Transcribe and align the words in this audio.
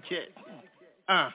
Connecticut. 0.00 0.34
Uh. 1.08 1.30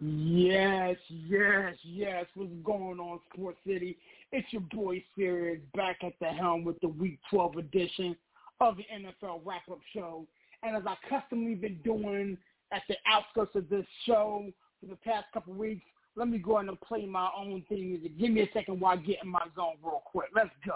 Yes, 0.00 0.96
yes, 1.08 1.76
yes. 1.84 2.26
What's 2.34 2.50
going 2.64 2.98
on, 2.98 3.20
Sports 3.32 3.58
City? 3.66 3.96
It's 4.32 4.52
your 4.52 4.62
boy 4.62 5.02
Serious 5.16 5.60
back 5.76 5.98
at 6.02 6.14
the 6.20 6.26
helm 6.26 6.64
with 6.64 6.80
the 6.80 6.88
Week 6.88 7.18
12 7.30 7.56
edition 7.56 8.16
of 8.60 8.76
the 8.76 8.84
NFL 8.92 9.42
Wrap-Up 9.44 9.78
Show. 9.94 10.26
And 10.64 10.76
as 10.76 10.82
I 10.86 10.96
customly 11.08 11.54
been 11.54 11.78
doing 11.84 12.36
at 12.72 12.82
the 12.88 12.96
outskirts 13.06 13.54
of 13.54 13.68
this 13.68 13.86
show 14.04 14.46
for 14.80 14.86
the 14.86 14.96
past 14.96 15.26
couple 15.32 15.54
weeks, 15.54 15.84
let 16.16 16.28
me 16.28 16.38
go 16.38 16.56
ahead 16.56 16.68
and 16.68 16.80
play 16.80 17.06
my 17.06 17.28
own 17.36 17.62
thing. 17.68 18.00
Give 18.18 18.30
me 18.30 18.40
a 18.42 18.48
second 18.52 18.80
while 18.80 18.98
I 18.98 19.00
get 19.00 19.18
in 19.22 19.30
my 19.30 19.44
zone 19.54 19.74
real 19.82 20.02
quick. 20.04 20.28
Let's 20.34 20.50
go. 20.66 20.74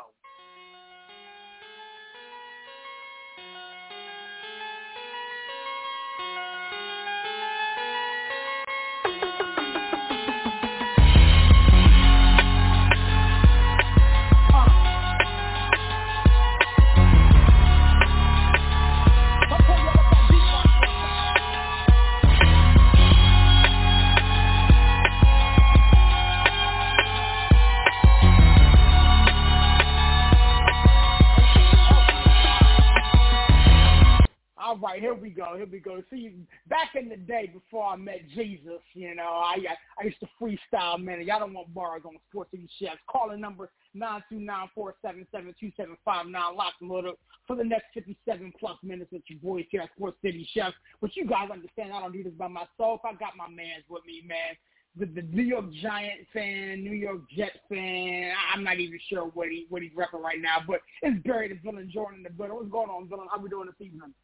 Right, 34.96 35.02
here 35.02 35.14
we 35.14 35.30
go. 35.30 35.56
Here 35.56 35.66
we 35.70 35.78
go. 35.78 36.02
See, 36.10 36.34
back 36.68 36.94
in 36.94 37.08
the 37.08 37.16
day 37.16 37.50
before 37.52 37.86
I 37.86 37.96
met 37.96 38.28
Jesus, 38.34 38.80
you 38.94 39.14
know, 39.14 39.22
I 39.22 39.56
I 40.00 40.04
used 40.04 40.20
to 40.20 40.28
freestyle, 40.40 41.02
man. 41.02 41.22
Y'all 41.26 41.40
don't 41.40 41.54
want 41.54 41.72
bars 41.74 42.02
on 42.04 42.16
Sports 42.30 42.50
City 42.50 42.68
Chefs. 42.80 42.98
Calling 43.08 43.40
number 43.40 43.70
nine 43.94 44.22
two 44.30 44.38
nine 44.38 44.68
four 44.74 44.94
seven 45.02 45.26
seven 45.32 45.54
two 45.58 45.70
seven 45.76 45.96
five 46.04 46.26
nine. 46.26 46.56
Lock 46.56 46.74
load 46.80 47.06
up 47.06 47.18
for 47.46 47.56
the 47.56 47.64
next 47.64 47.86
fifty 47.94 48.16
seven 48.26 48.52
plus 48.58 48.76
minutes 48.82 49.12
with 49.12 49.22
your 49.28 49.40
boys 49.40 49.66
here 49.70 49.82
at 49.82 49.90
Sports 49.96 50.18
City 50.22 50.48
Chefs. 50.54 50.74
But 51.00 51.14
you 51.16 51.26
guys 51.26 51.50
understand, 51.52 51.92
I 51.92 52.00
don't 52.00 52.12
do 52.12 52.24
this 52.24 52.32
by 52.32 52.48
myself. 52.48 53.00
I 53.04 53.12
got 53.12 53.36
my 53.36 53.48
mans 53.48 53.84
with 53.88 54.04
me, 54.06 54.22
man. 54.26 54.56
The, 54.98 55.04
the 55.04 55.28
New 55.28 55.42
York 55.42 55.66
Giant 55.82 56.26
fan, 56.32 56.82
New 56.82 56.94
York 56.94 57.20
Jet 57.36 57.52
fan. 57.68 58.32
I'm 58.54 58.64
not 58.64 58.80
even 58.80 58.98
sure 59.10 59.24
what 59.34 59.48
he 59.48 59.66
what 59.68 59.82
he's 59.82 59.92
repping 59.92 60.22
right 60.22 60.40
now, 60.40 60.56
but 60.66 60.80
it's 61.02 61.22
buried 61.26 61.50
in 61.50 61.60
Villain 61.62 61.90
Jordan 61.92 62.20
in 62.20 62.22
the 62.22 62.30
building. 62.30 62.56
What's 62.56 62.70
going 62.70 62.88
on, 62.88 63.06
Villain? 63.06 63.28
How 63.30 63.38
we 63.38 63.50
doing 63.50 63.66
this 63.66 63.86
evening? 63.86 64.14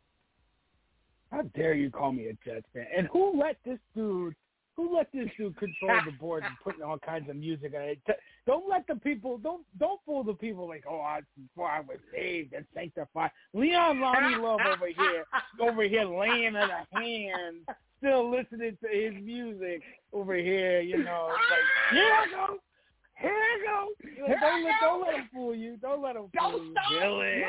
How 1.33 1.43
dare 1.57 1.73
you 1.73 1.91
call 1.91 2.13
me 2.13 2.27
a 2.27 2.35
Jets 2.45 2.67
fan? 2.75 2.87
And 2.95 3.09
who 3.09 3.41
let 3.41 3.57
this 3.65 3.79
dude? 3.97 4.35
Who 4.77 4.97
let 4.97 5.11
this 5.13 5.29
dude 5.37 5.57
control 5.57 5.99
the 6.05 6.13
board 6.13 6.45
and 6.45 6.55
putting 6.63 6.83
all 6.83 6.99
kinds 6.99 7.29
of 7.29 7.37
music 7.37 7.73
on 7.75 7.83
it? 7.83 7.99
Don't 8.47 8.69
let 8.69 8.87
the 8.87 8.97
people. 8.97 9.39
Don't 9.39 9.63
don't 9.79 10.01
fool 10.05 10.25
the 10.25 10.35
people 10.35 10.69
like, 10.69 10.85
oh, 10.89 11.01
I, 11.01 11.21
before 11.41 11.69
I 11.69 11.81
was 11.81 11.99
saved 12.15 12.53
and 12.53 12.65
sanctified. 12.75 13.31
Leon 13.55 14.01
Lonnie 14.01 14.37
Love 14.37 14.61
over 14.67 14.87
here, 14.87 15.25
over 15.61 15.83
here 15.83 16.05
laying 16.05 16.57
at 16.57 16.71
a 16.71 16.87
hand, 16.99 17.57
still 17.99 18.31
listening 18.31 18.77
to 18.83 18.89
his 18.89 19.15
music 19.23 19.83
over 20.13 20.35
here. 20.37 20.81
You 20.81 21.05
know, 21.05 21.29
like 21.31 21.95
here 21.99 22.13
I 22.13 22.27
go. 22.31 22.59
Here 23.21 23.31
I 23.31 23.59
go. 23.65 23.89
Know, 24.27 24.35
don't 24.41 24.65
let 24.65 24.75
don't 24.81 25.01
let 25.03 25.15
him 25.15 25.29
fool 25.33 25.55
you. 25.55 25.77
Don't 25.81 26.03
let 26.03 26.17
him 26.17 26.31
fool 26.39 26.51
Don't 26.51 26.67
you. 26.67 26.73
stop. 26.73 26.93
Villain. 27.01 27.43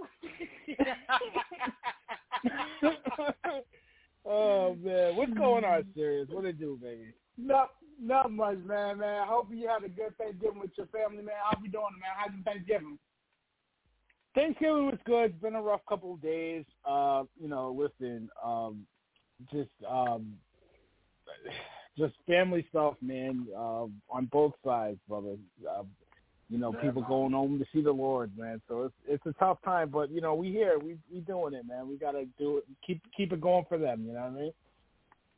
oh 4.26 4.76
man, 4.82 5.16
what's 5.16 5.32
going 5.34 5.64
on, 5.64 5.84
serious? 5.94 6.28
What 6.30 6.44
it 6.44 6.58
do, 6.58 6.78
baby? 6.80 7.12
Not 7.36 7.70
not 8.00 8.32
much, 8.32 8.58
man, 8.64 8.98
man. 8.98 9.22
I 9.22 9.26
hope 9.26 9.48
you 9.50 9.68
had 9.68 9.84
a 9.84 9.88
good 9.88 10.16
Thanksgiving 10.18 10.60
with 10.60 10.70
your 10.76 10.86
family, 10.86 11.22
man. 11.22 11.34
How 11.44 11.58
you 11.62 11.70
doing, 11.70 11.84
man? 12.00 12.10
How's 12.16 12.34
your 12.34 12.44
Thanksgiving? 12.44 12.98
Thanksgiving 14.34 14.86
was 14.86 14.98
good. 15.04 15.30
It's 15.30 15.42
been 15.42 15.54
a 15.54 15.62
rough 15.62 15.80
couple 15.88 16.14
of 16.14 16.22
days. 16.22 16.64
Uh, 16.88 17.24
you 17.40 17.48
know, 17.48 17.76
listen, 17.76 18.28
um, 18.44 18.86
just 19.52 19.70
um, 19.88 20.34
just 21.98 22.14
family 22.26 22.66
stuff, 22.70 22.94
man. 23.02 23.46
Uh, 23.54 23.86
on 24.10 24.26
both 24.30 24.52
sides, 24.64 24.98
brother. 25.08 25.36
Uh, 25.68 25.82
you 26.50 26.58
know, 26.58 26.72
people 26.72 27.02
going 27.02 27.32
home 27.32 27.58
to 27.60 27.66
see 27.72 27.80
the 27.80 27.92
Lord, 27.92 28.36
man. 28.36 28.60
So 28.68 28.82
it's 28.82 28.94
it's 29.06 29.26
a 29.26 29.32
tough 29.38 29.58
time, 29.64 29.88
but 29.88 30.10
you 30.10 30.20
know, 30.20 30.34
we 30.34 30.50
here, 30.50 30.78
we 30.78 30.96
we 31.12 31.20
doing 31.20 31.54
it, 31.54 31.66
man. 31.66 31.88
We 31.88 31.96
gotta 31.96 32.26
do 32.38 32.58
it, 32.58 32.64
keep 32.84 33.00
keep 33.16 33.32
it 33.32 33.40
going 33.40 33.64
for 33.68 33.78
them. 33.78 34.04
You 34.04 34.14
know 34.14 34.20
what 34.20 34.26
I 34.26 34.30
mean? 34.30 34.52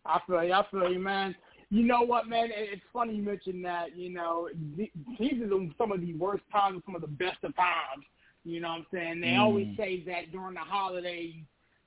I 0.07 0.21
feel 0.27 0.43
you. 0.43 0.53
I 0.55 0.65
feel 0.71 0.91
you, 0.91 0.99
man. 0.99 1.35
You 1.71 1.85
know 1.85 2.03
what, 2.03 2.29
man? 2.29 2.49
It's 2.51 2.83
funny 2.93 3.15
you 3.15 3.23
mentioned 3.23 3.65
that. 3.65 3.97
You 3.97 4.11
know, 4.11 4.49
th- 4.77 4.91
these 5.19 5.43
are 5.43 5.49
some 5.79 5.93
of 5.93 6.01
the 6.01 6.15
worst 6.15 6.45
times, 6.51 6.83
some 6.87 6.95
of 6.95 7.03
the 7.03 7.07
best 7.09 7.39
of 7.45 7.55
times. 7.57 8.05
You 8.45 8.61
know 8.61 8.69
what 8.69 8.79
I'm 8.79 8.87
saying? 8.93 9.21
They 9.21 9.37
always 9.37 9.69
Mm. 9.69 9.77
say 9.77 10.01
that 10.05 10.33
during 10.33 10.55
the 10.55 10.61
holidays, 10.61 11.37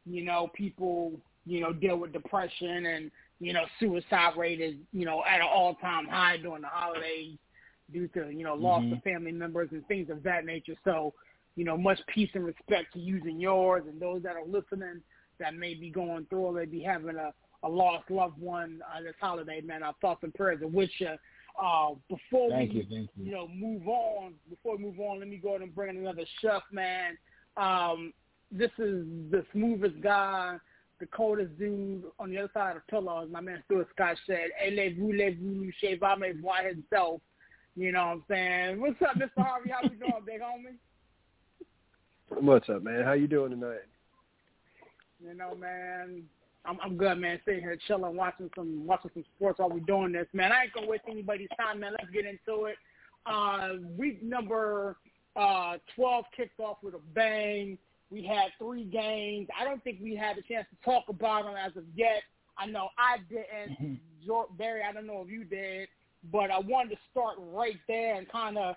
you 0.06 0.24
know, 0.24 0.50
people, 0.54 1.20
you 1.46 1.60
know, 1.60 1.74
deal 1.74 1.98
with 1.98 2.14
depression 2.14 2.86
and, 2.86 3.12
you 3.40 3.54
know, 3.54 3.66
suicide 3.80 4.38
rate 4.38 4.62
is, 4.62 4.76
you 4.94 5.06
know, 5.06 5.24
at 5.26 5.42
an 5.42 5.48
all-time 5.48 6.08
high 6.08 6.38
during 6.38 6.62
the 6.62 6.68
holidays 6.68 7.38
due 7.92 8.08
to, 8.10 8.30
you 8.30 8.44
know, 8.44 8.56
loss 8.56 8.84
Mhm. 8.84 8.94
of 8.94 9.04
family 9.04 9.32
members 9.32 9.72
and 9.72 9.86
things 9.88 10.10
of 10.10 10.24
that 10.24 10.46
nature. 10.46 10.76
So, 10.84 11.14
you 11.56 11.64
know, 11.64 11.78
much 11.78 12.00
peace 12.08 12.30
and 12.34 12.46
respect 12.46 12.94
to 12.94 13.00
you 13.00 13.22
and 13.24 13.42
yours 13.42 13.84
and 13.88 14.00
those 14.00 14.24
that 14.24 14.36
are 14.36 14.46
listening 14.46 15.02
that 15.38 15.54
may 15.54 15.74
be 15.74 15.90
going 15.90 16.26
through 16.26 16.40
or 16.40 16.54
may 16.54 16.66
be 16.66 16.82
having 16.82 17.16
a, 17.18 17.34
a 17.64 17.70
lost 17.70 18.10
loved 18.10 18.40
one 18.40 18.82
uh, 18.94 19.02
this 19.02 19.16
holiday, 19.20 19.62
man. 19.62 19.84
Our 19.84 19.94
thoughts 20.02 20.24
and 20.24 20.34
prayers 20.34 20.62
are 20.62 20.68
with 20.68 20.90
you. 21.00 21.16
Uh, 21.62 21.96
before 22.10 22.50
Thank 22.50 22.74
we, 22.74 22.82
you, 22.82 22.86
you. 22.90 23.26
you 23.26 23.32
know, 23.32 23.48
move 23.48 23.88
on, 23.88 24.34
before 24.50 24.76
we 24.76 24.84
move 24.84 25.00
on, 25.00 25.20
let 25.20 25.28
me 25.30 25.38
go 25.38 25.50
ahead 25.50 25.62
and 25.62 25.74
bring 25.74 25.96
in 25.96 26.02
another 26.02 26.26
chef, 26.42 26.64
man. 26.72 27.18
Um, 27.56 28.14
this 28.52 28.72
is 28.78 29.06
the 29.32 29.46
smoothest 29.54 30.02
guy, 30.02 30.58
the 31.00 31.06
coldest 31.08 31.58
dude 31.58 32.04
on 32.20 32.30
the 32.30 32.38
other 32.40 32.52
side 32.54 32.76
of 32.76 32.82
the 32.86 32.92
pillow, 32.92 33.24
as 33.24 33.30
my 33.30 33.40
man 33.40 33.62
Stuart 33.66 33.88
Scott 33.94 34.18
said. 34.28 34.50
Allez-vous, 34.62 35.14
les-vous, 35.14 35.72
chez 35.80 35.96
va 35.96 36.18
me 36.18 36.34
voir 36.42 36.66
himself. 36.66 37.22
You 37.76 37.92
know 37.92 38.06
what 38.06 38.12
I'm 38.12 38.24
saying? 38.30 38.82
What's 38.82 39.02
up, 39.02 39.16
Mr. 39.18 39.44
Harvey? 39.44 39.70
How 39.70 39.84
you 39.84 39.98
doing, 39.98 40.14
big 40.26 40.42
homie? 40.42 40.78
What's 42.30 42.70
up, 42.70 42.84
man? 42.84 43.04
How 43.04 43.14
you 43.14 43.28
doing 43.28 43.52
tonight? 43.52 43.80
You 45.22 45.34
know, 45.34 45.56
man, 45.56 46.24
I'm, 46.66 46.78
I'm 46.82 46.98
good, 46.98 47.18
man. 47.18 47.40
Sitting 47.44 47.62
here 47.62 47.78
chilling, 47.88 48.16
watching 48.16 48.50
some 48.56 48.86
watching 48.86 49.12
some 49.14 49.26
sports 49.36 49.60
while 49.60 49.70
we're 49.70 49.80
doing 49.80 50.14
this, 50.14 50.28
man. 50.34 50.52
I 50.52 50.64
ain't 50.64 50.74
gonna 50.74 50.88
waste 50.88 51.04
anybody's 51.10 51.50
time, 51.60 51.82
man. 51.82 51.92
Let's 52.00 52.12
get 52.12 52.26
into 52.26 52.66
it. 52.66 52.78
Uh, 53.26 53.80
week 53.98 54.24
number 54.24 54.98
uh, 55.36 55.78
12 55.96 56.26
kicked 56.36 56.60
off 56.60 56.78
with 56.82 56.94
a 56.94 57.00
bang. 57.14 57.78
We 58.10 58.24
had 58.24 58.52
three 58.58 58.86
games. 58.86 59.48
I 59.60 59.66
don't 59.66 59.84
think 59.84 60.00
we 60.02 60.16
had 60.16 60.38
a 60.38 60.42
chance 60.42 60.68
to 60.70 60.86
talk 60.90 61.06
about 61.10 61.44
them 61.44 61.56
as 61.56 61.76
of 61.76 61.84
yet. 61.96 62.24
I 62.58 62.68
know 62.68 62.90
I 62.98 63.18
didn't. 63.30 63.78
Mm-hmm. 63.82 64.56
Barry, 64.58 64.82
I 64.88 64.94
don't 64.94 65.08
know 65.08 65.22
if 65.24 65.30
you 65.30 65.44
did, 65.44 65.88
but 66.32 66.52
I 66.52 66.60
wanted 66.60 66.92
to 66.92 67.02
start 67.12 67.36
right 67.40 67.80
there 67.88 68.16
and 68.16 68.30
kind 68.30 68.58
of 68.58 68.76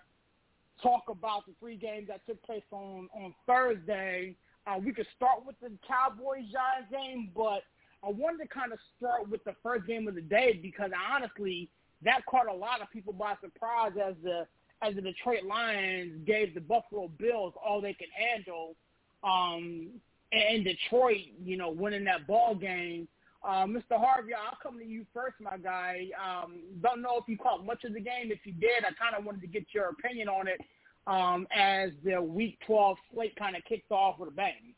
talk 0.83 1.05
about 1.09 1.47
the 1.47 1.53
three 1.61 1.77
games 1.77 2.09
that 2.09 2.25
took 2.27 2.43
place 2.43 2.63
on 2.71 3.09
on 3.15 3.35
Thursday. 3.47 4.37
Uh, 4.67 4.79
we 4.79 4.93
could 4.93 5.07
start 5.17 5.45
with 5.47 5.57
the 5.61 5.71
Cowboys 5.87 6.45
Giants 6.53 6.91
game, 6.91 7.31
but 7.35 7.63
I 8.05 8.11
wanted 8.11 8.43
to 8.43 8.49
kind 8.49 8.73
of 8.73 8.79
start 8.97 9.29
with 9.29 9.43
the 9.45 9.55
first 9.63 9.87
game 9.87 10.07
of 10.09 10.15
the 10.15 10.21
day 10.21 10.59
because 10.61 10.91
honestly, 11.13 11.69
that 12.05 12.21
caught 12.31 12.49
a 12.49 12.55
lot 12.55 12.81
of 12.81 12.91
people 12.91 13.13
by 13.13 13.35
surprise 13.41 13.93
as 14.03 14.15
the 14.23 14.47
as 14.81 14.95
the 14.95 15.03
Detroit 15.03 15.45
Lions 15.45 16.25
gave 16.25 16.55
the 16.55 16.61
Buffalo 16.61 17.09
Bills 17.19 17.53
all 17.65 17.81
they 17.81 17.95
could 17.95 18.09
handle. 18.15 18.77
Um, 19.25 19.89
and 20.31 20.65
Detroit, 20.65 21.25
you 21.43 21.57
know, 21.57 21.71
winning 21.71 22.05
that 22.05 22.27
ball 22.27 22.55
game. 22.55 23.09
Uh, 23.45 23.65
Mr. 23.67 23.93
Harvey, 23.93 24.33
I'll 24.35 24.59
come 24.63 24.79
to 24.79 24.85
you 24.85 25.07
first, 25.15 25.37
my 25.41 25.57
guy. 25.57 26.09
Um, 26.19 26.61
don't 26.83 27.01
know 27.01 27.19
if 27.19 27.25
you 27.29 27.39
caught 27.39 27.65
much 27.65 27.85
of 27.85 27.95
the 27.95 28.01
game. 28.01 28.31
If 28.31 28.41
you 28.45 28.53
did, 28.53 28.85
I 28.85 28.91
kind 29.01 29.17
of 29.17 29.25
wanted 29.25 29.41
to 29.43 29.47
get 29.47 29.67
your 29.73 29.91
opinion 29.91 30.29
on 30.29 30.49
it 30.49 30.61
um, 31.07 31.47
as 31.55 31.91
the 32.05 32.21
Week 32.21 32.59
12 32.67 32.97
slate 33.13 33.37
kind 33.37 33.57
of 33.57 33.65
kicked 33.65 33.93
off 33.93 34.19
with 34.19 34.29
a 34.29 34.33
bang. 34.33 34.75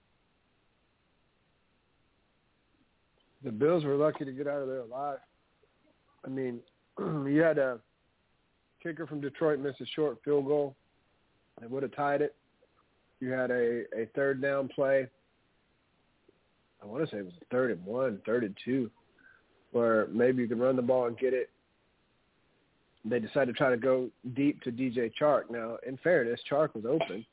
The 3.42 3.50
Bills 3.50 3.84
were 3.84 3.96
lucky 3.96 4.26
to 4.26 4.32
get 4.32 4.46
out 4.46 4.60
of 4.60 4.68
there 4.68 4.80
alive. 4.80 5.18
I 6.24 6.28
mean, 6.28 6.60
you 6.98 7.40
had 7.40 7.56
a 7.56 7.78
kicker 8.82 9.06
from 9.06 9.22
Detroit 9.22 9.58
miss 9.58 9.74
a 9.80 9.86
short 9.86 10.18
field 10.24 10.46
goal. 10.46 10.76
They 11.60 11.66
would 11.66 11.82
have 11.82 11.94
tied 11.94 12.20
it. 12.20 12.36
You 13.20 13.30
had 13.30 13.50
a, 13.50 13.82
a 13.96 14.06
third 14.14 14.42
down 14.42 14.68
play. 14.68 15.08
I 16.82 16.86
want 16.86 17.04
to 17.04 17.10
say 17.10 17.18
it 17.18 17.24
was 17.24 17.34
third 17.50 17.70
and 17.70 17.84
one, 17.84 18.20
third 18.24 18.44
and 18.44 18.56
two, 18.64 18.90
where 19.72 20.08
maybe 20.12 20.42
you 20.42 20.48
could 20.48 20.60
run 20.60 20.76
the 20.76 20.82
ball 20.82 21.06
and 21.06 21.18
get 21.18 21.34
it. 21.34 21.50
They 23.04 23.18
decided 23.18 23.46
to 23.46 23.58
try 23.58 23.70
to 23.70 23.76
go 23.76 24.10
deep 24.34 24.60
to 24.62 24.72
DJ 24.72 25.10
Chark. 25.20 25.50
Now, 25.50 25.78
in 25.86 25.96
fairness, 25.98 26.40
Chark 26.50 26.74
was 26.74 26.84
open, 26.84 27.24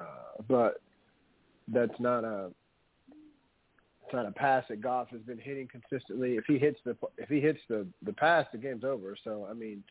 uh, 0.00 0.42
but 0.48 0.80
that's 1.68 1.98
not 1.98 2.24
a 2.24 2.50
it's 4.04 4.14
not 4.14 4.26
a 4.26 4.30
pass 4.30 4.62
that 4.68 4.80
Goff 4.80 5.08
has 5.08 5.20
been 5.22 5.38
hitting 5.38 5.66
consistently. 5.66 6.36
If 6.36 6.44
he 6.46 6.58
hits 6.58 6.78
the 6.84 6.96
if 7.18 7.28
he 7.28 7.40
hits 7.40 7.58
the 7.68 7.86
the 8.04 8.12
pass, 8.12 8.46
the 8.52 8.58
game's 8.58 8.84
over. 8.84 9.16
So 9.24 9.46
I 9.50 9.54
mean, 9.54 9.82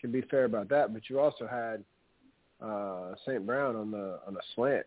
can 0.00 0.12
be 0.12 0.22
fair 0.22 0.44
about 0.44 0.68
that. 0.68 0.92
But 0.92 1.10
you 1.10 1.18
also 1.18 1.48
had 1.48 1.82
uh, 2.64 3.14
St. 3.26 3.44
Brown 3.44 3.74
on 3.74 3.90
the 3.90 4.20
on 4.26 4.36
a 4.36 4.40
slant 4.54 4.86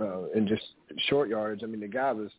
uh, 0.00 0.30
and 0.34 0.48
just 0.48 0.62
short 1.08 1.28
yards. 1.28 1.62
I 1.62 1.66
mean, 1.66 1.80
the 1.80 1.88
guy 1.88 2.12
was 2.12 2.30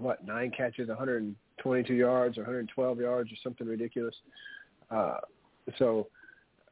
what 0.00 0.24
nine 0.24 0.50
catches, 0.56 0.88
122 0.88 1.94
yards 1.94 2.38
or 2.38 2.42
112 2.42 3.00
yards 3.00 3.30
or 3.30 3.36
something 3.42 3.66
ridiculous. 3.66 4.14
Uh, 4.90 5.18
so 5.78 6.08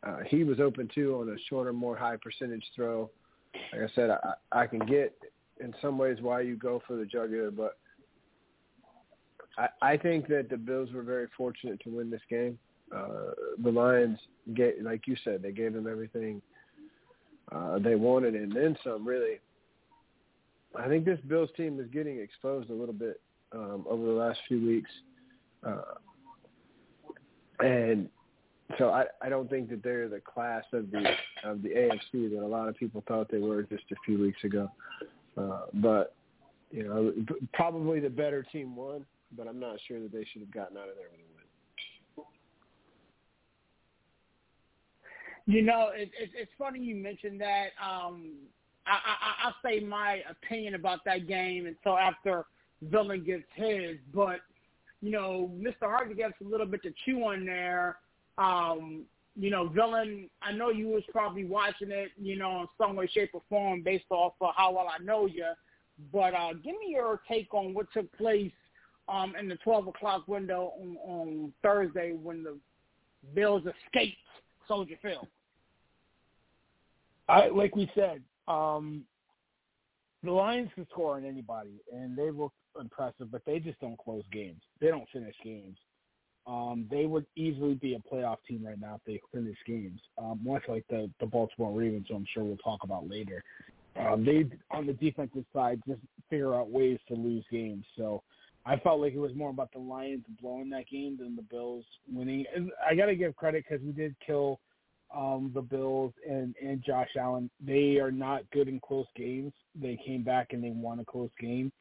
uh, 0.06 0.18
he 0.26 0.44
was 0.44 0.60
open 0.60 0.88
too 0.94 1.18
on 1.20 1.28
a 1.28 1.36
shorter, 1.48 1.72
more 1.72 1.96
high 1.96 2.16
percentage 2.16 2.64
throw. 2.74 3.10
Like 3.72 3.90
I 3.90 3.94
said, 3.94 4.10
I, 4.10 4.34
I 4.52 4.66
can 4.66 4.80
get 4.80 5.14
in 5.60 5.74
some 5.82 5.98
ways 5.98 6.18
why 6.20 6.42
you 6.42 6.56
go 6.56 6.82
for 6.86 6.96
the 6.96 7.04
jugular, 7.04 7.50
but 7.50 7.78
I, 9.56 9.68
I 9.82 9.96
think 9.96 10.28
that 10.28 10.48
the 10.48 10.56
Bills 10.56 10.92
were 10.92 11.02
very 11.02 11.26
fortunate 11.36 11.80
to 11.80 11.90
win 11.90 12.10
this 12.10 12.22
game. 12.30 12.58
Uh, 12.94 13.32
the 13.62 13.70
Lions, 13.70 14.18
get, 14.54 14.82
like 14.82 15.06
you 15.06 15.16
said, 15.24 15.42
they 15.42 15.52
gave 15.52 15.74
them 15.74 15.86
everything 15.90 16.40
uh, 17.52 17.78
they 17.78 17.94
wanted 17.94 18.34
and 18.34 18.52
then 18.54 18.76
some. 18.84 19.06
Really, 19.06 19.40
I 20.78 20.88
think 20.88 21.04
this 21.04 21.18
Bills 21.26 21.50
team 21.56 21.80
is 21.80 21.86
getting 21.92 22.20
exposed 22.20 22.70
a 22.70 22.74
little 22.74 22.94
bit 22.94 23.20
um, 23.52 23.84
over 23.88 24.06
the 24.06 24.12
last 24.12 24.38
few 24.46 24.64
weeks, 24.64 24.90
uh, 25.66 25.94
and 27.60 28.08
so 28.76 28.90
I, 28.90 29.04
I 29.22 29.28
don't 29.28 29.48
think 29.48 29.70
that 29.70 29.82
they're 29.82 30.08
the 30.08 30.20
class 30.20 30.64
of 30.72 30.90
the 30.90 31.04
of 31.42 31.62
the 31.62 31.70
AFC 31.70 32.30
that 32.30 32.44
a 32.44 32.46
lot 32.46 32.68
of 32.68 32.76
people 32.76 33.02
thought 33.08 33.30
they 33.30 33.38
were 33.38 33.62
just 33.62 33.84
a 33.90 33.96
few 34.04 34.20
weeks 34.20 34.44
ago. 34.44 34.70
Uh, 35.36 35.62
but 35.74 36.14
you 36.70 36.84
know, 36.84 37.12
probably 37.54 37.98
the 37.98 38.10
better 38.10 38.44
team 38.52 38.76
won, 38.76 39.04
but 39.36 39.48
I'm 39.48 39.58
not 39.58 39.78
sure 39.86 40.00
that 40.00 40.12
they 40.12 40.26
should 40.32 40.42
have 40.42 40.52
gotten 40.52 40.76
out 40.76 40.88
of 40.88 40.96
there 40.96 41.08
with 41.10 41.20
a 41.20 41.24
win. 41.34 42.26
You 45.46 45.62
know, 45.62 45.88
it, 45.94 46.10
it, 46.20 46.30
it's 46.36 46.52
funny 46.58 46.78
you 46.78 46.94
mentioned 46.94 47.40
that. 47.40 47.68
Um, 47.82 48.32
I, 48.88 48.94
I, 48.94 49.46
I'll 49.46 49.54
say 49.64 49.80
my 49.80 50.22
opinion 50.28 50.74
about 50.74 51.04
that 51.04 51.26
game 51.28 51.66
until 51.66 51.98
after 51.98 52.46
Villain 52.82 53.24
gives 53.24 53.44
his. 53.54 53.96
But 54.14 54.40
you 55.00 55.10
know, 55.10 55.50
Mr. 55.56 55.82
Harvey 55.82 56.14
gets 56.14 56.34
a 56.44 56.48
little 56.48 56.66
bit 56.66 56.82
to 56.82 56.92
chew 57.04 57.20
on 57.24 57.46
there. 57.46 57.98
Um, 58.36 59.04
you 59.36 59.50
know, 59.50 59.68
Villain, 59.68 60.28
I 60.42 60.52
know 60.52 60.70
you 60.70 60.88
was 60.88 61.04
probably 61.12 61.44
watching 61.44 61.92
it, 61.92 62.10
you 62.20 62.36
know, 62.36 62.62
in 62.62 62.66
some 62.76 62.96
way, 62.96 63.06
shape, 63.06 63.30
or 63.32 63.42
form 63.48 63.82
based 63.82 64.06
off 64.10 64.32
of 64.40 64.50
how 64.56 64.72
well 64.72 64.88
I 64.88 65.02
know 65.02 65.26
you. 65.26 65.46
But 66.12 66.34
uh, 66.34 66.54
give 66.54 66.74
me 66.74 66.88
your 66.88 67.20
take 67.28 67.54
on 67.54 67.74
what 67.74 67.86
took 67.92 68.10
place 68.16 68.52
um, 69.08 69.34
in 69.38 69.48
the 69.48 69.56
12 69.56 69.88
o'clock 69.88 70.26
window 70.26 70.72
on, 70.80 70.96
on 71.04 71.52
Thursday 71.62 72.12
when 72.20 72.42
the 72.42 72.58
Bills 73.34 73.62
escaped 73.62 74.16
Soldier 74.66 74.96
Field. 75.02 75.26
I 77.28 77.48
like 77.48 77.76
we 77.76 77.90
said, 77.94 78.22
um, 78.48 79.04
the 80.22 80.32
Lions 80.32 80.70
can 80.74 80.86
score 80.90 81.16
on 81.16 81.24
anybody, 81.24 81.80
and 81.92 82.16
they 82.16 82.30
look 82.30 82.52
impressive, 82.80 83.30
but 83.30 83.42
they 83.46 83.58
just 83.58 83.80
don't 83.80 83.98
close 83.98 84.24
games. 84.32 84.60
They 84.80 84.88
don't 84.88 85.08
finish 85.12 85.34
games. 85.44 85.76
Um, 86.46 86.86
they 86.90 87.04
would 87.04 87.26
easily 87.36 87.74
be 87.74 87.94
a 87.94 88.14
playoff 88.14 88.38
team 88.48 88.64
right 88.64 88.80
now 88.80 88.96
if 88.96 89.02
they 89.06 89.20
finish 89.36 89.58
games, 89.66 90.00
um, 90.16 90.40
much 90.42 90.62
like 90.66 90.84
the, 90.88 91.10
the 91.20 91.26
Baltimore 91.26 91.78
Ravens, 91.78 92.06
who 92.08 92.16
I'm 92.16 92.24
sure 92.32 92.42
we'll 92.42 92.56
talk 92.56 92.84
about 92.84 93.08
later. 93.08 93.44
Um, 93.96 94.24
they, 94.24 94.46
on 94.70 94.86
the 94.86 94.94
defensive 94.94 95.44
side, 95.52 95.82
just 95.86 96.00
figure 96.30 96.54
out 96.54 96.70
ways 96.70 96.98
to 97.08 97.14
lose 97.14 97.44
games. 97.50 97.84
So 97.96 98.22
I 98.64 98.76
felt 98.78 99.00
like 99.00 99.12
it 99.12 99.18
was 99.18 99.34
more 99.34 99.50
about 99.50 99.72
the 99.72 99.78
Lions 99.78 100.24
blowing 100.40 100.70
that 100.70 100.88
game 100.88 101.18
than 101.20 101.36
the 101.36 101.42
Bills 101.42 101.84
winning. 102.10 102.44
And 102.54 102.70
I 102.88 102.94
got 102.94 103.06
to 103.06 103.16
give 103.16 103.36
credit 103.36 103.64
because 103.68 103.84
we 103.84 103.92
did 103.92 104.14
kill 104.24 104.60
um, 105.14 105.50
the 105.54 105.62
Bills 105.62 106.12
and, 106.28 106.54
and 106.62 106.82
Josh 106.84 107.08
Allen. 107.18 107.50
They 107.64 107.98
are 107.98 108.10
not 108.10 108.48
good 108.50 108.68
in 108.68 108.80
close 108.80 109.06
games. 109.16 109.52
They 109.74 109.98
came 110.04 110.22
back 110.22 110.48
and 110.52 110.62
they 110.62 110.70
won 110.70 111.00
a 111.00 111.04
close 111.04 111.30
game 111.40 111.72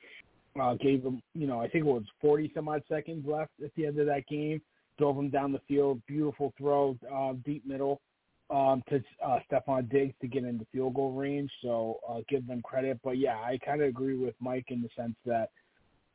uh, 0.59 0.75
gave 0.75 1.03
them, 1.03 1.21
you 1.33 1.47
know, 1.47 1.61
I 1.61 1.67
think 1.67 1.85
it 1.85 1.87
was 1.87 2.03
40 2.21 2.51
some 2.55 2.67
odd 2.67 2.83
seconds 2.89 3.25
left 3.27 3.51
at 3.63 3.71
the 3.75 3.85
end 3.85 3.99
of 3.99 4.07
that 4.07 4.27
game. 4.27 4.61
Drove 4.97 5.15
them 5.15 5.29
down 5.29 5.51
the 5.51 5.61
field, 5.67 6.01
beautiful 6.07 6.53
throw, 6.57 6.97
uh, 7.13 7.33
deep 7.45 7.65
middle 7.65 8.01
um, 8.49 8.81
to 8.89 9.03
uh, 9.23 9.39
Stefon 9.51 9.89
Diggs 9.91 10.15
to 10.21 10.27
get 10.27 10.43
into 10.43 10.65
field 10.71 10.95
goal 10.95 11.13
range. 11.13 11.51
So 11.61 11.99
uh, 12.07 12.19
give 12.27 12.47
them 12.47 12.61
credit. 12.63 12.99
But 13.03 13.17
yeah, 13.17 13.37
I 13.37 13.59
kind 13.63 13.81
of 13.81 13.87
agree 13.87 14.17
with 14.17 14.33
Mike 14.39 14.65
in 14.69 14.81
the 14.81 14.89
sense 14.97 15.15
that 15.25 15.49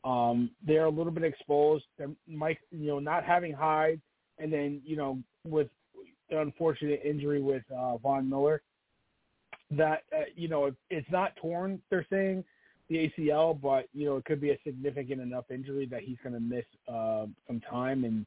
um, 0.04 0.50
they're 0.66 0.86
a 0.86 0.90
little 0.90 1.12
bit 1.12 1.22
exposed. 1.22 1.84
They're, 1.96 2.10
Mike, 2.26 2.58
you 2.72 2.88
know, 2.88 2.98
not 2.98 3.24
having 3.24 3.52
Hyde, 3.52 4.00
and 4.38 4.52
then 4.52 4.80
you 4.84 4.96
know 4.96 5.22
with 5.44 5.68
unfortunate 6.40 7.00
injury 7.04 7.42
with 7.42 7.62
uh, 7.76 7.96
Von 7.98 8.28
Miller, 8.28 8.62
that 9.70 10.02
uh, 10.14 10.24
you 10.34 10.48
know 10.48 10.70
it's 10.90 11.10
not 11.10 11.36
torn. 11.36 11.80
They're 11.90 12.06
saying 12.10 12.44
the 12.88 13.10
ACL, 13.18 13.60
but 13.60 13.88
you 13.92 14.06
know 14.06 14.16
it 14.16 14.24
could 14.24 14.40
be 14.40 14.50
a 14.50 14.58
significant 14.64 15.20
enough 15.20 15.44
injury 15.50 15.86
that 15.86 16.02
he's 16.02 16.18
going 16.22 16.34
to 16.34 16.40
miss 16.40 16.64
uh, 16.88 17.26
some 17.46 17.60
time. 17.60 18.04
And 18.04 18.26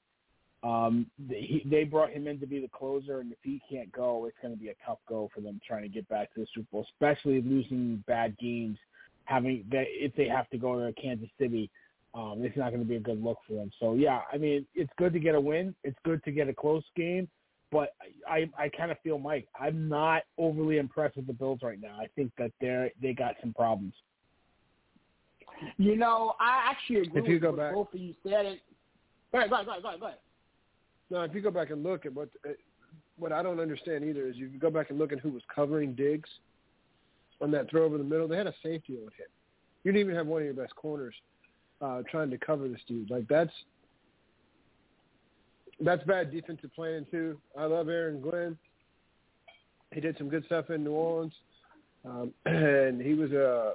um, 0.63 1.07
he, 1.29 1.63
they 1.69 1.83
brought 1.83 2.11
him 2.11 2.27
in 2.27 2.39
to 2.39 2.47
be 2.47 2.59
the 2.59 2.69
closer, 2.69 3.19
and 3.19 3.31
if 3.31 3.37
he 3.43 3.61
can't 3.69 3.91
go, 3.91 4.25
it's 4.25 4.37
going 4.41 4.53
to 4.53 4.59
be 4.59 4.69
a 4.69 4.75
tough 4.85 4.99
go 5.07 5.29
for 5.33 5.41
them 5.41 5.59
trying 5.65 5.83
to 5.83 5.89
get 5.89 6.07
back 6.09 6.33
to 6.33 6.41
the 6.41 6.47
Super 6.53 6.67
Bowl, 6.71 6.87
especially 6.91 7.41
losing 7.41 8.03
bad 8.07 8.37
games. 8.37 8.77
Having 9.25 9.65
that, 9.71 9.85
if 9.87 10.15
they 10.15 10.27
have 10.27 10.49
to 10.51 10.57
go 10.57 10.79
to 10.79 10.93
Kansas 11.01 11.29
City, 11.39 11.69
um, 12.13 12.41
it's 12.43 12.55
not 12.55 12.69
going 12.69 12.81
to 12.81 12.87
be 12.87 12.95
a 12.95 12.99
good 12.99 13.21
look 13.23 13.39
for 13.47 13.53
them. 13.53 13.71
So 13.79 13.95
yeah, 13.95 14.21
I 14.31 14.37
mean, 14.37 14.65
it's 14.73 14.91
good 14.97 15.13
to 15.13 15.19
get 15.19 15.35
a 15.35 15.41
win. 15.41 15.75
It's 15.83 15.97
good 16.05 16.23
to 16.23 16.31
get 16.31 16.47
a 16.47 16.53
close 16.53 16.83
game. 16.95 17.27
But 17.71 17.93
I, 18.29 18.49
I 18.57 18.69
kind 18.69 18.91
of 18.91 18.97
feel 19.03 19.17
Mike. 19.17 19.47
I'm 19.59 19.89
not 19.89 20.23
overly 20.37 20.77
impressed 20.77 21.17
with 21.17 21.27
the 21.27 21.33
Bills 21.33 21.59
right 21.63 21.81
now. 21.81 21.97
I 21.99 22.07
think 22.15 22.31
that 22.37 22.51
they're 22.61 22.91
they 23.01 23.13
got 23.13 23.35
some 23.41 23.53
problems. 23.53 23.93
You 25.77 25.95
know, 25.95 26.33
I 26.39 26.69
actually 26.69 27.01
agree 27.07 27.21
If 27.21 27.27
you 27.27 27.33
with 27.35 27.41
go 27.41 27.49
what 27.51 27.57
back- 27.57 27.73
both 27.73 27.93
of 27.93 27.99
you 27.99 28.13
said. 28.23 28.45
It. 28.45 28.59
Go 29.31 29.39
ahead, 29.39 29.49
go 29.49 29.55
ahead, 29.55 29.65
go 29.65 29.71
ahead, 29.71 29.81
go 29.83 29.87
ahead, 29.89 29.99
go 29.99 30.05
ahead. 30.07 30.19
No, 31.09 31.21
if 31.21 31.33
you 31.33 31.41
go 31.41 31.51
back 31.51 31.69
and 31.69 31.83
look 31.83 32.05
at 32.05 32.13
what 32.13 32.29
uh, 32.47 32.51
what 33.17 33.31
I 33.31 33.41
don't 33.43 33.59
understand 33.59 34.03
either 34.03 34.27
is 34.27 34.35
you 34.35 34.47
go 34.47 34.69
back 34.69 34.89
and 34.89 34.99
look 34.99 35.11
at 35.13 35.19
who 35.19 35.29
was 35.31 35.43
covering 35.53 35.93
Diggs 35.93 36.29
on 37.41 37.51
that 37.51 37.69
throw 37.69 37.83
over 37.83 37.97
the 37.97 38.03
middle. 38.03 38.27
They 38.27 38.37
had 38.37 38.47
a 38.47 38.53
safety 38.63 38.93
on 38.93 39.03
him. 39.03 39.27
You 39.83 39.91
didn't 39.91 40.01
even 40.05 40.15
have 40.15 40.27
one 40.27 40.41
of 40.41 40.45
your 40.45 40.53
best 40.53 40.75
corners 40.75 41.13
uh, 41.81 42.01
trying 42.09 42.29
to 42.31 42.37
cover 42.37 42.67
this 42.67 42.79
dude. 42.87 43.09
Like 43.09 43.27
that's 43.27 43.51
that's 45.79 46.03
bad 46.03 46.31
defensive 46.31 46.71
planning 46.75 47.05
too. 47.11 47.37
I 47.57 47.65
love 47.65 47.89
Aaron 47.89 48.21
Glenn. 48.21 48.57
He 49.93 50.01
did 50.01 50.17
some 50.17 50.29
good 50.29 50.45
stuff 50.45 50.69
in 50.69 50.83
New 50.83 50.91
Orleans, 50.91 51.33
um, 52.05 52.33
and 52.45 53.01
he 53.01 53.13
was 53.13 53.31
a, 53.31 53.73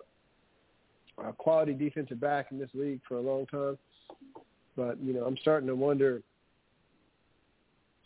a 1.24 1.32
quality 1.32 1.72
defensive 1.72 2.20
back 2.20 2.46
in 2.50 2.58
this 2.58 2.70
league 2.74 3.00
for 3.06 3.16
a 3.16 3.20
long 3.20 3.46
time. 3.46 3.78
But 4.76 5.00
you 5.02 5.12
know, 5.12 5.24
I'm 5.24 5.36
starting 5.38 5.66
to 5.68 5.76
wonder 5.76 6.22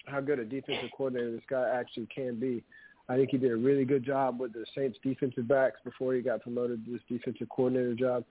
how 0.07 0.21
good 0.21 0.39
a 0.39 0.45
defensive 0.45 0.91
coordinator 0.97 1.33
this 1.33 1.43
guy 1.49 1.69
actually 1.69 2.09
can 2.15 2.39
be. 2.39 2.63
I 3.09 3.17
think 3.17 3.31
he 3.31 3.39
did 3.39 3.53
a 3.53 3.57
really 3.57 3.85
good 3.85 4.05
job 4.05 4.41
with 4.41 4.53
the 4.53 4.65
Saints 4.75 4.99
defensive 5.03 5.47
backs 5.47 5.79
before 5.85 6.15
he 6.15 6.23
got 6.23 6.43
promoted 6.43 6.85
to 6.85 6.93
this 6.93 7.03
defensive 7.09 7.49
coordinator 7.51 7.95
job. 7.95 8.25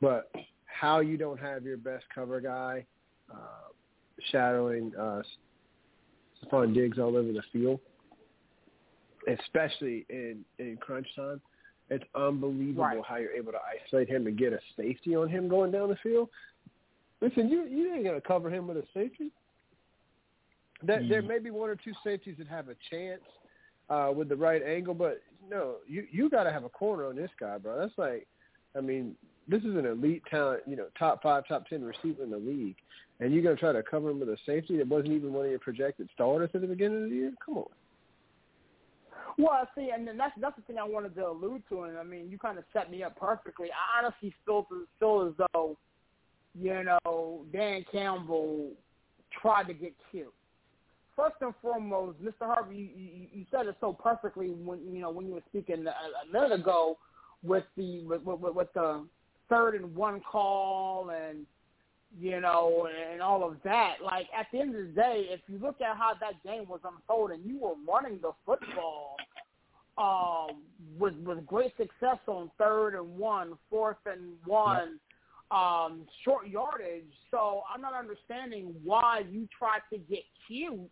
But 0.00 0.30
how 0.66 1.00
you 1.00 1.16
don't 1.16 1.38
have 1.38 1.64
your 1.64 1.76
best 1.76 2.04
cover 2.12 2.40
guy 2.40 2.84
uh, 3.32 3.70
shadowing 4.30 4.92
uh, 4.96 5.22
Stefon 6.44 6.74
Diggs 6.74 6.98
all 6.98 7.16
over 7.16 7.32
the 7.32 7.42
field, 7.52 7.80
especially 9.28 10.06
in, 10.08 10.44
in 10.58 10.76
crunch 10.78 11.06
time, 11.16 11.40
it's 11.88 12.04
unbelievable 12.14 12.84
Right. 12.84 13.02
how 13.06 13.16
you're 13.16 13.32
able 13.32 13.52
to 13.52 13.58
isolate 13.84 14.08
him 14.08 14.26
and 14.26 14.36
get 14.36 14.52
a 14.52 14.58
safety 14.76 15.14
on 15.14 15.28
him 15.28 15.48
going 15.48 15.70
down 15.70 15.88
the 15.88 15.96
field. 15.96 16.28
Listen, 17.20 17.48
you 17.48 17.64
you 17.66 17.94
ain't 17.94 18.04
gonna 18.04 18.20
cover 18.20 18.50
him 18.50 18.66
with 18.66 18.76
a 18.76 18.84
safety. 18.92 19.30
That 20.82 21.08
there 21.08 21.22
may 21.22 21.38
be 21.38 21.50
one 21.50 21.70
or 21.70 21.76
two 21.76 21.92
safeties 22.04 22.36
that 22.38 22.48
have 22.48 22.68
a 22.68 22.74
chance 22.90 23.22
uh, 23.88 24.12
with 24.14 24.28
the 24.28 24.36
right 24.36 24.62
angle, 24.62 24.92
but 24.94 25.22
no, 25.48 25.76
you 25.88 26.06
you 26.10 26.28
got 26.28 26.42
to 26.44 26.52
have 26.52 26.64
a 26.64 26.68
corner 26.68 27.06
on 27.06 27.16
this 27.16 27.30
guy, 27.40 27.56
bro. 27.56 27.78
That's 27.78 27.96
like, 27.96 28.26
I 28.76 28.80
mean, 28.80 29.14
this 29.48 29.62
is 29.62 29.74
an 29.76 29.86
elite 29.86 30.22
talent, 30.30 30.62
you 30.66 30.76
know, 30.76 30.86
top 30.98 31.22
five, 31.22 31.46
top 31.48 31.66
ten 31.68 31.82
receiver 31.82 32.22
in 32.22 32.30
the 32.30 32.36
league, 32.36 32.76
and 33.20 33.32
you're 33.32 33.42
gonna 33.42 33.56
try 33.56 33.72
to 33.72 33.82
cover 33.82 34.10
him 34.10 34.20
with 34.20 34.28
a 34.28 34.36
safety 34.46 34.76
that 34.78 34.88
wasn't 34.88 35.12
even 35.12 35.32
one 35.32 35.46
of 35.46 35.50
your 35.50 35.60
projected 35.60 36.08
starters 36.14 36.50
at 36.54 36.60
the 36.60 36.66
beginning 36.66 37.04
of 37.04 37.10
the 37.10 37.16
year. 37.16 37.32
Come 37.44 37.58
on. 37.58 37.66
Well, 39.38 39.68
see, 39.74 39.90
and 39.94 40.08
that's 40.08 40.32
that's 40.40 40.56
the 40.56 40.62
thing 40.62 40.78
I 40.78 40.84
wanted 40.84 41.14
to 41.16 41.28
allude 41.28 41.62
to, 41.68 41.82
and 41.82 41.98
I 41.98 42.02
mean, 42.02 42.30
you 42.30 42.38
kind 42.38 42.58
of 42.58 42.64
set 42.72 42.90
me 42.90 43.02
up 43.02 43.18
perfectly. 43.18 43.68
I 43.68 44.04
honestly 44.04 44.34
feel 44.44 44.66
feel 44.98 45.28
as 45.28 45.46
though, 45.52 45.76
you 46.58 46.84
know, 46.84 47.44
Dan 47.52 47.84
Campbell 47.90 48.70
tried 49.40 49.64
to 49.64 49.74
get 49.74 49.94
cute. 50.10 50.32
First 51.14 51.36
and 51.40 51.54
foremost, 51.62 52.22
Mr. 52.22 52.42
Harvey, 52.42 52.76
you, 52.76 53.02
you, 53.02 53.26
you 53.32 53.44
said 53.50 53.66
it 53.66 53.76
so 53.80 53.92
perfectly 53.92 54.48
when 54.48 54.80
you 54.90 55.00
know 55.00 55.10
when 55.10 55.26
you 55.26 55.34
were 55.34 55.42
speaking 55.48 55.86
a, 55.86 55.90
a 55.90 56.32
minute 56.32 56.58
ago 56.58 56.96
with 57.42 57.64
the 57.76 58.04
with, 58.04 58.22
with, 58.22 58.54
with 58.54 58.72
the 58.74 59.04
third 59.50 59.74
and 59.74 59.94
one 59.94 60.20
call 60.20 61.10
and 61.10 61.46
you 62.18 62.40
know, 62.40 62.88
and 63.12 63.20
all 63.20 63.46
of 63.46 63.56
that. 63.64 63.96
Like 64.04 64.26
at 64.38 64.46
the 64.52 64.60
end 64.60 64.74
of 64.74 64.86
the 64.86 64.92
day, 64.92 65.26
if 65.30 65.40
you 65.48 65.58
look 65.58 65.80
at 65.80 65.96
how 65.96 66.12
that 66.20 66.42
game 66.44 66.68
was 66.68 66.80
unfolding, 66.84 67.40
you 67.44 67.58
were 67.58 67.74
running 67.86 68.18
the 68.22 68.32
football 68.44 69.16
um, 69.98 70.62
with 70.98 71.14
with 71.16 71.46
great 71.46 71.72
success 71.76 72.18
on 72.26 72.50
third 72.58 72.94
and 72.94 73.18
one, 73.18 73.54
fourth 73.70 73.96
and 74.06 74.34
one, 74.44 74.98
um, 75.50 76.06
short 76.24 76.48
yardage. 76.48 77.04
So 77.30 77.62
I'm 77.72 77.80
not 77.80 77.94
understanding 77.94 78.74
why 78.84 79.22
you 79.30 79.48
tried 79.56 79.80
to 79.92 79.98
get 79.98 80.20
cute 80.46 80.90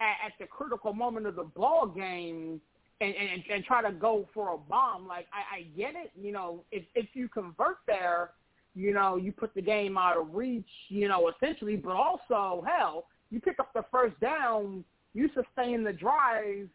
at, 0.00 0.26
at 0.26 0.32
the 0.38 0.46
critical 0.46 0.92
moment 0.92 1.26
of 1.26 1.36
the 1.36 1.44
ball 1.44 1.86
game. 1.86 2.60
And, 3.00 3.12
and, 3.12 3.42
and 3.52 3.64
try 3.64 3.82
to 3.82 3.90
go 3.90 4.28
for 4.32 4.54
a 4.54 4.56
bomb. 4.56 5.06
Like 5.06 5.26
I, 5.32 5.56
I 5.56 5.62
get 5.76 5.94
it, 5.96 6.12
you 6.18 6.30
know. 6.30 6.62
If 6.70 6.84
if 6.94 7.06
you 7.12 7.28
convert 7.28 7.78
there, 7.88 8.30
you 8.74 8.92
know, 8.92 9.16
you 9.16 9.32
put 9.32 9.54
the 9.54 9.62
game 9.62 9.96
out 9.96 10.16
of 10.16 10.34
reach, 10.34 10.68
you 10.88 11.08
know, 11.08 11.30
essentially, 11.30 11.76
but 11.76 11.92
also, 11.92 12.64
hell, 12.66 13.06
you 13.30 13.40
pick 13.40 13.58
up 13.60 13.72
the 13.72 13.84
first 13.90 14.18
down, 14.20 14.84
you 15.14 15.28
sustain 15.34 15.84
the 15.84 15.92
drive, 15.92 16.68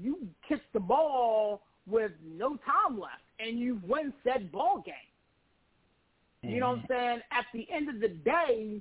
you 0.00 0.26
kick 0.48 0.60
the 0.72 0.80
ball 0.80 1.62
with 1.86 2.12
no 2.36 2.56
time 2.56 2.98
left, 2.98 3.22
and 3.38 3.58
you 3.58 3.80
win 3.86 4.12
said 4.24 4.50
ball 4.50 4.82
game. 4.84 4.94
You 6.42 6.58
know 6.58 6.70
what 6.70 6.78
I'm 6.78 6.84
saying? 6.88 7.20
At 7.30 7.44
the 7.54 7.66
end 7.72 7.88
of 7.88 8.00
the 8.00 8.08
day, 8.08 8.80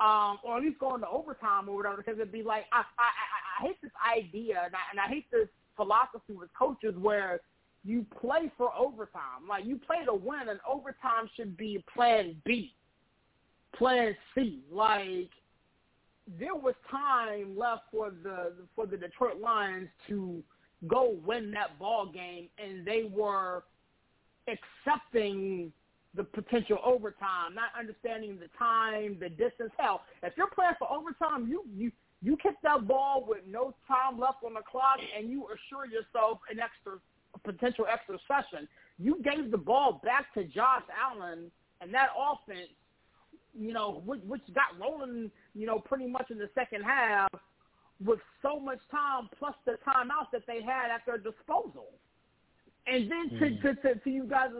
um, 0.00 0.38
or 0.42 0.58
at 0.58 0.62
least 0.62 0.78
going 0.78 1.00
to 1.00 1.08
overtime 1.08 1.68
or 1.68 1.76
whatever, 1.76 1.98
because 1.98 2.16
it'd 2.16 2.32
be 2.32 2.42
like, 2.42 2.64
I, 2.72 2.78
I, 2.78 3.08
I, 3.08 3.64
I 3.64 3.66
hate 3.68 3.76
this 3.82 3.92
idea, 4.16 4.62
and 4.66 4.74
I, 4.74 4.78
and 4.90 5.00
I 5.00 5.06
hate 5.08 5.30
this 5.30 5.48
philosophy 5.76 6.34
with 6.34 6.50
coaches 6.58 6.94
where 7.00 7.40
you 7.84 8.04
play 8.20 8.50
for 8.56 8.74
overtime. 8.76 9.46
Like 9.48 9.64
you 9.64 9.78
play 9.78 10.04
to 10.04 10.14
win, 10.14 10.48
and 10.48 10.60
overtime 10.68 11.28
should 11.36 11.56
be 11.56 11.82
Plan 11.94 12.36
B, 12.44 12.74
Plan 13.76 14.14
C. 14.34 14.60
Like 14.70 15.30
there 16.38 16.54
was 16.54 16.74
time 16.90 17.56
left 17.56 17.82
for 17.90 18.10
the 18.10 18.52
for 18.76 18.86
the 18.86 18.96
Detroit 18.96 19.40
Lions 19.40 19.88
to 20.08 20.42
go 20.86 21.16
win 21.24 21.50
that 21.52 21.78
ball 21.78 22.10
game, 22.12 22.48
and 22.58 22.86
they 22.86 23.10
were 23.10 23.64
accepting 24.48 25.72
the 26.14 26.24
potential 26.24 26.78
overtime, 26.84 27.54
not 27.54 27.70
understanding 27.78 28.36
the 28.38 28.48
time, 28.58 29.16
the 29.20 29.28
distance. 29.28 29.70
Hell, 29.78 30.02
if 30.22 30.32
you're 30.36 30.48
playing 30.48 30.74
for 30.78 30.90
overtime, 30.90 31.48
you 31.48 31.64
you 31.74 31.92
you 32.22 32.36
kick 32.36 32.56
that 32.62 32.86
ball 32.86 33.24
with 33.26 33.40
no 33.48 33.74
time 33.88 34.18
left 34.18 34.44
on 34.44 34.54
the 34.54 34.60
clock, 34.70 34.98
and 35.16 35.30
you 35.30 35.46
assure 35.46 35.86
yourself 35.86 36.40
an 36.50 36.58
extra 36.60 36.98
potential 37.38 37.86
extra 37.90 38.18
session. 38.26 38.68
You 38.98 39.20
gave 39.22 39.50
the 39.50 39.58
ball 39.58 40.00
back 40.04 40.32
to 40.34 40.44
Josh 40.44 40.82
Allen, 40.90 41.50
and 41.80 41.94
that 41.94 42.08
offense, 42.18 42.68
you 43.58 43.72
know, 43.72 44.02
which, 44.04 44.20
which 44.26 44.42
got 44.54 44.78
rolling, 44.80 45.30
you 45.54 45.66
know, 45.66 45.78
pretty 45.78 46.06
much 46.06 46.30
in 46.30 46.38
the 46.38 46.50
second 46.54 46.82
half 46.82 47.30
with 48.04 48.20
so 48.42 48.58
much 48.58 48.78
time 48.90 49.28
plus 49.38 49.54
the 49.66 49.72
timeouts 49.86 50.30
that 50.32 50.42
they 50.46 50.62
had 50.62 50.90
at 50.90 51.04
their 51.06 51.18
disposal. 51.18 51.88
And 52.86 53.10
then 53.10 53.38
to, 53.38 53.46
mm-hmm. 53.46 53.66
to, 53.66 53.94
to, 53.94 54.00
to 54.00 54.10
you 54.10 54.24
guys' 54.24 54.50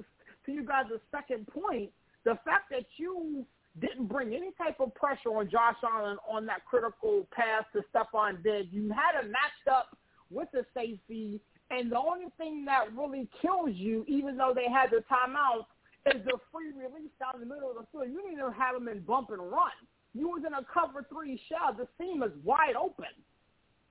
to 0.47 0.53
you 0.53 0.65
guys' 0.65 0.87
second 1.11 1.47
point, 1.49 1.91
the 2.25 2.39
fact 2.45 2.71
that 2.71 2.85
you 2.97 3.45
didn't 3.81 4.07
bring 4.07 4.35
any 4.35 4.51
type 4.59 4.81
of 4.81 4.95
pressure 4.95 5.31
on 5.31 5.49
Josh 5.49 5.77
Allen 5.85 6.19
on 6.29 6.45
that 6.47 6.65
critical 6.65 7.27
pass 7.31 7.65
to 7.73 7.83
Stefon 7.95 8.43
Diggs. 8.43 8.69
You 8.73 8.91
had 8.91 9.23
him 9.23 9.31
matched 9.31 9.69
up 9.71 9.97
with 10.31 10.49
the 10.53 10.65
safety, 10.75 11.41
and 11.71 11.91
the 11.91 11.99
only 11.99 12.27
thing 12.37 12.65
that 12.65 12.93
really 12.97 13.29
kills 13.41 13.71
you, 13.75 14.05
even 14.09 14.37
though 14.37 14.53
they 14.55 14.69
had 14.71 14.91
the 14.91 15.05
timeout, 15.11 15.67
is 16.07 16.25
the 16.25 16.39
free 16.53 16.73
release 16.73 17.13
down 17.21 17.41
the 17.41 17.47
middle 17.47 17.71
of 17.71 17.77
the 17.77 17.87
field. 17.93 18.11
You 18.11 18.23
didn't 18.23 18.39
even 18.39 18.53
have 18.53 18.75
him 18.75 18.89
in 18.89 19.01
bump 19.01 19.31
and 19.31 19.41
run. 19.41 19.71
You 20.15 20.29
was 20.29 20.43
in 20.47 20.55
a 20.55 20.65
cover 20.73 21.07
three 21.09 21.41
shell. 21.49 21.77
The 21.77 21.87
seam 21.99 22.23
is 22.23 22.33
wide 22.43 22.75
open. 22.75 23.15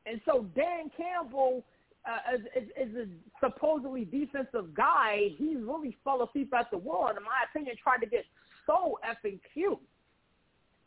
And 0.06 0.20
so 0.26 0.46
Dan 0.56 0.92
Campbell, 0.98 1.64
uh, 2.06 2.36
is, 2.56 2.68
is, 2.76 2.96
a 2.96 3.06
supposedly 3.46 4.06
defensive 4.06 4.74
guy. 4.74 5.30
He 5.38 5.56
really 5.56 5.98
fell 6.04 6.24
asleep 6.24 6.54
at 6.54 6.72
the 6.72 6.78
wheel, 6.78 7.08
and 7.10 7.18
in 7.18 7.24
my 7.24 7.44
opinion, 7.50 7.76
tried 7.82 8.00
to 8.00 8.08
get 8.08 8.26
so 8.66 9.00
effing 9.06 9.40
cute, 9.54 9.80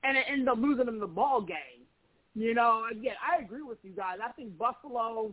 and 0.03 0.17
it 0.17 0.25
ended 0.29 0.49
up 0.49 0.59
losing 0.59 0.89
him 0.89 0.99
the 0.99 1.07
ball 1.07 1.41
game. 1.41 1.87
You 2.35 2.55
know, 2.55 2.87
again, 2.91 3.15
I 3.23 3.43
agree 3.43 3.63
with 3.63 3.79
you 3.83 3.93
guys. 3.93 4.19
I 4.25 4.33
think 4.33 4.57
Buffalo 4.57 5.33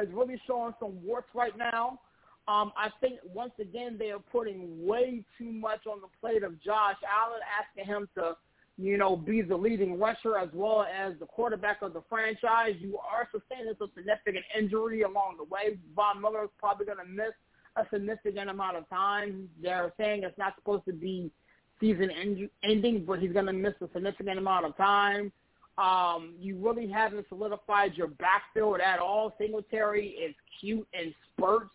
is 0.00 0.08
really 0.12 0.40
showing 0.46 0.74
some 0.80 1.02
warts 1.04 1.28
right 1.34 1.56
now. 1.56 2.00
Um, 2.48 2.72
I 2.76 2.88
think 3.00 3.20
once 3.22 3.52
again 3.60 3.96
they 3.98 4.10
are 4.10 4.18
putting 4.18 4.84
way 4.84 5.24
too 5.38 5.52
much 5.52 5.86
on 5.86 6.00
the 6.00 6.08
plate 6.20 6.42
of 6.42 6.60
Josh 6.60 6.96
Allen, 7.06 7.40
asking 7.60 7.92
him 7.92 8.08
to, 8.16 8.36
you 8.78 8.96
know, 8.98 9.14
be 9.14 9.42
the 9.42 9.56
leading 9.56 9.98
rusher 9.98 10.36
as 10.36 10.48
well 10.52 10.82
as 10.84 11.12
the 11.20 11.26
quarterback 11.26 11.82
of 11.82 11.92
the 11.92 12.02
franchise. 12.08 12.74
You 12.80 12.98
are 12.98 13.28
sustaining 13.30 13.74
some 13.78 13.90
significant 13.94 14.44
injury 14.58 15.02
along 15.02 15.36
the 15.38 15.44
way. 15.44 15.78
Von 15.94 16.20
Miller 16.20 16.44
is 16.44 16.50
probably 16.58 16.86
going 16.86 16.98
to 16.98 17.04
miss 17.04 17.32
a 17.76 17.84
significant 17.92 18.50
amount 18.50 18.76
of 18.76 18.88
time. 18.88 19.48
They're 19.62 19.92
saying 19.96 20.24
it's 20.24 20.36
not 20.36 20.54
supposed 20.56 20.84
to 20.86 20.92
be 20.92 21.30
season 21.78 22.10
end- 22.10 22.50
ending, 22.64 23.04
but 23.04 23.20
he's 23.20 23.32
going 23.32 23.46
to 23.46 23.52
miss 23.52 23.74
a 23.80 23.88
significant 23.92 24.38
amount 24.38 24.66
of 24.66 24.76
time. 24.76 25.32
Um, 25.78 26.34
you 26.38 26.56
really 26.56 26.88
haven't 26.90 27.26
solidified 27.28 27.94
your 27.94 28.08
backfield 28.08 28.80
at 28.80 28.98
all. 28.98 29.32
Singletary 29.38 30.08
is 30.08 30.34
cute 30.60 30.86
in 30.92 31.14
spurts. 31.32 31.70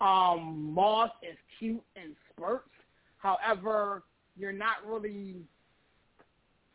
Um, 0.00 0.72
Moss 0.74 1.10
is 1.22 1.36
cute 1.58 1.82
in 1.96 2.16
spurts. 2.30 2.70
However, 3.18 4.04
you're 4.36 4.52
not 4.52 4.76
really, 4.86 5.36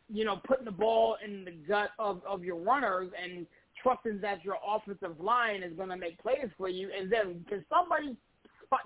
you 0.08 0.24
know, 0.24 0.40
putting 0.46 0.64
the 0.64 0.72
ball 0.72 1.16
in 1.24 1.44
the 1.44 1.52
gut 1.52 1.90
of, 1.98 2.20
of 2.26 2.44
your 2.44 2.56
runners 2.56 3.10
and 3.20 3.46
trusting 3.82 4.20
that 4.20 4.44
your 4.44 4.56
offensive 4.66 5.18
line 5.20 5.62
is 5.62 5.72
going 5.76 5.88
to 5.88 5.96
make 5.96 6.20
plays 6.22 6.48
for 6.56 6.68
you. 6.68 6.90
And 6.96 7.10
then 7.10 7.44
can 7.48 7.64
somebody 7.68 8.16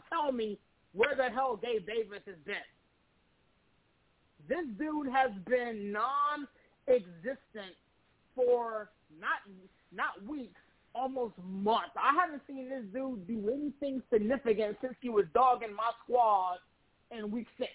tell 0.09 0.33
me 0.33 0.59
where 0.93 1.15
the 1.15 1.31
hell 1.31 1.61
Gabe 1.63 1.87
Davis 1.87 2.23
has 2.27 2.37
been? 2.45 2.55
This 4.49 4.65
dude 4.79 5.09
has 5.09 5.31
been 5.47 5.93
non-existent 6.89 7.75
for 8.35 8.91
not 9.21 9.41
not 9.93 10.29
weeks, 10.29 10.61
almost 10.95 11.35
months. 11.45 11.93
I 11.97 12.13
haven't 12.21 12.43
seen 12.47 12.69
this 12.69 12.85
dude 12.93 13.27
do 13.27 13.51
anything 13.53 14.03
significant 14.13 14.77
since 14.81 14.95
he 15.01 15.09
was 15.09 15.25
dogging 15.33 15.75
my 15.75 15.91
squad 16.05 16.59
in 17.11 17.31
week 17.31 17.47
six. 17.59 17.71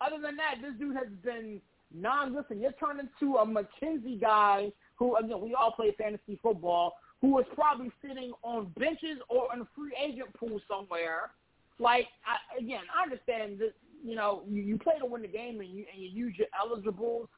other 0.00 0.20
than 0.20 0.36
that, 0.36 0.56
this 0.60 0.72
dude 0.78 0.96
has 0.96 1.08
been 1.24 1.60
non. 1.94 2.34
Listen, 2.34 2.60
you're 2.60 2.72
turning 2.72 3.08
into 3.08 3.36
a 3.36 3.46
McKenzie 3.46 4.20
guy 4.20 4.70
who, 4.96 5.16
again, 5.16 5.40
we 5.40 5.54
all 5.54 5.72
play 5.72 5.94
fantasy 5.98 6.38
football, 6.42 6.94
who 7.20 7.38
is 7.38 7.46
probably 7.54 7.90
sitting 8.06 8.32
on 8.42 8.72
benches 8.78 9.18
or 9.28 9.48
in 9.54 9.62
a 9.62 9.68
free 9.74 9.92
agent 10.02 10.32
pool 10.34 10.60
somewhere. 10.68 11.30
Like, 11.78 12.06
I, 12.26 12.60
again, 12.60 12.82
I 12.94 13.04
understand 13.04 13.58
that 13.60 13.72
you 14.04 14.16
know 14.16 14.42
you, 14.48 14.62
you 14.62 14.78
play 14.78 14.94
to 14.98 15.06
win 15.06 15.22
the 15.22 15.28
game 15.28 15.60
and 15.60 15.70
you 15.70 15.84
and 15.92 16.02
you 16.02 16.08
use 16.08 16.34
your 16.36 16.48
eligibles 16.60 17.28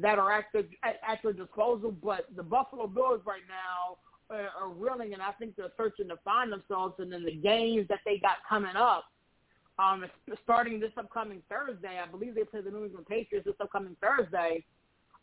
that 0.00 0.18
are 0.18 0.32
at, 0.32 0.46
the, 0.52 0.66
at, 0.82 1.00
at 1.06 1.22
your 1.22 1.32
disposal, 1.32 1.92
but 1.92 2.26
the 2.36 2.42
Buffalo 2.42 2.86
Bills 2.86 3.20
right 3.24 3.42
now 3.48 3.98
are, 4.34 4.48
are 4.60 4.70
reeling, 4.70 5.12
and 5.12 5.22
I 5.22 5.32
think 5.32 5.56
they're 5.56 5.72
searching 5.76 6.08
to 6.08 6.16
find 6.24 6.52
themselves. 6.52 6.94
And 6.98 7.12
in 7.12 7.24
the 7.24 7.34
games 7.34 7.86
that 7.88 8.00
they 8.04 8.18
got 8.18 8.36
coming 8.48 8.76
up, 8.76 9.04
um, 9.78 10.04
starting 10.42 10.78
this 10.78 10.92
upcoming 10.96 11.42
Thursday, 11.48 11.98
I 12.02 12.06
believe 12.10 12.34
they 12.34 12.44
play 12.44 12.60
the 12.60 12.70
New 12.70 12.84
England 12.84 13.06
Patriots 13.06 13.46
this 13.46 13.54
upcoming 13.60 13.96
Thursday. 14.00 14.64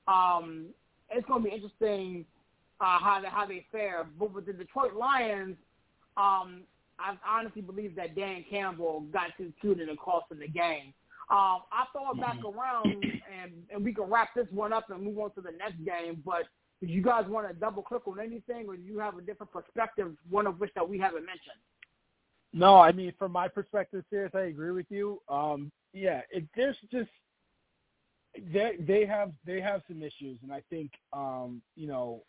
Um, 0.08 0.68
it's 1.12 1.28
going 1.28 1.44
to 1.44 1.50
be 1.50 1.56
interesting 1.56 2.26
uh, 2.82 3.00
how 3.00 3.20
they 3.22 3.28
how 3.28 3.46
they 3.46 3.66
fare. 3.72 4.06
But 4.20 4.34
with 4.34 4.46
the 4.46 4.54
Detroit 4.54 4.94
Lions, 4.96 5.58
um, 6.16 6.62
I 7.00 7.16
honestly 7.28 7.62
believe 7.62 7.96
that 7.96 8.16
Dan 8.16 8.44
Campbell 8.50 9.02
got 9.14 9.28
too 9.38 9.54
cute 9.62 9.80
and 9.80 10.00
cost 10.00 10.26
in 10.32 10.40
the 10.40 10.48
game. 10.48 10.94
Um, 11.30 11.64
I 11.72 11.86
throw 11.92 12.12
it 12.12 12.20
back 12.20 12.38
Mm-hmm. 12.38 12.46
around 12.46 13.12
and 13.32 13.52
and 13.74 13.84
we 13.84 13.94
can 13.94 14.06
wrap 14.06 14.30
this 14.36 14.48
one 14.52 14.74
up 14.74 14.90
and 14.90 15.04
move 15.04 15.20
on 15.20 15.34
to 15.34 15.42
the 15.42 15.52
next 15.52 15.84
game. 15.86 16.22
But 16.26 16.44
do 16.82 16.88
you 16.88 17.02
guys 17.02 17.26
want 17.28 17.48
to 17.48 17.54
double 17.54 17.84
click 17.84 18.08
on 18.08 18.20
anything, 18.20 18.66
or 18.68 18.78
do 18.78 18.84
you 18.84 19.00
have 19.00 19.18
a 19.18 19.22
different 19.22 19.52
perspective? 19.52 20.14
One 20.30 20.48
of 20.48 20.60
which 20.60 20.72
that 20.76 20.88
we 20.88 21.00
haven't 21.00 21.26
mentioned. 21.26 21.60
No, 22.54 22.78
I 22.78 22.92
mean, 22.92 23.14
from 23.20 23.32
my 23.34 23.48
perspective, 23.48 24.04
serious, 24.10 24.32
I 24.34 24.42
agree 24.42 24.72
with 24.72 24.88
you. 24.90 25.22
Um, 25.30 25.72
yeah, 25.94 26.22
it, 26.32 26.46
there's 26.56 26.78
just 26.92 27.10
they 28.54 28.78
they 28.80 29.06
have 29.06 29.32
they 29.46 29.60
have 29.62 29.82
some 29.88 30.02
issues, 30.02 30.40
and 30.44 30.52
I 30.52 30.64
think 30.70 30.92
um, 31.14 31.62
you 31.76 31.88
know 31.88 32.24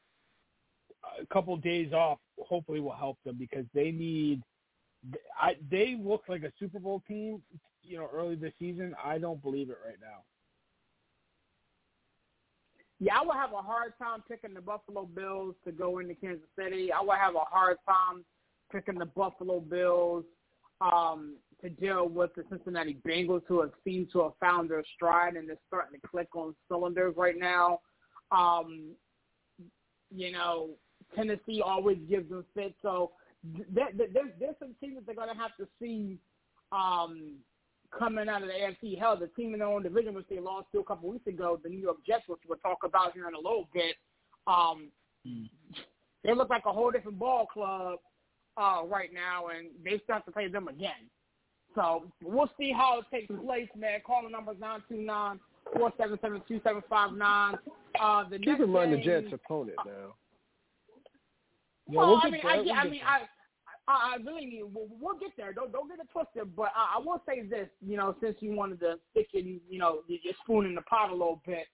a 1.20 1.26
couple 1.26 1.56
days 1.56 1.92
off 1.92 2.18
hopefully 2.40 2.80
will 2.80 2.92
help 2.94 3.18
them 3.24 3.36
because 3.38 3.64
they 3.74 3.90
need. 3.90 4.42
I, 5.40 5.56
they 5.70 5.96
look 6.02 6.24
like 6.28 6.42
a 6.42 6.52
Super 6.58 6.78
Bowl 6.78 7.02
team, 7.06 7.42
you 7.82 7.98
know, 7.98 8.08
early 8.12 8.34
this 8.34 8.52
season. 8.58 8.94
I 9.02 9.18
don't 9.18 9.42
believe 9.42 9.70
it 9.70 9.78
right 9.84 9.98
now. 10.00 10.22
Yeah, 13.00 13.18
I 13.20 13.24
would 13.24 13.36
have 13.36 13.52
a 13.52 13.62
hard 13.62 13.92
time 13.96 14.24
picking 14.28 14.54
the 14.54 14.60
Buffalo 14.60 15.04
Bills 15.04 15.54
to 15.64 15.72
go 15.72 15.98
into 15.98 16.14
Kansas 16.14 16.48
City. 16.58 16.92
I 16.92 17.00
would 17.00 17.16
have 17.16 17.36
a 17.36 17.44
hard 17.48 17.76
time 17.86 18.24
picking 18.72 18.98
the 18.98 19.06
Buffalo 19.06 19.60
Bills 19.60 20.24
um, 20.80 21.36
to 21.62 21.70
deal 21.70 22.08
with 22.08 22.34
the 22.34 22.44
Cincinnati 22.50 22.98
Bengals, 23.06 23.42
who 23.46 23.60
have 23.60 23.70
seemed 23.84 24.08
to 24.12 24.22
have 24.22 24.32
found 24.40 24.70
their 24.70 24.82
stride 24.94 25.36
and 25.36 25.48
they're 25.48 25.56
starting 25.68 26.00
to 26.00 26.08
click 26.08 26.34
on 26.34 26.54
cylinders 26.68 27.14
right 27.16 27.38
now. 27.38 27.80
Um, 28.32 28.90
you 30.10 30.32
know, 30.32 30.70
Tennessee 31.14 31.62
always 31.64 31.98
gives 32.08 32.28
them 32.28 32.44
fits, 32.54 32.74
so 32.82 33.12
there, 33.44 33.88
there, 33.96 34.08
there's, 34.12 34.30
there's 34.40 34.56
some 34.58 34.74
teams 34.80 34.96
that 34.96 35.06
they're 35.06 35.14
going 35.14 35.28
to 35.28 35.40
have 35.40 35.56
to 35.58 35.66
see 35.80 36.18
um, 36.72 37.36
coming 37.96 38.28
out 38.28 38.42
of 38.42 38.48
the 38.48 38.54
AFC. 38.54 38.98
Hell, 38.98 39.16
the 39.16 39.28
team 39.28 39.52
in 39.52 39.60
their 39.60 39.68
own 39.68 39.82
division, 39.82 40.14
which 40.14 40.26
they 40.28 40.40
lost 40.40 40.66
to 40.72 40.80
a 40.80 40.84
couple 40.84 41.10
weeks 41.10 41.26
ago, 41.26 41.58
the 41.62 41.68
New 41.68 41.78
York 41.78 41.98
Jets, 42.06 42.24
which 42.26 42.40
we'll 42.48 42.58
talk 42.58 42.78
about 42.84 43.12
here 43.12 43.28
in 43.28 43.34
a 43.34 43.38
little 43.38 43.68
bit. 43.72 43.96
Um, 44.46 44.90
they 46.24 46.34
look 46.34 46.50
like 46.50 46.64
a 46.66 46.72
whole 46.72 46.90
different 46.90 47.18
ball 47.18 47.46
club 47.46 47.98
uh, 48.56 48.82
right 48.86 49.10
now, 49.12 49.48
and 49.48 49.68
they 49.84 50.00
start 50.04 50.24
to 50.26 50.32
play 50.32 50.48
them 50.48 50.68
again. 50.68 51.08
So 51.74 52.04
we'll 52.22 52.50
see 52.58 52.72
how 52.72 53.00
it 53.00 53.04
takes 53.14 53.32
place, 53.44 53.68
man. 53.76 54.00
Call 54.04 54.24
the 54.24 54.30
numbers 54.30 54.56
nine 54.58 54.82
two 54.88 54.96
nine 54.96 55.38
four 55.76 55.92
seven 55.98 56.18
seven 56.20 56.42
two 56.48 56.60
seven 56.64 56.82
five 56.88 57.12
nine. 57.12 57.56
Uh, 58.00 58.28
the 58.28 58.38
Keep 58.38 58.46
next 58.46 58.62
in 58.62 58.70
mind 58.70 58.92
the 58.92 58.98
Jets' 58.98 59.32
opponent 59.32 59.76
now. 59.86 60.14
Yeah, 61.88 61.98
well, 61.98 62.08
we'll 62.08 62.20
I 62.22 62.30
mean, 62.30 62.40
there. 62.42 62.52
I, 62.52 62.56
We'll 62.60 62.72
I 62.72 62.84
mean, 62.84 62.92
there. 63.00 63.08
I, 63.08 63.20
I, 63.88 64.14
I 64.14 64.16
really 64.24 64.46
mean, 64.46 64.70
we'll, 64.72 64.88
we'll 65.00 65.18
get 65.18 65.30
there. 65.36 65.52
Don't 65.52 65.72
don't 65.72 65.88
get 65.88 65.98
it 65.98 66.08
twisted. 66.12 66.54
But 66.54 66.70
I, 66.76 66.96
I 66.96 66.98
will 66.98 67.22
say 67.26 67.42
this, 67.42 67.68
you 67.86 67.96
know, 67.96 68.14
since 68.22 68.36
you 68.40 68.52
wanted 68.52 68.80
to 68.80 68.98
stick 69.10 69.28
your, 69.32 69.42
you 69.42 69.78
know, 69.78 70.00
your 70.06 70.34
spoon 70.42 70.66
in 70.66 70.74
the 70.74 70.82
pot 70.82 71.10
a 71.10 71.12
little 71.12 71.42
bit, 71.46 71.66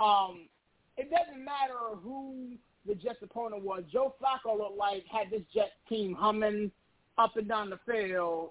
um, 0.00 0.48
it 0.96 1.08
doesn't 1.10 1.42
matter 1.44 1.96
who 2.02 2.52
the 2.86 2.94
Jets' 2.94 3.22
opponent 3.22 3.62
was. 3.62 3.84
Joe 3.92 4.14
Flacco 4.20 4.58
looked 4.58 4.76
like 4.76 5.04
had 5.10 5.30
this 5.30 5.42
Jets 5.54 5.70
team 5.88 6.14
humming 6.14 6.70
up 7.18 7.36
and 7.36 7.48
down 7.48 7.70
the 7.70 7.78
field 7.86 8.50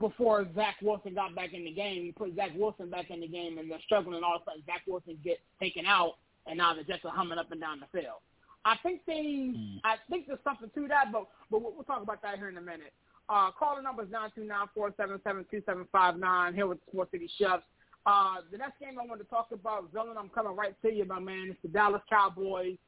before 0.00 0.46
Zach 0.54 0.76
Wilson 0.82 1.14
got 1.14 1.34
back 1.34 1.54
in 1.54 1.64
the 1.64 1.72
game. 1.72 2.04
You 2.04 2.12
put 2.12 2.34
Zach 2.34 2.50
Wilson 2.54 2.90
back 2.90 3.10
in 3.10 3.20
the 3.20 3.28
game, 3.28 3.58
and 3.58 3.70
they're 3.70 3.80
struggling. 3.84 4.22
All 4.22 4.36
of 4.36 4.42
a 4.42 4.44
sudden, 4.44 4.62
Zach 4.66 4.82
Wilson 4.86 5.18
gets 5.24 5.40
taken 5.60 5.86
out, 5.86 6.14
and 6.46 6.58
now 6.58 6.74
the 6.74 6.82
Jets 6.82 7.04
are 7.04 7.12
humming 7.12 7.38
up 7.38 7.50
and 7.52 7.60
down 7.60 7.80
the 7.80 7.98
field. 7.98 8.20
I 8.64 8.76
think 8.82 9.02
they, 9.06 9.52
I 9.84 9.96
think 10.10 10.26
there's 10.26 10.38
something 10.44 10.70
to 10.74 10.88
that, 10.88 11.12
but 11.12 11.26
but 11.50 11.62
we'll, 11.62 11.72
we'll 11.72 11.84
talk 11.84 12.02
about 12.02 12.22
that 12.22 12.36
here 12.36 12.48
in 12.48 12.56
a 12.56 12.60
minute. 12.60 12.92
Uh, 13.28 13.50
call 13.50 13.76
the 13.76 13.82
number 13.82 14.02
is 14.02 14.10
nine 14.10 14.30
two 14.34 14.44
nine 14.44 14.66
four 14.74 14.92
seven 14.96 15.20
seven 15.24 15.44
two 15.50 15.62
seven 15.66 15.86
five 15.92 16.18
nine. 16.18 16.54
Here 16.54 16.66
with 16.66 16.78
the 16.84 16.90
Sports 16.90 17.12
City 17.12 17.30
Chefs. 17.38 17.62
Uh, 18.06 18.36
the 18.50 18.58
next 18.58 18.78
game 18.80 18.98
I 19.00 19.06
want 19.06 19.20
to 19.20 19.26
talk 19.26 19.48
about, 19.52 19.92
Villain, 19.92 20.16
I'm 20.18 20.30
coming 20.30 20.56
right 20.56 20.74
to 20.82 20.92
you, 20.92 21.04
my 21.04 21.18
man. 21.18 21.48
It's 21.50 21.58
the 21.62 21.68
Dallas 21.68 22.02
Cowboys. 22.08 22.78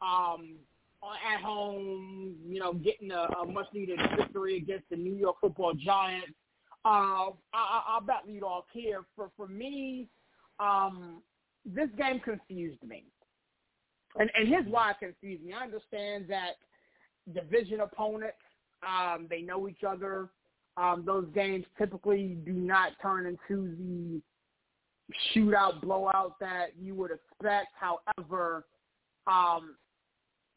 Um, 0.00 0.56
at 1.02 1.42
home, 1.42 2.34
you 2.46 2.60
know, 2.60 2.72
getting 2.74 3.10
a, 3.10 3.26
a 3.42 3.46
much-needed 3.46 3.98
victory 4.16 4.56
against 4.56 4.88
the 4.90 4.96
New 4.96 5.14
York 5.14 5.36
Football 5.40 5.74
Giants. 5.74 6.32
Uh, 6.84 7.32
I, 7.52 7.82
I'll 7.88 8.00
bet 8.00 8.26
lead 8.26 8.42
off 8.42 8.64
here. 8.72 9.02
For 9.16 9.30
for 9.36 9.46
me, 9.46 10.08
um, 10.58 11.22
this 11.64 11.88
game 11.98 12.20
confused 12.20 12.82
me, 12.82 13.04
and 14.18 14.30
and 14.34 14.48
here's 14.48 14.66
why 14.66 14.92
confused 14.98 15.44
me. 15.44 15.52
I 15.52 15.64
understand 15.64 16.26
that 16.28 16.56
division 17.32 17.80
opponents, 17.80 18.36
um, 18.86 19.26
they 19.28 19.42
know 19.42 19.68
each 19.68 19.84
other. 19.86 20.30
Um, 20.76 21.02
those 21.04 21.26
games 21.34 21.64
typically 21.76 22.38
do 22.44 22.52
not 22.52 22.92
turn 23.02 23.26
into 23.26 23.74
the 23.76 24.20
shootout, 25.34 25.80
blowout 25.80 26.38
that 26.40 26.68
you 26.80 26.94
would 26.94 27.10
expect. 27.10 27.68
However, 27.78 28.66
um, 29.26 29.76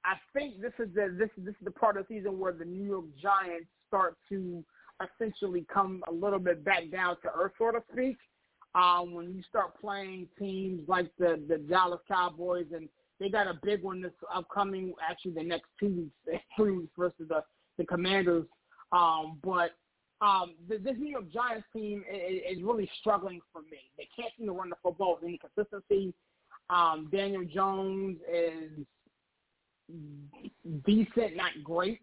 I 0.06 0.16
think 0.34 0.62
this 0.62 0.74
is 0.80 0.94
the 0.94 1.16
this 1.18 1.30
this 1.38 1.56
is 1.56 1.66
the 1.66 1.72
part 1.72 1.98
of 1.98 2.08
the 2.08 2.16
season 2.16 2.39
where 2.39 2.54
the 2.54 2.66
New 2.66 2.84
York 2.84 3.06
Giants 3.22 3.68
start 3.88 4.18
to 4.30 4.63
essentially 5.02 5.66
come 5.74 6.04
a 6.08 6.12
little 6.12 6.39
bit 6.39 6.63
back 6.63 6.92
down 6.92 7.18
to 7.22 7.30
earth, 7.36 7.54
so 7.58 7.72
to 7.72 7.84
speak. 7.92 8.18
Um, 8.76 9.13
when 9.13 9.34
you 9.34 9.44
start 9.48 9.80
playing 9.80 10.28
teams 10.38 10.82
like 10.88 11.12
the 11.18 11.42
the 11.48 11.58
Dallas 11.58 12.02
Cowboys, 12.08 12.68
and 12.74 12.89
they 13.19 13.30
got 13.30 13.47
a 13.47 13.60
big 13.63 13.84
one 13.84 14.02
this 14.02 14.12
upcoming, 14.34 14.93
actually 15.08 15.32
the 15.32 15.43
next 15.43 15.67
two 15.80 16.10
weeks, 16.28 16.43
three 16.58 16.71
weeks 16.71 16.93
versus 16.97 17.28
the 17.30 17.43
the 17.78 17.86
Commanders. 17.86 18.45
Um, 18.91 19.39
but 19.43 19.71
um, 20.21 20.54
th- 20.69 20.84
this 20.84 20.95
New 20.97 21.10
York 21.10 21.32
Giants 21.34 21.65
team 21.73 22.04
is, 22.12 22.58
is 22.58 22.63
really 22.63 22.89
struggling 22.99 23.41
for 23.52 23.62
me. 23.63 23.80
They 23.97 24.08
can't 24.15 24.32
seem 24.38 24.47
to 24.47 24.54
run 24.54 24.69
the 24.69 24.76
football 24.82 25.15
with 25.15 25.23
any 25.23 25.39
consistency. 25.39 26.13
Um, 26.69 27.10
Daniel 27.12 27.43
Jones 27.43 28.17
is 28.32 28.69
decent, 30.86 31.36
not 31.36 31.52
great. 31.63 31.99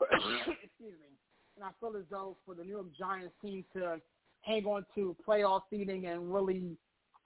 Excuse 0.12 0.94
me. 1.00 1.16
And 1.56 1.64
I 1.64 1.70
feel 1.80 1.96
as 1.96 2.04
though 2.10 2.36
for 2.46 2.54
the 2.54 2.62
New 2.62 2.70
York 2.70 2.86
Giants 2.98 3.34
team 3.42 3.64
to 3.74 4.00
hang 4.42 4.64
on 4.64 4.84
to 4.94 5.16
playoff 5.26 5.62
seeding 5.70 6.06
and 6.06 6.32
really 6.32 6.76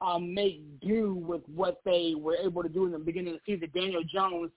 um, 0.01 0.35
make 0.35 0.63
do 0.81 1.15
with 1.15 1.43
what 1.55 1.81
they 1.85 2.15
were 2.17 2.37
able 2.37 2.63
to 2.63 2.69
do 2.69 2.85
in 2.87 2.93
the 2.93 2.99
beginning 2.99 3.35
of 3.35 3.41
the 3.47 3.55
season, 3.55 3.71
Daniel 3.75 4.03
Jones 4.03 4.51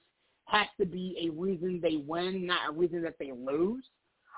has 0.45 0.67
to 0.79 0.85
be 0.85 1.15
a 1.27 1.39
reason 1.39 1.79
they 1.81 1.97
win, 1.97 2.45
not 2.45 2.69
a 2.69 2.71
reason 2.71 3.01
that 3.03 3.15
they 3.19 3.31
lose. 3.31 3.83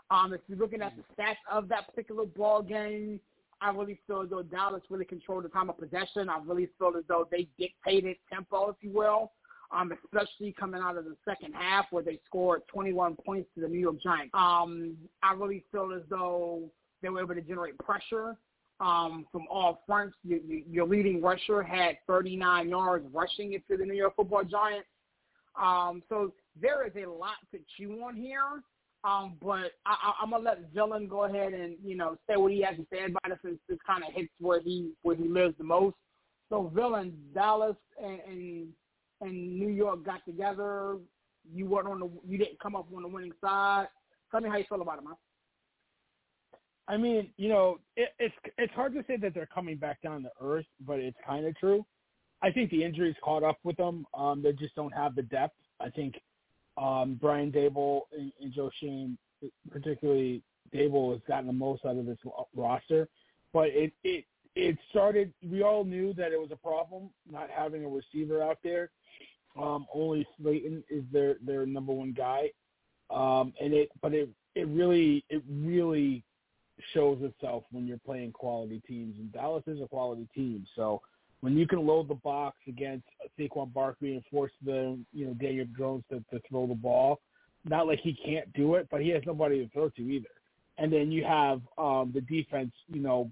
Um, 0.10 0.34
if 0.34 0.42
you're 0.48 0.58
looking 0.58 0.82
at 0.82 0.94
the 0.96 1.04
stats 1.16 1.38
of 1.50 1.70
that 1.70 1.88
particular 1.88 2.26
ball 2.26 2.62
game, 2.62 3.20
I 3.62 3.70
really 3.70 4.00
feel 4.08 4.22
as 4.22 4.30
though 4.30 4.44
Dallas 4.44 4.82
really 4.90 5.06
controlled 5.06 5.46
the 5.46 5.50
time 5.50 5.70
of 5.70 5.78
possession. 5.78 6.30
I 6.30 6.40
really 6.46 6.68
feel 6.78 6.94
as 6.98 7.04
though 7.08 7.28
they 7.32 7.48
dictated 7.58 8.18
tempo, 8.32 8.70
if 8.70 8.76
you 8.82 8.92
will, 8.92 9.32
um, 9.72 9.94
especially 10.04 10.54
coming 10.60 10.82
out 10.82 10.98
of 10.98 11.06
the 11.06 11.16
second 11.24 11.54
half 11.54 11.86
where 11.92 12.04
they 12.04 12.20
scored 12.26 12.64
21 12.68 13.16
points 13.26 13.50
to 13.56 13.62
the 13.62 13.68
New 13.68 13.80
York 13.80 14.02
Giants. 14.04 14.32
Um, 14.34 14.98
I 15.24 15.34
really 15.34 15.64
feel 15.72 15.94
as 15.96 16.02
though 16.10 16.64
they 17.02 17.10
were 17.10 17.22
able 17.22 17.36
to 17.36 17.42
generate 17.42 17.78
pressure 17.78 18.36
um, 18.82 19.26
from 19.32 19.44
all 19.50 19.84
fronts. 19.86 20.18
Your, 20.24 20.40
your- 20.40 20.88
leading 20.88 21.22
rusher 21.22 21.64
had 21.64 21.98
39 22.08 22.68
yards 22.68 23.06
rushing 23.14 23.54
if 23.54 23.62
you're 23.70 23.78
the 23.78 23.86
New 23.86 23.94
York 23.94 24.16
Football 24.16 24.44
Giants. 24.44 24.88
Um, 25.62 26.02
so 26.10 26.34
there 26.60 26.86
is 26.86 26.94
a 26.96 27.08
lot 27.08 27.36
to 27.54 27.60
chew 27.78 28.02
on 28.04 28.16
here. 28.16 28.64
Um, 29.04 29.36
but 29.42 29.72
I, 29.86 29.96
I, 30.04 30.14
I'm 30.22 30.30
gonna 30.30 30.44
let 30.44 30.72
Villain 30.74 31.08
go 31.08 31.24
ahead 31.24 31.54
and 31.54 31.76
you 31.84 31.96
know 31.96 32.18
say 32.30 32.36
what 32.36 32.52
he 32.52 32.62
has 32.62 32.76
to 32.76 32.86
say 32.92 33.06
about 33.06 33.32
it 33.32 33.40
since 33.44 33.58
this 33.68 33.80
kind 33.86 34.04
of 34.08 34.14
hits 34.14 34.30
where 34.40 34.62
he 34.62 34.92
where 35.02 35.16
he 35.16 35.28
lives 35.28 35.56
the 35.58 35.64
most. 35.64 35.96
So 36.50 36.72
Villain, 36.76 37.18
Dallas 37.34 37.78
and, 38.02 38.20
and 38.28 38.68
and 39.22 39.60
New 39.60 39.70
York 39.70 40.06
got 40.06 40.24
together. 40.26 40.98
You 41.52 41.66
weren't 41.66 41.88
on 41.88 42.00
the 42.00 42.12
you 42.28 42.38
didn't 42.38 42.60
come 42.60 42.76
up 42.76 42.88
on 42.96 43.02
the 43.02 43.08
winning 43.08 43.34
side. 43.44 43.88
Tell 44.30 44.42
me 44.42 44.50
how 44.50 44.58
you 44.58 44.66
feel 44.70 44.82
about 44.82 45.00
it, 45.00 45.04
man. 45.04 45.16
I 46.92 46.98
mean, 46.98 47.30
you 47.38 47.48
know, 47.48 47.80
it, 47.96 48.10
it's 48.20 48.36
it's 48.58 48.74
hard 48.74 48.94
to 48.96 49.04
say 49.08 49.16
that 49.16 49.34
they're 49.34 49.48
coming 49.48 49.78
back 49.78 50.02
down 50.02 50.24
to 50.24 50.30
earth, 50.42 50.66
but 50.86 51.00
it's 51.00 51.18
kind 51.26 51.46
of 51.46 51.58
true. 51.58 51.86
I 52.42 52.52
think 52.52 52.70
the 52.70 52.84
injuries 52.84 53.16
caught 53.24 53.44
up 53.44 53.60
with 53.64 53.78
them. 53.78 54.06
Um, 54.14 54.44
they 54.44 54.52
just 54.52 54.76
don't 54.76 54.94
have 54.94 55.16
the 55.16 55.22
depth. 55.22 55.56
I 55.80 55.90
think 55.90 56.16
um, 56.78 57.18
Brian 57.22 57.50
Daboll 57.50 58.02
and, 58.12 58.34
and 58.42 58.54
Joe 58.54 58.70
Schoen, 58.78 59.18
particularly 59.72 60.44
Daboll, 60.76 61.14
has 61.14 61.22
gotten 61.30 61.48
the 61.48 61.54
most 61.54 61.86
out 61.86 61.96
of 61.96 62.06
this 62.06 62.18
roster. 62.54 63.08
But 63.54 63.70
it 63.70 63.94
it 64.04 64.26
it 64.56 64.78
started. 64.90 65.34
We 65.50 65.64
all 65.64 65.86
knew 65.86 66.14
that 66.16 66.34
it 66.34 66.40
was 66.42 66.52
a 66.52 66.58
problem 66.58 67.10
not 67.30 67.50
having 67.50 67.86
a 67.86 67.88
receiver 67.88 68.44
out 68.44 68.58
there. 68.66 68.90
Um, 69.58 69.86
only 69.94 70.28
Slayton 70.42 70.84
is 70.90 71.06
their 71.14 71.38
their 71.42 71.66
number 71.66 71.94
one 71.94 72.12
guy, 72.12 72.50
um, 73.10 73.54
and 73.62 73.74
it 73.74 73.92
but 74.02 74.14
it 74.14 74.28
it 74.56 74.68
really 74.68 75.24
it 75.30 75.42
really 75.50 76.26
shows 76.94 77.20
itself 77.22 77.64
when 77.72 77.88
you're 77.88 78.00
playing 78.06 78.32
quality 78.32 78.82
teams, 78.88 79.16
and 79.18 79.32
Dallas 79.32 79.64
is 79.68 79.82
a 79.82 79.88
quality 79.88 80.28
team. 80.36 80.66
So 80.76 81.02
when 81.42 81.58
you 81.58 81.68
can 81.68 81.86
load 81.86 82.08
the 82.08 82.16
box 82.16 82.58
against 82.68 83.06
Saquon 83.38 83.74
Barkley 83.74 84.14
and 84.14 84.24
force 84.32 84.52
the 84.64 84.98
you 85.14 85.26
know 85.26 85.34
Daniel 85.34 85.68
Jones 85.78 86.04
to, 86.10 86.24
to 86.32 86.42
throw 86.48 86.68
the 86.68 86.76
ball, 86.76 87.20
not 87.66 87.88
like 87.88 88.00
he 88.00 88.14
can't 88.14 88.52
do 88.54 88.76
it, 88.76 88.88
but 88.92 89.02
he 89.02 89.10
has 89.10 89.24
nobody 89.26 89.64
to 89.64 89.72
throw 89.72 89.90
to 89.90 90.02
either. 90.02 90.30
And 90.78 90.92
then 90.92 91.12
you 91.12 91.24
have 91.24 91.62
um, 91.78 92.12
the 92.14 92.22
defense, 92.22 92.72
you 92.88 93.02
know, 93.02 93.32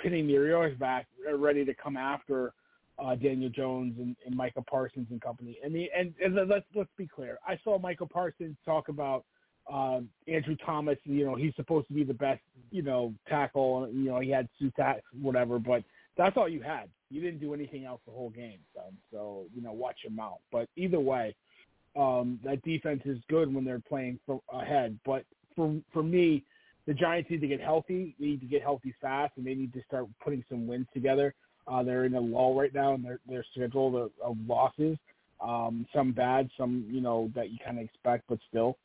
pinning 0.00 0.28
their 0.28 0.46
ears 0.46 0.78
back, 0.78 1.06
ready 1.36 1.64
to 1.64 1.74
come 1.74 1.96
after 1.96 2.52
uh, 2.98 3.14
Daniel 3.14 3.50
Jones 3.50 3.94
and, 3.98 4.16
and 4.26 4.36
Micah 4.36 4.62
Parsons 4.62 5.06
and 5.10 5.20
company. 5.20 5.58
And 5.64 5.74
the 5.74 5.88
and, 5.96 6.14
and 6.22 6.34
let's 6.48 6.66
let's 6.74 6.90
be 6.96 7.06
clear. 7.06 7.38
I 7.46 7.58
saw 7.62 7.78
Micah 7.78 8.06
Parsons 8.06 8.56
talk 8.64 8.88
about 8.88 9.24
um, 9.72 10.08
Andrew 10.26 10.56
Thomas. 10.64 10.98
You 11.04 11.26
know, 11.26 11.34
he's 11.34 11.54
supposed 11.56 11.88
to 11.88 11.94
be 11.94 12.04
the 12.04 12.14
best. 12.14 12.40
You 12.70 12.82
know, 12.82 13.14
tackle. 13.28 13.88
You 13.90 14.10
know, 14.10 14.20
he 14.20 14.30
had 14.30 14.48
two 14.58 14.70
tacks, 14.72 15.02
whatever. 15.20 15.58
But 15.58 15.84
that's 16.16 16.36
all 16.36 16.48
you 16.48 16.62
had. 16.62 16.88
You 17.10 17.20
didn't 17.20 17.40
do 17.40 17.54
anything 17.54 17.84
else 17.84 18.00
the 18.06 18.12
whole 18.12 18.30
game. 18.30 18.58
So, 18.74 18.80
so 19.12 19.44
you 19.54 19.62
know, 19.62 19.72
watch 19.72 19.96
your 20.04 20.12
mouth. 20.12 20.40
But 20.52 20.68
either 20.76 21.00
way, 21.00 21.34
um, 21.96 22.38
that 22.44 22.62
defense 22.62 23.02
is 23.04 23.18
good 23.28 23.52
when 23.52 23.64
they're 23.64 23.80
playing 23.80 24.18
for, 24.26 24.40
ahead. 24.52 24.98
But 25.04 25.24
for 25.56 25.74
for 25.92 26.02
me, 26.02 26.44
the 26.86 26.94
Giants 26.94 27.30
need 27.30 27.40
to 27.40 27.48
get 27.48 27.60
healthy. 27.60 28.14
They 28.18 28.26
need 28.26 28.40
to 28.40 28.46
get 28.46 28.62
healthy 28.62 28.94
fast, 29.00 29.32
and 29.36 29.46
they 29.46 29.54
need 29.54 29.72
to 29.74 29.82
start 29.86 30.06
putting 30.22 30.44
some 30.48 30.66
wins 30.66 30.86
together. 30.92 31.34
Uh, 31.66 31.82
they're 31.82 32.06
in 32.06 32.14
a 32.14 32.20
lull 32.20 32.58
right 32.58 32.72
now 32.72 32.94
in 32.94 33.02
their 33.02 33.20
their 33.28 33.44
schedule 33.54 34.04
of, 34.04 34.10
of 34.24 34.36
losses. 34.46 34.96
Um, 35.40 35.86
some 35.94 36.12
bad, 36.12 36.50
some 36.58 36.84
you 36.88 37.00
know 37.00 37.30
that 37.34 37.50
you 37.50 37.58
kind 37.64 37.78
of 37.78 37.84
expect, 37.84 38.24
but 38.28 38.38
still, 38.48 38.76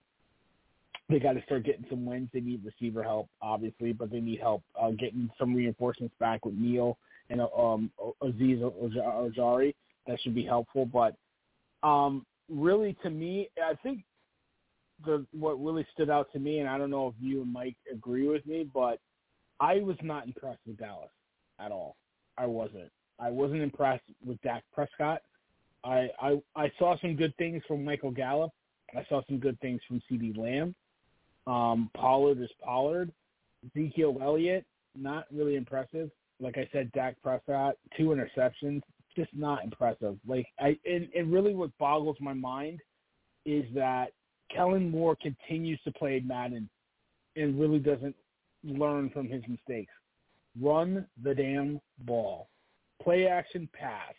they 1.09 1.19
got 1.19 1.33
to 1.33 1.43
start 1.43 1.63
getting 1.65 1.85
some 1.89 2.05
wins. 2.05 2.29
They 2.33 2.39
need 2.39 2.63
receiver 2.63 3.03
help, 3.03 3.27
obviously, 3.41 3.93
but 3.93 4.09
they 4.09 4.19
need 4.19 4.39
help 4.39 4.63
uh, 4.81 4.91
getting 4.91 5.29
some 5.37 5.53
reinforcements 5.53 6.15
back 6.19 6.45
with 6.45 6.55
Neal 6.55 6.97
and 7.29 7.41
um, 7.41 7.91
Azeez 8.21 8.61
Ojulari. 8.61 9.73
That 10.07 10.19
should 10.21 10.35
be 10.35 10.45
helpful. 10.45 10.85
But 10.85 11.15
um, 11.87 12.25
really, 12.49 12.95
to 13.03 13.09
me, 13.09 13.49
I 13.63 13.75
think 13.83 14.03
the 15.05 15.25
what 15.31 15.63
really 15.63 15.85
stood 15.93 16.09
out 16.09 16.31
to 16.33 16.39
me, 16.39 16.59
and 16.59 16.69
I 16.69 16.77
don't 16.77 16.89
know 16.89 17.07
if 17.07 17.15
you 17.19 17.41
and 17.41 17.51
Mike 17.51 17.75
agree 17.91 18.27
with 18.27 18.45
me, 18.45 18.67
but 18.73 18.99
I 19.59 19.79
was 19.79 19.97
not 20.01 20.25
impressed 20.25 20.61
with 20.65 20.77
Dallas 20.77 21.09
at 21.59 21.71
all. 21.71 21.95
I 22.37 22.45
wasn't. 22.45 22.89
I 23.19 23.29
wasn't 23.29 23.61
impressed 23.61 24.03
with 24.25 24.41
Dak 24.41 24.63
Prescott. 24.73 25.21
I 25.83 26.09
I, 26.19 26.41
I 26.55 26.71
saw 26.79 26.97
some 26.99 27.15
good 27.15 27.35
things 27.37 27.61
from 27.67 27.83
Michael 27.83 28.11
Gallup. 28.11 28.51
I 28.95 29.05
saw 29.09 29.21
some 29.27 29.39
good 29.39 29.59
things 29.59 29.81
from 29.87 30.01
CeeDee 30.09 30.37
Lamb. 30.37 30.75
Um, 31.47 31.89
Pollard 31.95 32.41
is 32.41 32.49
Pollard. 32.63 33.12
Ezekiel 33.65 34.17
Elliott, 34.21 34.65
not 34.95 35.25
really 35.32 35.56
impressive. 35.56 36.10
Like 36.39 36.58
I 36.58 36.67
said, 36.71 36.91
Dak 36.91 37.15
Prescott, 37.23 37.75
two 37.97 38.08
interceptions, 38.08 38.82
just 39.15 39.29
not 39.34 39.63
impressive. 39.63 40.17
Like 40.27 40.47
I, 40.60 40.77
and, 40.86 41.08
and 41.15 41.32
really 41.32 41.56
what 41.56 41.75
boggles 41.77 42.17
my 42.19 42.34
mind 42.34 42.79
is 43.45 43.63
that 43.73 44.12
Kellen 44.53 44.89
Moore 44.89 45.15
continues 45.21 45.79
to 45.84 45.91
play 45.91 46.21
Madden 46.25 46.69
and 47.36 47.60
really 47.60 47.79
doesn't 47.79 48.15
learn 48.63 49.10
from 49.10 49.27
his 49.27 49.43
mistakes. 49.47 49.91
Run 50.62 51.06
the 51.23 51.34
damn 51.34 51.82
ball. 51.99 52.49
Play 53.01 53.27
action 53.27 53.67
pass 53.73 54.13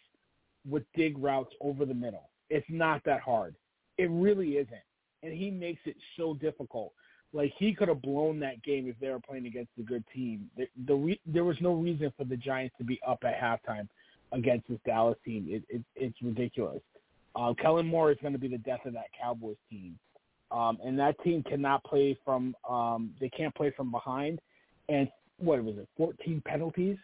with 0.69 0.83
dig 0.95 1.17
routes 1.19 1.55
over 1.61 1.85
the 1.85 1.95
middle. 1.95 2.31
It's 2.51 2.67
not 2.69 3.03
that 3.05 3.21
hard. 3.21 3.55
It 3.99 4.11
really 4.11 4.53
isn't. 4.57 4.75
And 5.23 5.33
he 5.33 5.51
makes 5.51 5.81
it 5.87 5.97
so 6.17 6.35
difficult. 6.35 6.93
Like 7.35 7.53
he 7.59 7.75
could 7.75 7.89
have 7.89 8.01
blown 8.01 8.39
that 8.41 8.63
game 8.63 8.87
if 8.89 8.95
they 9.01 9.09
were 9.09 9.19
playing 9.19 9.47
against 9.47 9.73
a 9.79 9.83
good 9.83 10.05
team. 10.15 10.49
The, 10.57 10.69
the 10.87 10.95
re, 10.95 11.21
there 11.27 11.45
was 11.45 11.57
no 11.61 11.75
reason 11.75 12.13
for 12.17 12.25
the 12.25 12.37
Giants 12.37 12.77
to 12.79 12.85
be 12.85 13.01
up 13.07 13.25
at 13.25 13.35
halftime 13.39 13.89
against 14.31 14.69
this 14.69 14.79
Dallas 14.87 15.19
team. 15.25 15.47
It, 15.49 15.65
it, 15.69 15.83
it's 15.97 16.17
ridiculous. 16.23 16.81
Uh, 17.35 17.53
Kellen 17.61 17.87
Moore 17.87 18.13
is 18.13 18.19
going 18.23 18.35
to 18.35 18.39
be 18.39 18.47
the 18.47 18.59
death 18.59 18.87
of 18.87 18.93
that 18.93 19.07
Cowboys 19.21 19.57
team, 19.69 19.99
um, 20.53 20.79
and 20.85 20.97
that 21.01 21.21
team 21.25 21.43
cannot 21.43 21.83
play 21.83 22.17
from. 22.25 22.55
Um, 22.69 23.11
they 23.21 23.29
can't 23.29 23.55
play 23.57 23.73
from 23.77 23.91
behind, 23.91 24.39
and 24.89 25.09
what 25.39 25.63
was 25.65 25.77
it? 25.77 25.89
14 25.97 26.41
penalties. 26.47 26.97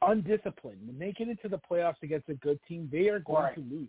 Undisciplined. 0.00 0.78
When 0.86 0.98
they 0.98 1.12
get 1.12 1.28
into 1.28 1.48
the 1.48 1.60
playoffs 1.70 2.02
against 2.02 2.30
a 2.30 2.34
good 2.34 2.58
team, 2.66 2.88
they 2.90 3.08
are 3.08 3.20
going 3.20 3.42
right. 3.42 3.54
to 3.54 3.60
lose, 3.60 3.88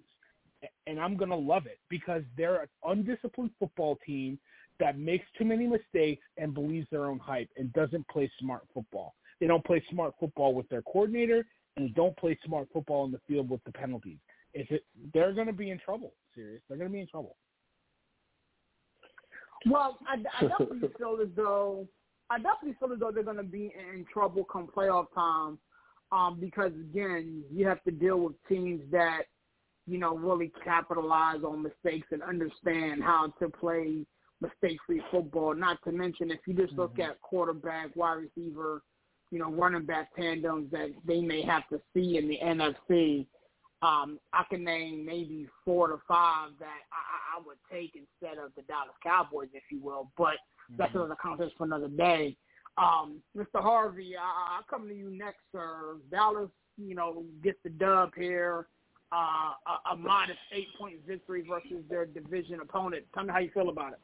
and 0.86 1.00
I'm 1.00 1.16
going 1.16 1.30
to 1.30 1.38
love 1.38 1.66
it 1.66 1.80
because 1.90 2.24
they're 2.36 2.64
an 2.64 2.68
undisciplined 2.86 3.52
football 3.58 3.98
team 4.06 4.38
that 4.80 4.98
makes 4.98 5.26
too 5.38 5.46
many 5.46 5.68
mistakes 5.68 6.24
and 6.38 6.54
believes 6.54 6.88
their 6.92 7.06
own 7.06 7.20
hype 7.20 7.50
and 7.58 7.72
doesn't 7.74 8.08
play 8.08 8.30
smart 8.40 8.64
football. 8.74 9.16
They 9.40 9.48
don't 9.48 9.64
play 9.64 9.84
smart 9.90 10.14
football 10.20 10.54
with 10.54 10.68
their 10.70 10.82
coordinator 10.82 11.46
and 11.76 11.90
they 11.90 11.94
don't 11.94 12.16
play 12.18 12.38
smart 12.46 12.68
football 12.74 13.06
in 13.06 13.12
the 13.12 13.20
field 13.28 13.50
with 13.50 13.64
the 13.66 13.72
penalties. 13.72 14.18
If 14.54 14.72
it, 14.72 14.84
they're 15.14 15.34
going 15.34 15.48
to 15.48 15.54
be 15.54 15.72
in 15.72 15.80
trouble. 15.80 16.14
Serious, 16.34 16.62
they're 16.68 16.78
going 16.78 16.90
to 16.90 16.94
be 16.94 17.02
in 17.02 17.08
trouble. 17.08 17.36
Well, 19.70 19.98
I, 20.08 20.16
I 20.40 20.48
definitely 20.48 20.90
feel 20.98 21.18
as 21.22 21.30
though 21.36 21.88
I 22.30 22.38
definitely 22.38 22.76
feel 22.80 22.94
as 22.94 23.00
though 23.00 23.12
they're 23.12 23.24
going 23.24 23.38
to 23.38 23.44
be 23.44 23.74
in 23.78 24.06
trouble 24.12 24.44
come 24.46 24.68
playoff 24.76 25.08
time, 25.14 25.60
um, 26.12 26.40
because 26.40 26.72
again, 26.74 27.44
you 27.52 27.68
have 27.68 27.84
to 27.84 27.92
deal 27.92 28.20
with 28.20 28.34
teams 28.48 28.82
that 28.92 29.24
you 29.86 29.98
know 29.98 30.18
really 30.18 30.52
capitalize 30.64 31.44
on 31.44 31.62
mistakes 31.62 32.08
and 32.12 32.24
understand 32.24 33.04
how 33.04 33.34
to 33.40 33.50
play 33.50 34.06
mistake-free 34.42 35.02
football. 35.12 35.54
Not 35.56 35.84
to 35.84 35.92
mention, 35.92 36.32
if 36.32 36.40
you 36.48 36.54
just 36.54 36.78
look 36.78 36.94
Mm-hmm. 36.94 37.12
at 37.12 37.22
quarterback, 37.22 37.96
wide 37.96 38.24
receiver, 38.36 38.82
you 39.32 39.40
know, 39.40 39.52
running 39.52 39.86
back 39.86 40.16
tandems 40.16 40.72
that 40.72 40.92
they 41.06 41.22
may 41.22 41.42
have 41.44 41.68
to 41.70 41.82
see 41.94 42.18
in 42.18 42.28
the 42.28 42.38
NFC, 42.44 43.26
um, 43.82 44.20
I 44.34 44.44
can 44.50 44.64
name 44.64 45.06
maybe 45.06 45.48
four 45.64 45.90
to 45.90 45.98
five 46.08 46.52
that 46.60 46.80
I, 46.92 47.38
I 47.38 47.44
would 47.46 47.58
take 47.72 47.94
instead 47.96 48.38
of 48.44 48.52
the 48.56 48.62
Dallas 48.64 48.96
Cowboys, 49.04 49.50
if 49.54 49.64
you 49.72 49.80
will. 49.82 50.12
But 50.18 50.36
that's 50.78 50.90
Mm-hmm. 50.90 50.98
another 51.00 51.18
conference 51.22 51.54
for 51.58 51.66
another 51.66 51.88
day. 51.90 52.36
Um, 52.78 53.22
Mr. 53.38 53.62
Harvey, 53.62 54.16
I, 54.18 54.22
I 54.60 54.62
come 54.70 54.88
to 54.88 54.94
you 54.96 55.10
next, 55.10 55.40
sir. 55.52 55.98
Dallas, 56.12 56.50
you 56.78 56.96
know, 56.96 57.24
gets 57.44 57.58
the 57.64 57.70
dub 57.70 58.12
here. 58.18 58.68
Uh, 59.12 59.54
a, 59.68 59.94
a 59.94 59.96
modest 59.96 60.40
eight-point 60.52 60.96
victory 61.08 61.46
versus 61.48 61.84
their 61.90 62.06
division 62.06 62.60
opponent. 62.60 63.06
Tell 63.14 63.24
me 63.24 63.32
how 63.32 63.40
you 63.40 63.52
feel 63.54 63.70
about 63.70 63.94
it. 63.94 64.00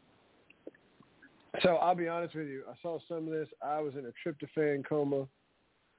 So 1.62 1.76
I'll 1.76 1.96
be 1.96 2.08
honest 2.08 2.36
with 2.36 2.48
you. 2.48 2.64
I 2.70 2.74
saw 2.82 3.00
some 3.08 3.28
of 3.28 3.34
this. 3.34 3.48
I 3.62 3.80
was 3.82 3.94
in 3.96 4.06
a 4.06 4.12
tryptophan 4.26 4.86
coma 4.88 5.28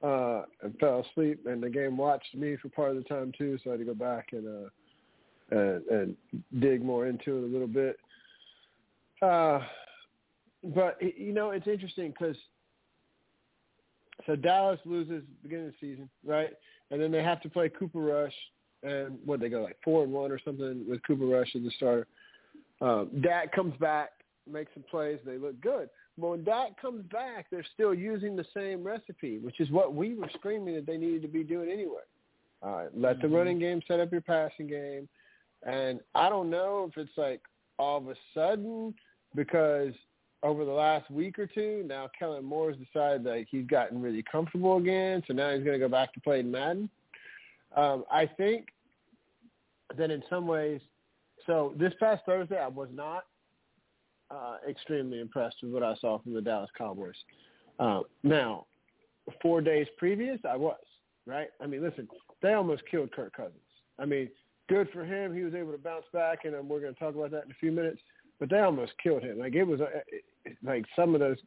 uh, 0.03 0.43
and 0.61 0.77
fell 0.79 1.05
asleep, 1.11 1.45
and 1.45 1.61
the 1.61 1.69
game 1.69 1.95
watched 1.95 2.35
me 2.35 2.57
for 2.61 2.69
part 2.69 2.91
of 2.91 2.97
the 2.97 3.03
time 3.03 3.31
too. 3.37 3.57
So 3.63 3.69
I 3.69 3.73
had 3.73 3.79
to 3.79 3.85
go 3.85 3.93
back 3.93 4.29
and 4.31 4.47
uh, 4.47 4.69
and, 5.51 5.85
and 5.87 6.17
dig 6.59 6.83
more 6.83 7.07
into 7.07 7.37
it 7.37 7.43
a 7.43 7.47
little 7.47 7.67
bit. 7.67 7.97
Uh, 9.21 9.59
but 10.63 10.97
you 11.01 11.33
know, 11.33 11.51
it's 11.51 11.67
interesting 11.67 12.11
because 12.11 12.35
so 14.25 14.35
Dallas 14.35 14.79
loses 14.85 15.23
beginning 15.43 15.67
of 15.67 15.73
the 15.79 15.87
season, 15.87 16.09
right? 16.25 16.51
And 16.91 17.01
then 17.01 17.11
they 17.11 17.23
have 17.23 17.41
to 17.41 17.49
play 17.49 17.69
Cooper 17.69 17.99
Rush, 17.99 18.33
and 18.83 19.17
what 19.25 19.39
they 19.39 19.49
go 19.49 19.61
like 19.61 19.77
four 19.83 20.03
and 20.03 20.11
one 20.11 20.31
or 20.31 20.39
something 20.43 20.85
with 20.87 21.05
Cooper 21.05 21.25
Rush 21.25 21.55
as 21.55 21.61
the 21.61 21.71
starter. 21.77 22.07
Um, 22.81 23.09
Dak 23.21 23.53
comes 23.53 23.75
back, 23.77 24.11
makes 24.51 24.73
some 24.73 24.83
plays, 24.83 25.19
they 25.25 25.37
look 25.37 25.59
good. 25.61 25.89
But 26.17 26.27
when 26.27 26.43
Dak 26.43 26.79
comes 26.79 27.03
back, 27.11 27.47
they're 27.49 27.65
still 27.73 27.93
using 27.93 28.35
the 28.35 28.45
same 28.53 28.83
recipe, 28.83 29.39
which 29.39 29.59
is 29.59 29.71
what 29.71 29.93
we 29.93 30.13
were 30.13 30.29
screaming 30.35 30.75
that 30.75 30.85
they 30.85 30.97
needed 30.97 31.21
to 31.23 31.27
be 31.27 31.43
doing 31.43 31.71
anyway. 31.71 32.01
All 32.61 32.75
right, 32.77 32.97
let 32.97 33.21
the 33.21 33.27
Mhm. 33.27 33.35
running 33.35 33.59
game 33.59 33.81
set 33.87 33.99
up 33.99 34.11
your 34.11 34.21
passing 34.21 34.67
game, 34.67 35.09
and 35.63 36.01
I 36.15 36.29
don't 36.29 36.49
know 36.49 36.85
if 36.85 36.97
it's 36.97 37.17
like 37.17 37.41
all 37.77 37.97
of 37.97 38.07
a 38.07 38.15
sudden 38.33 38.95
because 39.35 39.93
over 40.43 40.65
the 40.65 40.71
last 40.71 41.09
week 41.09 41.39
or 41.39 41.47
two, 41.47 41.83
now 41.87 42.09
Kellen 42.17 42.43
Moore's 42.43 42.77
decided 42.77 43.23
that 43.23 43.45
he's 43.49 43.65
gotten 43.65 44.01
really 44.01 44.23
comfortable 44.23 44.77
again, 44.77 45.23
so 45.25 45.33
now 45.33 45.53
he's 45.53 45.63
going 45.63 45.73
to 45.73 45.79
go 45.79 45.89
back 45.89 46.13
to 46.13 46.19
playing 46.19 46.51
Madden. 46.51 46.89
Um, 47.75 48.05
I 48.11 48.25
think 48.25 48.67
that 49.95 50.11
in 50.11 50.23
some 50.29 50.45
ways, 50.45 50.81
so 51.45 51.73
this 51.77 51.93
past 51.99 52.23
Thursday 52.25 52.59
I 52.59 52.67
was 52.67 52.89
not. 52.91 53.25
Uh, 54.33 54.55
extremely 54.67 55.19
impressed 55.19 55.57
with 55.61 55.71
what 55.71 55.83
I 55.83 55.95
saw 56.01 56.19
from 56.19 56.33
the 56.33 56.41
Dallas 56.41 56.69
Cowboys. 56.77 57.15
Uh, 57.79 58.01
now, 58.23 58.65
four 59.41 59.61
days 59.61 59.87
previous, 59.97 60.39
I 60.49 60.55
was 60.55 60.77
right. 61.25 61.47
I 61.61 61.67
mean, 61.67 61.81
listen, 61.81 62.07
they 62.41 62.53
almost 62.53 62.83
killed 62.89 63.11
Kirk 63.11 63.35
Cousins. 63.35 63.57
I 63.99 64.05
mean, 64.05 64.29
good 64.69 64.89
for 64.91 65.05
him. 65.05 65.35
He 65.35 65.41
was 65.41 65.53
able 65.53 65.71
to 65.71 65.77
bounce 65.77 66.05
back, 66.13 66.45
and 66.45 66.55
um, 66.55 66.67
we're 66.67 66.79
going 66.79 66.93
to 66.93 66.99
talk 66.99 67.15
about 67.15 67.31
that 67.31 67.45
in 67.45 67.51
a 67.51 67.59
few 67.59 67.71
minutes. 67.71 68.01
But 68.39 68.49
they 68.49 68.59
almost 68.59 68.93
killed 69.01 69.23
him. 69.23 69.39
Like 69.39 69.53
it 69.53 69.63
was, 69.63 69.79
uh, 69.79 69.87
like 70.63 70.85
some 70.95 71.13
of 71.13 71.21
those 71.21 71.37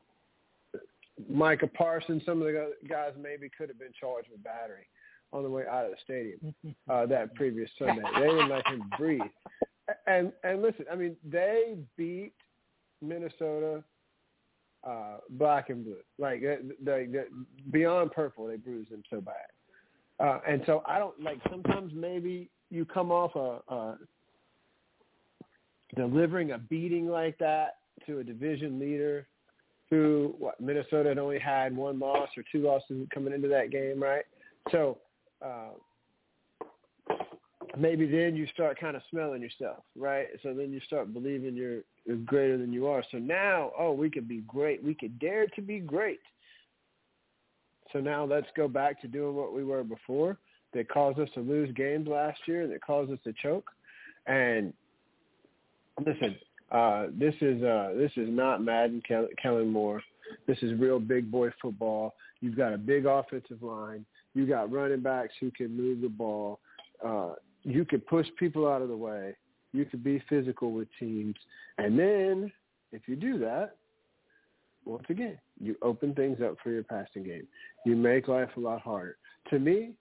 Micah 1.28 1.66
Parsons, 1.66 2.22
some 2.24 2.40
of 2.40 2.46
the 2.46 2.72
guys 2.88 3.12
maybe 3.20 3.50
could 3.56 3.68
have 3.68 3.78
been 3.78 3.92
charged 3.98 4.28
with 4.30 4.42
battery 4.44 4.86
on 5.32 5.42
the 5.42 5.50
way 5.50 5.64
out 5.70 5.84
of 5.84 5.90
the 5.90 5.96
stadium 6.04 6.54
uh, 6.88 7.06
that 7.06 7.34
previous 7.34 7.70
Sunday. 7.78 8.02
They 8.14 8.26
didn't 8.26 8.48
let 8.48 8.66
him 8.66 8.90
breathe. 8.96 9.20
And 10.06 10.32
and 10.42 10.62
listen, 10.62 10.84
I 10.90 10.96
mean, 10.96 11.16
they 11.24 11.76
beat 11.96 12.32
Minnesota 13.02 13.82
uh, 14.86 15.16
black 15.30 15.70
and 15.70 15.84
blue, 15.84 15.96
like 16.18 16.40
they, 16.40 17.06
they, 17.06 17.24
beyond 17.70 18.12
purple. 18.12 18.46
They 18.46 18.56
bruised 18.56 18.90
them 18.90 19.02
so 19.10 19.20
bad. 19.20 19.34
Uh, 20.18 20.40
and 20.48 20.62
so 20.66 20.82
I 20.86 20.98
don't 20.98 21.20
like. 21.20 21.38
Sometimes 21.50 21.92
maybe 21.94 22.48
you 22.70 22.84
come 22.84 23.10
off 23.10 23.34
a, 23.34 23.74
a 23.74 23.98
delivering 25.94 26.52
a 26.52 26.58
beating 26.58 27.08
like 27.08 27.36
that 27.38 27.76
to 28.06 28.18
a 28.18 28.24
division 28.24 28.78
leader 28.78 29.26
who 29.90 30.34
what 30.38 30.60
Minnesota 30.60 31.10
had 31.10 31.18
only 31.18 31.38
had 31.38 31.76
one 31.76 31.98
loss 31.98 32.28
or 32.36 32.44
two 32.50 32.62
losses 32.62 33.06
coming 33.12 33.32
into 33.32 33.48
that 33.48 33.70
game, 33.70 34.02
right? 34.02 34.24
So 34.72 34.98
uh, 35.44 35.70
maybe 37.78 38.06
then 38.06 38.34
you 38.34 38.46
start 38.48 38.80
kind 38.80 38.96
of 38.96 39.02
smelling 39.10 39.42
yourself, 39.42 39.84
right? 39.96 40.26
So 40.42 40.54
then 40.54 40.72
you 40.72 40.80
start 40.80 41.12
believing 41.12 41.54
you're, 41.54 41.82
you're 42.06 42.16
greater 42.18 42.56
than 42.56 42.72
you 42.72 42.86
are. 42.86 43.02
So 43.10 43.18
now, 43.18 43.72
oh, 43.78 43.92
we 43.92 44.10
could 44.10 44.28
be 44.28 44.42
great. 44.46 44.82
We 44.82 44.94
could 44.94 45.18
dare 45.18 45.46
to 45.48 45.62
be 45.62 45.80
great. 45.80 46.20
So 47.92 48.00
now 48.00 48.24
let's 48.24 48.46
go 48.56 48.68
back 48.68 49.00
to 49.02 49.08
doing 49.08 49.34
what 49.34 49.52
we 49.52 49.64
were 49.64 49.84
before 49.84 50.38
that 50.74 50.88
caused 50.88 51.18
us 51.18 51.28
to 51.34 51.40
lose 51.40 51.72
games 51.74 52.08
last 52.08 52.38
year, 52.46 52.66
that 52.68 52.82
caused 52.82 53.10
us 53.10 53.18
to 53.24 53.32
choke. 53.42 53.70
And 54.26 54.72
listen, 56.04 56.36
uh, 56.70 57.06
this 57.12 57.34
is 57.40 57.62
uh, 57.62 57.92
this 57.96 58.10
is 58.16 58.28
not 58.28 58.62
Madden 58.62 59.02
Kellen 59.40 59.68
Moore. 59.68 60.02
This 60.46 60.58
is 60.62 60.78
real 60.78 60.98
big 60.98 61.30
boy 61.30 61.50
football. 61.62 62.14
You've 62.40 62.56
got 62.56 62.72
a 62.72 62.78
big 62.78 63.06
offensive 63.06 63.62
line. 63.62 64.04
You 64.34 64.46
got 64.46 64.72
running 64.72 65.00
backs 65.00 65.32
who 65.40 65.50
can 65.50 65.76
move 65.76 66.00
the 66.00 66.08
ball. 66.08 66.58
Uh, 67.04 67.34
you 67.62 67.84
can 67.84 68.00
push 68.00 68.26
people 68.38 68.68
out 68.68 68.82
of 68.82 68.88
the 68.88 68.96
way. 68.96 69.36
You 69.76 69.84
could 69.84 70.02
be 70.02 70.22
physical 70.28 70.72
with 70.72 70.88
teams. 70.98 71.36
And 71.78 71.98
then 71.98 72.52
if 72.92 73.02
you 73.06 73.16
do 73.16 73.38
that, 73.40 73.76
once 74.84 75.04
again, 75.08 75.38
you 75.60 75.76
open 75.82 76.14
things 76.14 76.38
up 76.42 76.56
for 76.62 76.70
your 76.70 76.84
passing 76.84 77.24
game. 77.24 77.46
You 77.84 77.96
make 77.96 78.28
life 78.28 78.50
a 78.56 78.60
lot 78.60 78.80
harder. 78.80 79.16
To 79.50 79.58
me, 79.58 79.92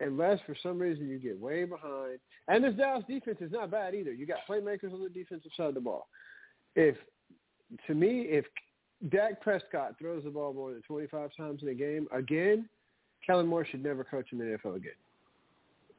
unless 0.00 0.38
for 0.46 0.56
some 0.62 0.78
reason 0.78 1.08
you 1.08 1.18
get 1.18 1.38
way 1.38 1.64
behind. 1.64 2.18
And 2.48 2.64
this 2.64 2.74
Dallas 2.74 3.04
defense 3.08 3.38
is 3.40 3.52
not 3.52 3.70
bad 3.70 3.94
either. 3.94 4.12
You 4.12 4.26
got 4.26 4.38
playmakers 4.48 4.92
on 4.92 5.02
the 5.02 5.08
defensive 5.08 5.50
side 5.56 5.66
of 5.66 5.74
the 5.74 5.80
ball. 5.80 6.08
If 6.74 6.96
to 7.86 7.94
me, 7.94 8.22
if 8.22 8.46
Dak 9.10 9.40
Prescott 9.40 9.96
throws 9.98 10.24
the 10.24 10.30
ball 10.30 10.52
more 10.54 10.72
than 10.72 10.82
25 10.82 11.30
times 11.36 11.62
in 11.62 11.68
a 11.68 11.74
game 11.74 12.08
again, 12.12 12.68
Kellen 13.26 13.46
Moore 13.46 13.66
should 13.66 13.82
never 13.82 14.04
coach 14.04 14.26
in 14.32 14.38
the 14.38 14.44
NFL 14.44 14.76
again. 14.76 14.92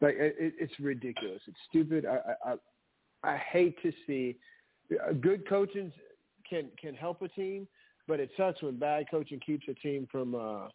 Like 0.02 0.16
it, 0.18 0.36
it's 0.58 0.80
ridiculous. 0.80 1.42
It's 1.48 1.58
stupid. 1.70 2.06
I, 2.06 2.52
I 2.52 2.56
I 3.24 3.38
hate 3.38 3.82
to 3.84 3.92
see 4.08 4.38
good 5.22 5.48
coaching 5.48 5.92
can 6.50 6.68
can 6.82 6.96
help 6.96 7.22
a 7.22 7.28
team, 7.28 7.68
but 8.08 8.20
it 8.20 8.30
sucks 8.38 8.62
when 8.62 8.78
bad 8.78 9.06
coaching 9.12 9.40
keeps 9.40 9.68
a 9.68 9.74
team 9.76 10.08
from 10.12 10.36
uh, 10.36 10.68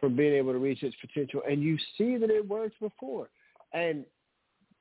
from 0.00 0.16
being 0.16 0.34
able 0.34 0.52
to 0.52 0.58
reach 0.58 0.82
its 0.82 0.96
potential. 1.00 1.42
And 1.48 1.62
you 1.62 1.78
see 1.96 2.16
that 2.16 2.30
it 2.30 2.46
works 2.46 2.74
before. 2.80 3.30
And 3.72 4.04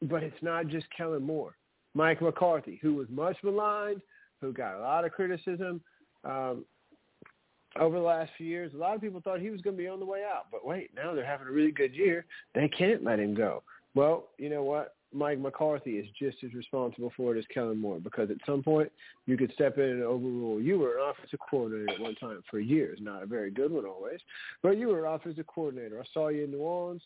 but 0.04 0.23
it's 0.23 0.41
not 0.41 0.67
just 0.67 0.86
Kellen 0.95 1.23
Moore. 1.23 1.56
Mike 1.93 2.21
McCarthy, 2.21 2.80
who 2.82 2.95
was 2.95 3.08
much 3.10 3.38
maligned, 3.43 4.02
who 4.41 4.52
got 4.52 4.76
a 4.76 4.82
lot 4.82 5.06
of 5.06 5.12
criticism 5.12 5.80
um, 6.26 6.65
over 7.80 7.97
the 7.97 8.04
last 8.04 8.32
few 8.38 8.47
years. 8.47 8.73
A 8.73 8.78
lot 8.78 8.95
of 8.95 9.02
people 9.02 9.21
thought 9.21 9.39
he 9.39 9.52
was 9.52 9.62
going 9.62 9.76
to 9.78 9.82
be 9.82 9.88
on 9.88 9.99
the 9.99 10.06
way 10.06 10.23
out. 10.23 10.47
But 10.52 10.65
wait, 10.65 10.89
now 10.95 11.13
they're 11.13 11.26
having 11.26 11.47
a 11.47 11.52
really 11.52 11.71
good 11.71 11.93
year. 11.93 12.26
They 12.56 12.67
can't 12.67 13.04
let 13.04 13.19
him 13.19 13.36
go. 13.36 13.63
Well, 13.95 14.30
you 14.38 14.49
know 14.49 14.63
what? 14.63 14.95
Mike 15.13 15.39
McCarthy 15.39 15.97
is 15.97 16.08
just 16.17 16.38
as 16.43 16.54
responsible 16.54 17.12
for 17.15 17.36
it 17.36 17.39
as 17.39 17.45
Kellen 17.54 17.80
Moore 17.80 17.99
because 17.99 18.30
at 18.30 18.38
some 18.45 18.63
point 18.63 18.91
you 19.26 19.38
could 19.38 19.52
step 19.54 19.78
in 19.78 19.84
and 19.84 20.04
overrule. 20.04 20.62
You 20.62 20.80
were 20.80 20.97
an 20.97 21.12
offensive 21.12 21.39
coordinator 21.49 21.93
at 21.93 21.99
one 21.99 22.15
time 22.15 22.41
for 22.49 22.60
years, 22.60 22.99
not 23.02 23.23
a 23.23 23.26
very 23.26 23.52
good 23.52 23.71
one 23.71 23.86
always, 23.86 24.19
but 24.62 24.78
you 24.78 24.88
were 24.88 25.06
an 25.06 25.13
offensive 25.13 25.47
coordinator. 25.47 25.99
I 25.99 26.06
saw 26.13 26.30
you 26.30 26.45
in 26.45 26.52
New 26.52 26.60
Orleans. 26.60 27.02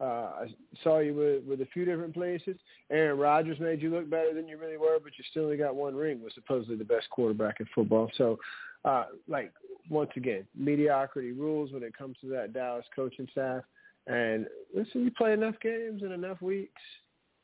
Uh, 0.00 0.04
I 0.04 0.54
saw 0.82 0.98
you 0.98 1.14
with, 1.14 1.44
with 1.44 1.60
a 1.60 1.70
few 1.72 1.84
different 1.84 2.14
places. 2.14 2.56
Aaron 2.90 3.18
Rodgers 3.18 3.60
made 3.60 3.80
you 3.80 3.90
look 3.90 4.10
better 4.10 4.34
than 4.34 4.48
you 4.48 4.58
really 4.58 4.76
were, 4.76 4.98
but 5.02 5.12
you 5.16 5.24
still 5.30 5.44
only 5.44 5.56
got 5.56 5.76
one 5.76 5.94
ring. 5.94 6.20
Was 6.20 6.34
supposedly 6.34 6.76
the 6.76 6.84
best 6.84 7.08
quarterback 7.10 7.60
in 7.60 7.66
football. 7.72 8.10
So, 8.18 8.38
uh, 8.84 9.04
like 9.28 9.52
once 9.88 10.10
again, 10.16 10.44
mediocrity 10.56 11.30
rules 11.30 11.72
when 11.72 11.84
it 11.84 11.96
comes 11.96 12.16
to 12.22 12.28
that 12.30 12.52
Dallas 12.52 12.84
coaching 12.96 13.28
staff. 13.30 13.62
And 14.08 14.46
listen, 14.74 15.04
you 15.04 15.12
play 15.12 15.32
enough 15.32 15.54
games 15.62 16.02
in 16.02 16.10
enough 16.10 16.42
weeks, 16.42 16.82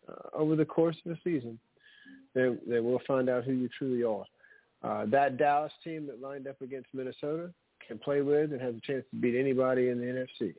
uh, 0.08 0.36
over 0.36 0.56
the 0.56 0.64
course 0.64 0.96
of 1.04 1.12
the 1.12 1.18
season, 1.22 1.58
they, 2.34 2.54
then 2.66 2.84
we'll 2.84 3.00
find 3.06 3.28
out 3.28 3.44
who 3.44 3.52
you 3.52 3.68
truly 3.78 4.02
are. 4.02 4.24
Uh, 4.82 5.06
that 5.06 5.38
Dallas 5.38 5.72
team 5.82 6.06
that 6.06 6.20
lined 6.20 6.46
up 6.46 6.60
against 6.62 6.88
Minnesota 6.92 7.50
can 7.86 7.98
play 7.98 8.20
with 8.20 8.52
and 8.52 8.60
has 8.60 8.74
a 8.74 8.80
chance 8.80 9.04
to 9.10 9.16
beat 9.20 9.38
anybody 9.38 9.88
in 9.88 9.98
the 9.98 10.04
NFC. 10.06 10.54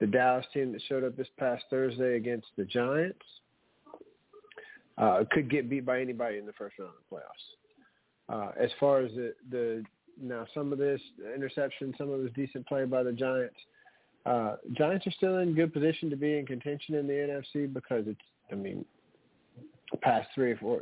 The 0.00 0.06
Dallas 0.06 0.44
team 0.52 0.72
that 0.72 0.82
showed 0.88 1.04
up 1.04 1.16
this 1.16 1.28
past 1.38 1.64
Thursday 1.70 2.16
against 2.16 2.48
the 2.56 2.64
Giants 2.64 3.24
uh, 4.98 5.24
could 5.30 5.50
get 5.50 5.70
beat 5.70 5.86
by 5.86 6.00
anybody 6.00 6.38
in 6.38 6.46
the 6.46 6.52
first 6.52 6.78
round 6.78 6.90
of 6.90 6.96
the 7.08 7.16
playoffs. 7.16 7.48
Uh, 8.28 8.52
as 8.58 8.70
far 8.78 9.00
as 9.00 9.12
the, 9.12 9.34
the 9.50 9.84
now 10.20 10.46
some 10.54 10.72
of 10.72 10.78
this 10.78 11.00
interception, 11.34 11.94
some 11.96 12.10
of 12.10 12.22
this 12.22 12.32
decent 12.34 12.66
play 12.66 12.84
by 12.84 13.02
the 13.02 13.12
Giants. 13.12 13.56
Uh, 14.24 14.56
Giants 14.72 15.06
are 15.06 15.12
still 15.12 15.38
in 15.38 15.54
good 15.54 15.72
position 15.72 16.10
to 16.10 16.16
be 16.16 16.38
in 16.38 16.46
contention 16.46 16.94
in 16.94 17.06
the 17.06 17.12
NFC 17.12 17.72
because 17.72 18.04
it's 18.06 18.20
I 18.52 18.54
mean, 18.54 18.84
past 20.02 20.28
three 20.34 20.52
or 20.52 20.56
four, 20.56 20.80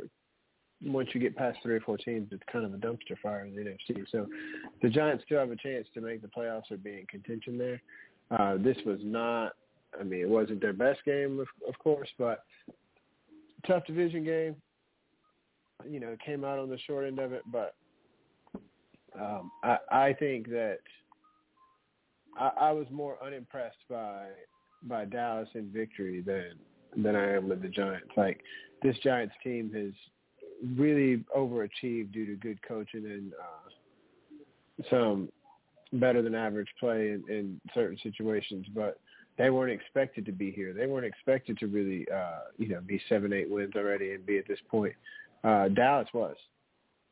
once 0.83 1.09
you 1.13 1.21
get 1.21 1.35
past 1.35 1.59
three 1.63 1.75
or 1.75 1.81
four 1.81 1.97
teams, 1.97 2.29
it's 2.31 2.43
kind 2.51 2.65
of 2.65 2.73
a 2.73 2.77
dumpster 2.77 3.17
fire 3.21 3.45
in 3.45 3.55
the 3.55 3.61
NFC. 3.61 4.03
So 4.11 4.27
the 4.81 4.89
Giants 4.89 5.23
still 5.25 5.39
have 5.39 5.51
a 5.51 5.55
chance 5.55 5.87
to 5.93 6.01
make 6.01 6.21
the 6.21 6.27
playoffs 6.27 6.71
or 6.71 6.77
be 6.77 6.99
in 6.99 7.05
contention 7.07 7.57
there. 7.57 7.81
Uh, 8.31 8.57
this 8.57 8.77
was 8.85 8.99
not, 9.03 9.53
I 9.99 10.03
mean, 10.03 10.21
it 10.21 10.29
wasn't 10.29 10.61
their 10.61 10.73
best 10.73 11.03
game, 11.05 11.39
of, 11.39 11.47
of 11.67 11.77
course, 11.79 12.09
but 12.17 12.43
tough 13.67 13.85
division 13.85 14.23
game. 14.23 14.55
You 15.89 15.99
know, 15.99 16.09
it 16.09 16.19
came 16.25 16.43
out 16.43 16.59
on 16.59 16.69
the 16.69 16.77
short 16.85 17.05
end 17.05 17.19
of 17.19 17.33
it, 17.33 17.43
but 17.51 17.75
um, 19.19 19.51
I, 19.63 19.77
I 19.91 20.13
think 20.13 20.49
that 20.49 20.79
I, 22.37 22.51
I 22.59 22.71
was 22.71 22.87
more 22.91 23.17
unimpressed 23.23 23.77
by 23.89 24.27
by 24.83 25.05
Dallas 25.05 25.49
in 25.53 25.69
victory 25.71 26.21
than 26.21 26.53
than 26.95 27.15
I 27.15 27.35
am 27.35 27.49
with 27.49 27.61
the 27.61 27.69
Giants. 27.69 28.11
Like 28.17 28.41
this 28.83 28.97
Giants 29.03 29.35
team 29.43 29.71
has 29.73 29.93
really 30.77 31.23
overachieved 31.35 32.11
due 32.11 32.25
to 32.25 32.35
good 32.35 32.59
coaching 32.67 33.05
and 33.05 33.31
uh, 33.33 34.85
some 34.89 35.29
better 35.93 36.21
than 36.21 36.35
average 36.35 36.69
play 36.79 37.09
in, 37.09 37.23
in 37.29 37.61
certain 37.73 37.97
situations, 38.01 38.65
but 38.73 38.99
they 39.37 39.49
weren't 39.49 39.71
expected 39.71 40.25
to 40.25 40.31
be 40.31 40.51
here. 40.51 40.73
They 40.73 40.85
weren't 40.85 41.05
expected 41.05 41.57
to 41.59 41.67
really, 41.67 42.05
uh, 42.13 42.39
you 42.57 42.69
know, 42.69 42.81
be 42.81 43.01
seven, 43.09 43.33
eight 43.33 43.49
wins 43.49 43.73
already 43.75 44.13
and 44.13 44.25
be 44.25 44.37
at 44.37 44.47
this 44.47 44.59
point. 44.69 44.93
Uh, 45.43 45.69
Dallas 45.69 46.07
was, 46.13 46.35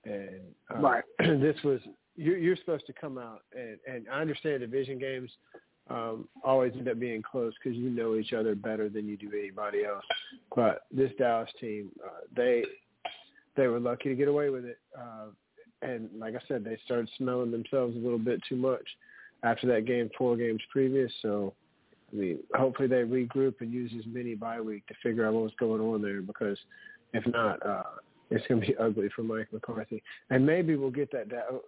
and 0.05 0.41
uh, 0.73 0.79
right. 0.79 1.03
this 1.19 1.55
was 1.63 1.79
you're, 2.15 2.37
you're 2.37 2.57
supposed 2.57 2.85
to 2.85 2.93
come 2.93 3.17
out 3.17 3.43
and, 3.55 3.77
and 3.87 4.05
I 4.11 4.21
understand 4.21 4.59
division 4.59 4.99
games 4.99 5.31
um, 5.89 6.27
always 6.43 6.73
end 6.75 6.87
up 6.87 6.99
being 6.99 7.21
close 7.21 7.53
because 7.61 7.77
you 7.77 7.89
know 7.89 8.15
each 8.15 8.33
other 8.33 8.55
better 8.55 8.89
than 8.89 9.07
you 9.07 9.17
do 9.17 9.31
anybody 9.33 9.85
else. 9.85 10.05
But 10.55 10.81
this 10.91 11.11
Dallas 11.17 11.49
team, 11.59 11.89
uh, 12.05 12.21
they 12.35 12.63
they 13.57 13.67
were 13.67 13.79
lucky 13.79 14.09
to 14.09 14.15
get 14.15 14.27
away 14.27 14.49
with 14.49 14.65
it. 14.65 14.77
Uh, 14.97 15.27
and 15.81 16.09
like 16.17 16.35
I 16.35 16.39
said, 16.47 16.63
they 16.63 16.77
started 16.85 17.09
smelling 17.17 17.51
themselves 17.51 17.95
a 17.95 17.99
little 17.99 18.19
bit 18.19 18.41
too 18.47 18.55
much 18.55 18.85
after 19.43 19.67
that 19.67 19.85
game 19.85 20.09
four 20.17 20.37
games 20.37 20.61
previous. 20.71 21.11
So, 21.21 21.53
I 22.11 22.15
mean, 22.15 22.39
hopefully 22.53 22.87
they 22.87 22.97
regroup 22.97 23.55
and 23.61 23.71
use 23.71 23.91
this 23.95 24.05
mini 24.05 24.35
bye 24.35 24.61
week 24.61 24.85
to 24.87 24.93
figure 25.01 25.25
out 25.25 25.33
what's 25.33 25.55
going 25.55 25.81
on 25.81 26.01
there 26.01 26.21
because 26.21 26.57
if 27.13 27.25
not, 27.27 27.65
uh, 27.65 27.83
it's 28.29 28.45
going 28.47 28.61
to 28.61 28.67
be 28.67 28.75
ugly 28.79 29.09
for 29.15 29.23
Mike 29.23 29.47
McCarthy. 29.51 30.03
And 30.29 30.45
maybe 30.45 30.75
we'll 30.75 30.91
get 30.91 31.11
that. 31.13 31.27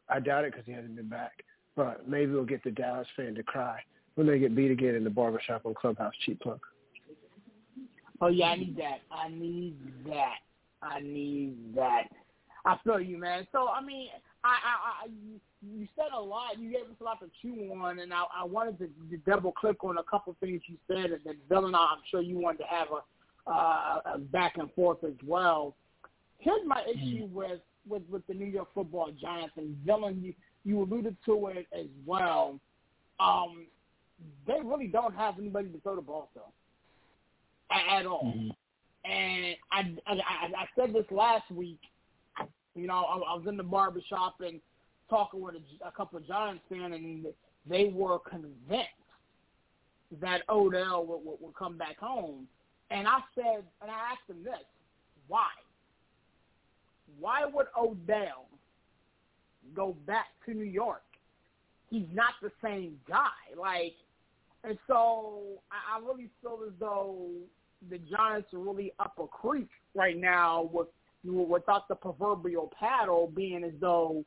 I 0.09 0.19
doubt 0.19 0.45
it 0.45 0.51
because 0.51 0.65
he 0.65 0.73
hasn't 0.73 0.95
been 0.95 1.09
back. 1.09 1.43
But 1.75 2.07
maybe 2.07 2.33
we'll 2.33 2.43
get 2.43 2.63
the 2.63 2.71
Dallas 2.71 3.07
fan 3.15 3.33
to 3.35 3.43
cry 3.43 3.79
when 4.21 4.31
they 4.31 4.37
get 4.37 4.55
beat 4.55 4.69
again 4.69 4.93
in 4.93 5.03
the 5.03 5.09
barbershop 5.09 5.65
on 5.65 5.73
Clubhouse 5.73 6.13
Cheap 6.25 6.39
Plug. 6.41 6.59
Oh 8.21 8.27
yeah, 8.27 8.47
I 8.47 8.55
need 8.55 8.77
that. 8.77 8.99
I 9.11 9.29
need 9.29 9.75
that. 10.05 10.35
I 10.83 10.99
need 10.99 11.75
that. 11.75 12.03
I 12.63 12.77
feel 12.83 12.99
you, 12.99 13.17
man. 13.17 13.47
So 13.51 13.67
I 13.67 13.83
mean, 13.83 14.09
I, 14.43 14.49
I, 14.49 15.05
I 15.05 15.07
you 15.63 15.87
said 15.95 16.09
a 16.15 16.21
lot. 16.21 16.59
You 16.59 16.69
gave 16.71 16.81
us 16.81 16.97
a 17.01 17.03
lot 17.03 17.19
to 17.21 17.31
chew 17.41 17.73
on, 17.73 17.97
and 17.97 18.13
I, 18.13 18.23
I 18.41 18.45
wanted 18.45 18.77
to, 18.77 18.89
to 19.09 19.17
double 19.25 19.51
click 19.53 19.83
on 19.83 19.97
a 19.97 20.03
couple 20.03 20.35
things 20.39 20.61
you 20.67 20.77
said, 20.87 21.09
and 21.11 21.21
then 21.25 21.37
Villain 21.49 21.73
I, 21.73 21.79
I'm 21.79 22.03
sure 22.11 22.21
you 22.21 22.37
wanted 22.37 22.59
to 22.59 22.65
have 22.65 22.89
a, 22.91 23.51
uh, 23.51 24.01
a 24.13 24.17
back 24.19 24.57
and 24.57 24.71
forth 24.73 25.03
as 25.03 25.15
well. 25.25 25.75
Here's 26.37 26.61
my 26.65 26.81
Mm-hmm. 26.81 27.17
issue 27.17 27.25
with 27.33 27.61
with 27.89 28.03
with 28.07 28.27
the 28.27 28.35
New 28.35 28.45
York 28.45 28.69
Football 28.75 29.09
Giants, 29.19 29.53
and 29.57 29.75
Villain, 29.83 30.21
you 30.21 30.35
you 30.63 30.83
alluded 30.83 31.17
to 31.25 31.47
it 31.47 31.65
as 31.73 31.87
well. 32.05 32.59
Um, 33.19 33.65
they 34.47 34.59
really 34.63 34.87
don't 34.87 35.15
have 35.15 35.39
anybody 35.39 35.69
to 35.69 35.79
throw 35.81 35.95
the 35.95 36.01
ball 36.01 36.29
to 36.33 36.41
at, 37.75 37.99
at 38.01 38.05
all. 38.05 38.33
Mhm. 38.35 38.49
And 39.03 39.55
I, 39.71 39.95
I 40.07 40.13
I 40.13 40.61
I 40.61 40.65
said 40.75 40.93
this 40.93 41.05
last 41.11 41.49
week. 41.51 41.79
You 42.75 42.87
know, 42.87 43.03
I, 43.03 43.15
I 43.15 43.35
was 43.35 43.45
in 43.47 43.57
the 43.57 43.63
barber 43.63 44.01
shop 44.09 44.35
and 44.39 44.61
talking 45.09 45.41
with 45.41 45.55
a, 45.55 45.87
a 45.87 45.91
couple 45.91 46.17
of 46.17 46.27
Giants 46.27 46.63
fans, 46.69 46.93
and 46.93 47.25
they 47.67 47.85
were 47.93 48.19
convinced 48.19 48.87
that 50.21 50.41
Odell 50.49 51.05
would, 51.05 51.25
would, 51.25 51.37
would 51.41 51.55
come 51.55 51.77
back 51.77 51.97
home. 51.99 52.47
And 52.91 53.07
I 53.07 53.19
said, 53.35 53.63
and 53.81 53.89
I 53.89 54.11
asked 54.11 54.27
them 54.27 54.43
this: 54.43 54.63
Why? 55.27 55.47
Why 57.19 57.45
would 57.45 57.67
Odell 57.77 58.45
go 59.75 59.95
back 60.05 60.27
to 60.45 60.53
New 60.53 60.63
York? 60.63 61.03
He's 61.89 62.07
not 62.13 62.33
the 62.41 62.51
same 62.63 62.97
guy. 63.07 63.27
Like, 63.59 63.93
and 64.63 64.77
so 64.87 65.59
I, 65.71 65.97
I 65.97 66.05
really 66.05 66.29
feel 66.41 66.59
as 66.65 66.73
though 66.79 67.27
the 67.89 67.97
Giants 67.97 68.53
are 68.53 68.59
really 68.59 68.93
up 68.99 69.13
a 69.19 69.27
creek 69.27 69.69
right 69.95 70.17
now 70.17 70.69
with 70.71 70.87
without 71.23 71.87
the 71.87 71.95
proverbial 71.95 72.71
paddle 72.77 73.31
being 73.35 73.63
as 73.63 73.73
though 73.79 74.23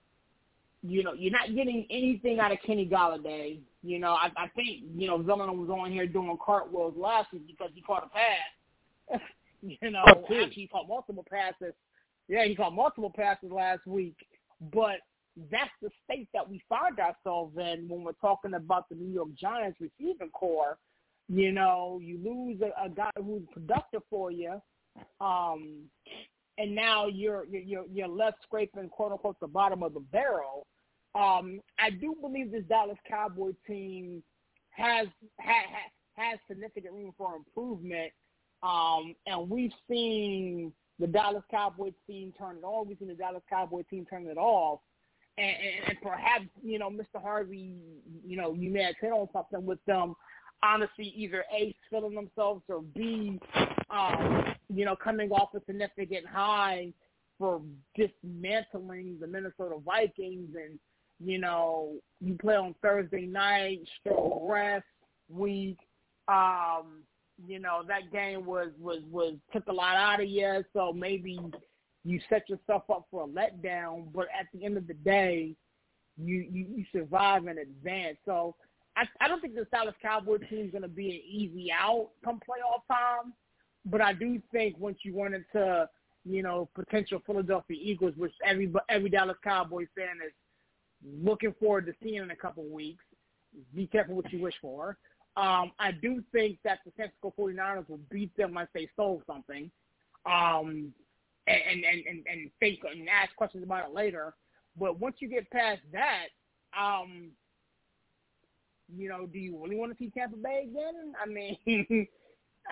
you 0.83 1.03
know 1.03 1.13
you're 1.13 1.33
not 1.33 1.55
getting 1.55 1.87
anything 1.91 2.39
out 2.41 2.53
of 2.53 2.59
Kenny 2.67 2.87
Golladay. 2.87 3.59
You 3.83 3.99
know, 3.99 4.13
I, 4.13 4.31
I 4.37 4.49
think 4.55 4.85
you 4.97 5.07
know 5.07 5.19
Zellner 5.19 5.55
was 5.57 5.71
on 5.71 5.93
here 5.93 6.07
doing 6.07 6.37
cartwheels 6.45 6.95
last 6.97 7.33
week 7.33 7.47
because 7.47 7.71
he 7.75 7.81
caught 7.81 8.05
a 8.05 9.17
pass. 9.17 9.21
you 9.63 9.91
know, 9.91 10.03
Oh, 10.07 10.23
actually 10.23 10.51
he 10.51 10.69
caught 10.69 10.89
multiple 10.89 11.25
passes. 11.29 11.75
Yeah, 12.29 12.45
he 12.45 12.55
caught 12.55 12.75
multiple 12.75 13.13
passes 13.15 13.51
last 13.51 13.87
week, 13.87 14.17
but 14.73 15.01
that's 15.51 15.71
the 15.83 15.91
state 16.05 16.29
that 16.33 16.49
we 16.49 16.63
find 16.69 16.99
ourselves 16.99 17.57
in 17.57 17.89
when 17.89 18.05
we're 18.05 18.13
talking 18.13 18.55
about 18.55 18.89
the 18.89 18.95
New 18.95 19.13
York 19.13 19.29
Giants 19.35 19.79
receiving 19.81 20.31
core. 20.31 20.79
You 21.29 21.53
know, 21.53 22.01
you 22.03 22.19
lose 22.23 22.61
a, 22.61 22.85
a 22.85 22.89
guy 22.89 23.11
who's 23.17 23.43
productive 23.53 24.03
for 24.11 24.31
you, 24.31 24.61
um, 25.21 25.85
and 26.59 26.75
now 26.75 27.07
you're 27.07 27.47
you're 27.47 27.87
you're 27.93 28.09
left 28.09 28.43
scraping 28.43 28.89
quote 28.91 29.13
unquote 29.13 29.41
the 29.41 29.47
bottom 29.47 29.83
of 29.83 29.95
the 29.95 30.01
barrel. 30.01 30.67
Um, 31.15 31.61
I 31.79 31.91
do 31.91 32.15
believe 32.21 32.53
this 32.53 32.65
Dallas 32.69 32.99
Cowboy 33.09 33.53
team 33.67 34.23
has 34.71 35.07
ha, 35.41 35.63
ha, 35.71 36.23
has 36.23 36.39
significant 36.47 36.93
room 36.93 37.13
for 37.17 37.35
improvement, 37.37 38.13
um, 38.63 39.15
and 39.27 39.49
we've 39.49 39.73
seen 39.89 40.73
the 41.01 41.07
Dallas 41.07 41.43
Cowboys 41.51 41.95
team 42.07 42.33
turn 42.39 42.59
it 42.59 42.65
on. 42.65 42.87
We've 42.87 42.99
seen 42.99 43.09
the 43.09 43.15
Dallas 43.15 43.43
Cowboy 43.49 43.83
team 43.91 44.07
turn 44.09 44.27
it 44.27 44.37
off. 44.37 44.81
And, 45.37 45.47
and, 45.47 45.89
and 45.91 45.99
perhaps, 46.01 46.47
you 46.63 46.79
know, 46.79 46.91
Mr. 46.91 47.21
Harvey, 47.21 47.75
you 48.25 48.37
know, 48.37 48.55
you 48.55 48.71
may 48.71 48.85
have 48.85 48.95
hit 49.01 49.13
on 49.13 49.29
something 49.33 49.67
with 49.67 49.85
them, 49.85 50.15
honestly, 50.63 51.13
either 51.17 51.45
A, 51.57 51.75
filling 51.91 52.15
themselves 52.15 52.63
or 52.69 52.83
B, 52.83 53.41
um, 53.91 54.55
you 54.73 54.85
know, 54.85 54.97
coming 54.97 55.31
off 55.31 55.55
a 55.55 55.61
significant 55.67 56.27
high 56.27 56.93
for 57.39 57.61
dismantling 57.97 59.19
the 59.21 59.27
Minnesota 59.27 59.77
Vikings 59.85 60.51
and, 60.55 60.79
you 61.21 61.39
know, 61.39 61.95
you 62.21 62.37
play 62.41 62.55
on 62.55 62.75
Thursday 62.81 63.27
night, 63.27 63.81
short 64.07 64.43
rest 64.49 64.85
week. 65.29 65.79
Um, 66.29 67.03
you 67.47 67.59
know, 67.59 67.83
that 67.89 68.13
game 68.13 68.47
was, 68.47 68.69
was, 68.79 69.01
was 69.11 69.35
took 69.53 69.67
a 69.67 69.73
lot 69.73 69.97
out 69.97 70.23
of 70.23 70.29
you, 70.29 70.65
so 70.73 70.93
maybe 70.93 71.39
you 72.05 72.21
set 72.29 72.49
yourself 72.49 72.83
up 72.91 73.07
for 73.11 73.25
a 73.25 73.27
letdown, 73.27 74.07
but 74.15 74.27
at 74.39 74.47
the 74.53 74.65
end 74.65 74.77
of 74.77 74.87
the 74.87 74.95
day, 74.95 75.55
you, 76.23 76.47
you, 76.51 76.67
you 76.77 76.85
survive 76.93 77.47
and 77.47 77.59
advance. 77.59 78.19
So 78.25 78.55
I, 78.97 79.05
I 79.21 79.29
don't 79.29 79.41
think 79.41 79.55
the 79.55 79.67
Dallas 79.73 79.95
Cowboy 80.01 80.39
team 80.49 80.67
is 80.67 80.71
going 80.71 80.83
to 80.83 80.89
be 80.89 81.11
an 81.11 81.23
easy 81.29 81.71
out 81.73 82.11
come 82.25 82.37
playoff 82.37 82.87
time, 82.89 83.33
but 83.87 84.01
I 84.01 84.13
do 84.13 84.41
think 84.53 84.79
once 84.79 84.99
you 85.03 85.21
run 85.21 85.35
into, 85.35 85.89
you 86.25 86.43
know, 86.43 86.69
potential 86.75 87.21
Philadelphia 87.27 87.77
Eagles, 87.81 88.15
which 88.17 88.33
every 88.45 88.73
every 88.89 89.11
Dallas 89.11 89.37
Cowboy 89.43 89.87
fan 89.97 90.19
is 90.25 90.33
looking 91.23 91.55
forward 91.61 91.87
to 91.87 91.93
seeing 92.03 92.23
in 92.23 92.31
a 92.31 92.37
couple 92.37 92.65
weeks. 92.65 93.05
Be 93.75 93.87
careful 93.87 94.17
what 94.17 94.33
you 94.33 94.41
wish 94.41 94.55
for. 94.61 94.97
Um, 95.37 95.73
I 95.79 95.91
do 95.91 96.23
think 96.33 96.59
that 96.65 96.79
the 96.85 96.93
San 96.97 97.11
Francisco 97.21 97.35
49ers 97.39 97.89
will 97.89 98.01
beat 98.11 98.35
them 98.37 98.55
once 98.55 98.69
they 98.73 98.89
stole 98.95 99.21
something. 99.27 99.71
Um, 100.27 100.93
and, 101.47 101.85
and, 101.85 102.05
and, 102.07 102.25
and 102.31 102.51
think 102.61 102.81
and 102.91 103.09
ask 103.09 103.35
questions 103.37 103.65
about 103.65 103.89
it 103.89 103.95
later. 103.95 104.35
But 104.79 104.99
once 104.99 105.17
you 105.21 105.29
get 105.29 105.51
past 105.51 105.81
that, 105.93 106.29
um, 106.79 107.31
you 108.95 109.09
know, 109.09 109.27
do 109.27 109.39
you 109.39 109.59
really 109.63 109.77
want 109.77 109.93
to 109.93 109.99
see 109.99 110.11
Tampa 110.11 110.37
Bay 110.37 110.67
again? 110.71 111.13
I 111.23 111.29
mean, 111.29 111.57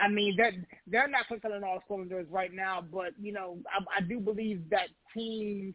I 0.03 0.09
mean 0.09 0.35
they're 0.37 0.55
they're 0.87 1.09
not 1.09 1.27
clicking 1.29 1.53
on 1.53 1.65
all 1.65 1.83
cylinders 1.87 2.27
right 2.31 2.53
now, 2.53 2.83
but 2.93 3.13
you 3.21 3.33
know, 3.33 3.59
I, 3.69 3.99
I 3.99 4.01
do 4.01 4.21
believe 4.21 4.63
that 4.71 4.89
teams 5.15 5.75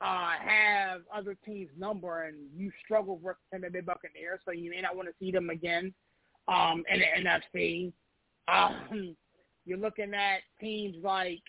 uh, 0.00 0.32
have 0.44 1.02
other 1.14 1.36
teams' 1.46 1.70
number, 1.78 2.24
and 2.24 2.36
you 2.54 2.70
struggle 2.84 3.18
with 3.22 3.36
Tampa 3.50 3.70
Bay 3.70 3.80
Buccaneers, 3.80 4.40
so 4.44 4.52
you 4.52 4.70
may 4.70 4.80
not 4.80 4.96
want 4.96 5.08
to 5.08 5.14
see 5.18 5.30
them 5.30 5.50
again 5.50 5.94
um, 6.48 6.82
in 6.92 7.00
the 7.00 7.30
NFC. 7.56 7.92
Um, 8.46 9.16
you're 9.64 9.78
looking 9.78 10.12
at 10.14 10.40
teams 10.60 10.96
like 11.02 11.40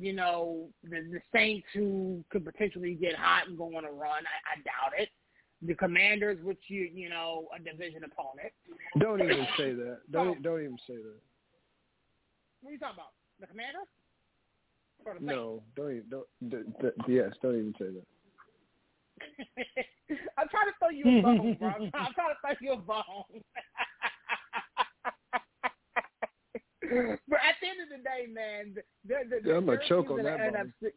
you 0.00 0.12
know, 0.12 0.68
the, 0.82 1.00
the 1.10 1.20
Saints 1.32 1.66
who 1.74 2.24
could 2.30 2.44
potentially 2.44 2.94
get 2.94 3.14
hot 3.14 3.48
and 3.48 3.58
go 3.58 3.76
on 3.76 3.84
a 3.84 3.90
run. 3.90 4.22
I, 4.24 4.58
I 4.58 4.62
doubt 4.64 4.98
it. 4.98 5.08
The 5.62 5.74
Commanders, 5.74 6.38
which 6.44 6.60
you 6.68 6.88
you 6.94 7.08
know, 7.08 7.48
a 7.54 7.58
division 7.58 8.04
opponent. 8.04 8.52
Don't 8.98 9.20
even 9.20 9.46
say 9.56 9.72
that. 9.72 9.98
Don't 10.12 10.42
don't 10.42 10.60
even 10.60 10.78
say 10.86 10.94
that. 10.94 11.20
What 12.60 12.70
are 12.70 12.72
you 12.72 12.78
talking 12.78 12.96
about? 12.96 13.12
The 13.40 13.46
Commanders? 13.46 13.88
Or 15.04 15.14
the 15.14 15.24
No, 15.24 15.62
don't 15.76 15.90
even 15.90 16.08
don't. 16.10 16.26
D- 16.48 16.72
d- 16.80 17.12
yes, 17.12 17.32
don't 17.40 17.54
even 17.54 17.74
say 17.78 17.86
that. 17.86 18.06
I'm 20.38 20.48
trying 20.48 20.66
to 20.66 20.72
throw 20.78 20.90
you 20.90 21.18
a 21.18 21.22
bone, 21.22 21.56
bro. 21.58 21.68
I'm 21.68 22.12
trying 22.14 22.34
to 22.34 22.36
throw 22.40 22.54
you 22.60 22.72
a 22.72 22.76
bone. 22.76 23.04
but 27.28 27.38
at 27.38 27.56
the 27.60 27.68
end 27.68 27.80
of 27.82 27.88
the 27.90 28.02
day, 28.02 28.26
man, 28.32 28.74
there, 29.04 29.24
there, 29.28 29.40
Yeah, 29.44 29.56
I'm 29.56 29.66
gonna 29.66 29.78
there 29.78 29.84
are 29.84 29.88
choke 29.88 30.08
teams 30.08 30.12
on 30.12 30.18
in 30.20 30.24
that 30.24 30.66
the. 30.80 30.86
NFC 30.86 30.90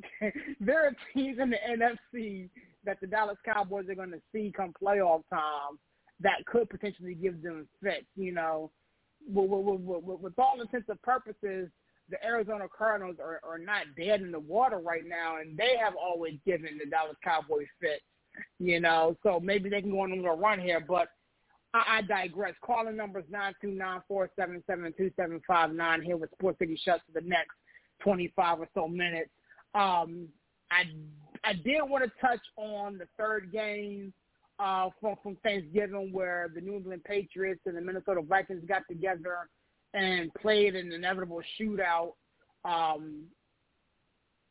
there 0.60 0.86
are 0.86 0.96
teams 1.14 1.38
in 1.38 1.50
the 1.50 1.56
NFC 1.68 2.48
that 2.84 3.00
the 3.00 3.06
Dallas 3.06 3.36
Cowboys 3.44 3.88
are 3.88 3.94
going 3.94 4.12
to 4.12 4.20
see 4.32 4.52
come 4.56 4.72
playoff 4.80 5.22
time 5.30 5.78
that 6.20 6.44
could 6.46 6.70
potentially 6.70 7.14
give 7.14 7.42
them 7.42 7.68
fits. 7.82 8.06
You 8.16 8.32
know, 8.32 8.70
with, 9.26 9.50
with, 9.50 9.80
with, 9.80 10.02
with, 10.04 10.20
with 10.20 10.38
all 10.38 10.60
intents 10.60 10.88
and 10.88 11.02
purposes, 11.02 11.68
the 12.08 12.24
Arizona 12.24 12.66
Cardinals 12.76 13.16
are, 13.20 13.40
are 13.48 13.58
not 13.58 13.82
dead 13.96 14.20
in 14.20 14.32
the 14.32 14.40
water 14.40 14.78
right 14.78 15.06
now, 15.06 15.38
and 15.38 15.56
they 15.56 15.76
have 15.82 15.94
always 16.00 16.34
given 16.46 16.78
the 16.78 16.88
Dallas 16.88 17.16
Cowboys 17.22 17.66
fits. 17.80 18.02
You 18.58 18.80
know, 18.80 19.16
so 19.22 19.40
maybe 19.40 19.68
they 19.68 19.80
can 19.80 19.90
go 19.90 20.00
on 20.00 20.12
a 20.12 20.16
little 20.16 20.38
run 20.38 20.60
here, 20.60 20.82
but 20.86 21.08
I, 21.74 21.98
I 21.98 22.02
digress. 22.02 22.54
Calling 22.64 22.96
numbers 22.96 23.24
nine 23.30 23.54
two 23.60 23.70
nine 23.70 24.00
four 24.08 24.30
seven 24.36 24.62
seven 24.66 24.92
two 24.96 25.10
seven 25.16 25.40
five 25.46 25.72
nine 25.72 26.02
here 26.02 26.16
with 26.16 26.30
Sports 26.32 26.58
City 26.58 26.80
Chefs 26.82 27.02
for 27.06 27.20
the 27.20 27.26
next 27.26 27.54
twenty 28.02 28.32
five 28.34 28.58
or 28.60 28.68
so 28.74 28.88
minutes. 28.88 29.30
Um, 29.74 30.28
I 30.70 30.84
I 31.44 31.54
did 31.54 31.80
want 31.82 32.04
to 32.04 32.10
touch 32.20 32.40
on 32.56 32.98
the 32.98 33.06
third 33.16 33.52
game 33.52 34.12
uh, 34.58 34.90
from 35.00 35.16
from 35.22 35.36
Thanksgiving 35.36 36.12
where 36.12 36.50
the 36.54 36.60
New 36.60 36.76
England 36.76 37.04
Patriots 37.04 37.62
and 37.66 37.76
the 37.76 37.80
Minnesota 37.80 38.22
Vikings 38.22 38.64
got 38.68 38.82
together 38.88 39.48
and 39.94 40.32
played 40.34 40.76
an 40.76 40.92
inevitable 40.92 41.40
shootout. 41.60 42.12
Um, 42.64 43.24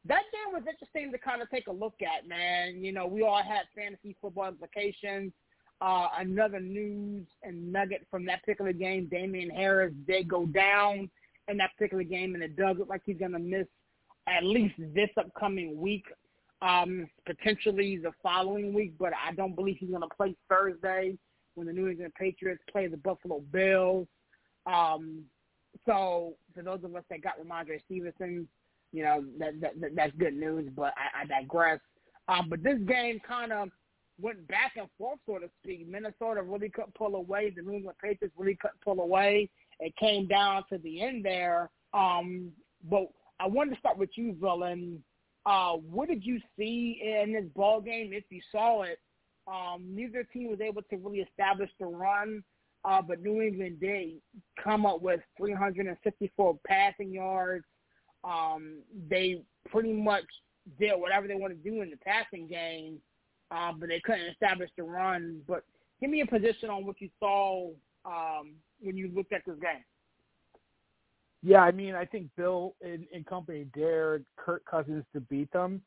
that 0.05 0.24
game 0.32 0.53
was 0.53 0.63
interesting 0.70 1.11
to 1.11 1.17
kind 1.17 1.41
of 1.41 1.49
take 1.49 1.67
a 1.67 1.72
look 1.72 1.95
at, 2.01 2.28
man. 2.28 2.84
You 2.84 2.91
know, 2.91 3.05
we 3.05 3.22
all 3.22 3.43
had 3.43 3.63
fantasy 3.76 4.15
football 4.22 4.47
implications. 4.47 5.32
Uh, 5.82 6.07
another 6.17 6.59
news 6.59 7.25
and 7.43 7.71
nugget 7.71 8.05
from 8.11 8.25
that 8.25 8.41
particular 8.41 8.73
game, 8.73 9.07
Damien 9.09 9.49
Harris 9.49 9.93
did 10.07 10.27
go 10.27 10.45
down 10.45 11.09
in 11.47 11.57
that 11.57 11.71
particular 11.77 12.03
game, 12.03 12.36
and 12.36 12.43
it 12.43 12.55
does 12.55 12.77
look 12.77 12.89
like 12.89 13.01
he's 13.05 13.17
going 13.17 13.32
to 13.32 13.39
miss 13.39 13.65
at 14.27 14.43
least 14.43 14.75
this 14.93 15.09
upcoming 15.17 15.80
week, 15.80 16.05
um, 16.61 17.07
potentially 17.25 17.97
the 17.97 18.11
following 18.21 18.73
week, 18.73 18.93
but 18.99 19.13
I 19.13 19.34
don't 19.34 19.55
believe 19.55 19.77
he's 19.80 19.89
going 19.89 20.01
to 20.01 20.15
play 20.15 20.36
Thursday 20.49 21.17
when 21.55 21.67
the 21.67 21.73
New 21.73 21.88
England 21.88 22.13
Patriots 22.19 22.61
play 22.71 22.88
the 22.88 22.97
Buffalo 22.97 23.41
Bills. 23.51 24.07
Um, 24.65 25.23
so 25.86 26.36
for 26.53 26.61
those 26.61 26.84
of 26.84 26.95
us 26.95 27.03
that 27.09 27.21
got 27.21 27.39
Rhamondre 27.39 27.82
Stevenson, 27.86 28.47
you 28.91 29.03
know 29.03 29.23
that, 29.38 29.59
that, 29.61 29.80
that 29.80 29.95
that's 29.95 30.15
good 30.17 30.34
news. 30.34 30.69
But 30.75 30.93
I, 30.97 31.21
I 31.21 31.25
digress. 31.25 31.80
Um, 32.27 32.47
but 32.49 32.63
this 32.63 32.80
game 32.88 33.19
kind 33.27 33.51
of 33.51 33.69
went 34.22 34.47
back 34.47 34.74
and 34.78 34.88
forth, 34.97 35.20
so 35.26 35.38
to 35.38 35.49
speak. 35.61 35.88
Minnesota 35.88 36.41
really 36.41 36.70
couldn't 36.70 36.93
pull 36.95 37.15
away. 37.15 37.51
The 37.55 37.61
New 37.61 37.74
England 37.74 37.97
Patriots 38.01 38.36
really 38.38 38.57
couldn't 38.61 38.82
pull 38.82 38.99
away. 38.99 39.49
It 39.80 39.95
came 39.97 40.28
down 40.28 40.63
to 40.72 40.78
the 40.78 41.01
end 41.01 41.24
there. 41.26 41.70
Um, 41.93 42.51
but 42.89 43.07
I 43.39 43.47
wanted 43.47 43.74
to 43.76 43.80
start 43.80 43.97
with 43.97 44.09
you, 44.15 44.36
Villain. 44.39 45.03
Uh, 45.45 45.74
what 45.74 46.09
did 46.09 46.26
you 46.26 46.39
see 46.57 47.01
in 47.03 47.34
this 47.34 47.45
ball 47.55 47.82
game, 47.82 48.11
if 48.13 48.26
you 48.30 48.41
saw 48.51 48.84
it? 48.84 48.99
Um, 49.47 49.86
neither 49.95 50.24
team 50.24 50.49
was 50.49 50.61
able 50.61 50.82
to 50.84 50.97
really 50.97 51.20
establish 51.20 51.72
the 51.80 51.86
run, 51.86 52.43
uh, 52.86 53.01
but 53.01 53.22
New 53.22 53.41
England 53.41 53.80
did 53.80 54.22
come 54.63 54.86
up 54.86 55.01
with 55.01 55.22
354 55.38 56.59
passing 56.67 57.11
yards. 57.11 57.65
Um, 58.24 58.80
they 59.09 59.41
pretty 59.70 59.93
much 59.93 60.26
did 60.80 60.93
whatever 60.95 61.28
they 61.28 61.36
wanted 61.36 61.63
to 61.63 61.70
do 61.70 61.82
in 61.82 61.89
the 61.89 61.97
passing 61.97 62.47
game, 62.47 62.99
um, 63.51 63.77
but 63.79 63.89
they 63.89 63.99
couldn't 63.99 64.27
establish 64.27 64.69
the 64.77 64.83
run. 64.83 65.41
But 65.47 65.63
give 65.99 66.09
me 66.09 66.21
a 66.21 66.25
position 66.25 66.69
on 66.69 66.85
what 66.85 67.01
you 67.01 67.09
saw 67.19 67.69
um, 68.05 68.51
when 68.81 68.97
you 68.97 69.11
looked 69.15 69.33
at 69.33 69.45
this 69.45 69.55
game. 69.61 69.83
Yeah, 71.41 71.61
I 71.61 71.71
mean, 71.71 71.95
I 71.95 72.05
think 72.05 72.29
Bill 72.35 72.75
and, 72.81 73.05
and 73.13 73.25
company 73.25 73.65
dared 73.73 74.25
Kirk 74.35 74.63
Cousins 74.69 75.05
to 75.13 75.21
beat 75.21 75.51
them. 75.53 75.81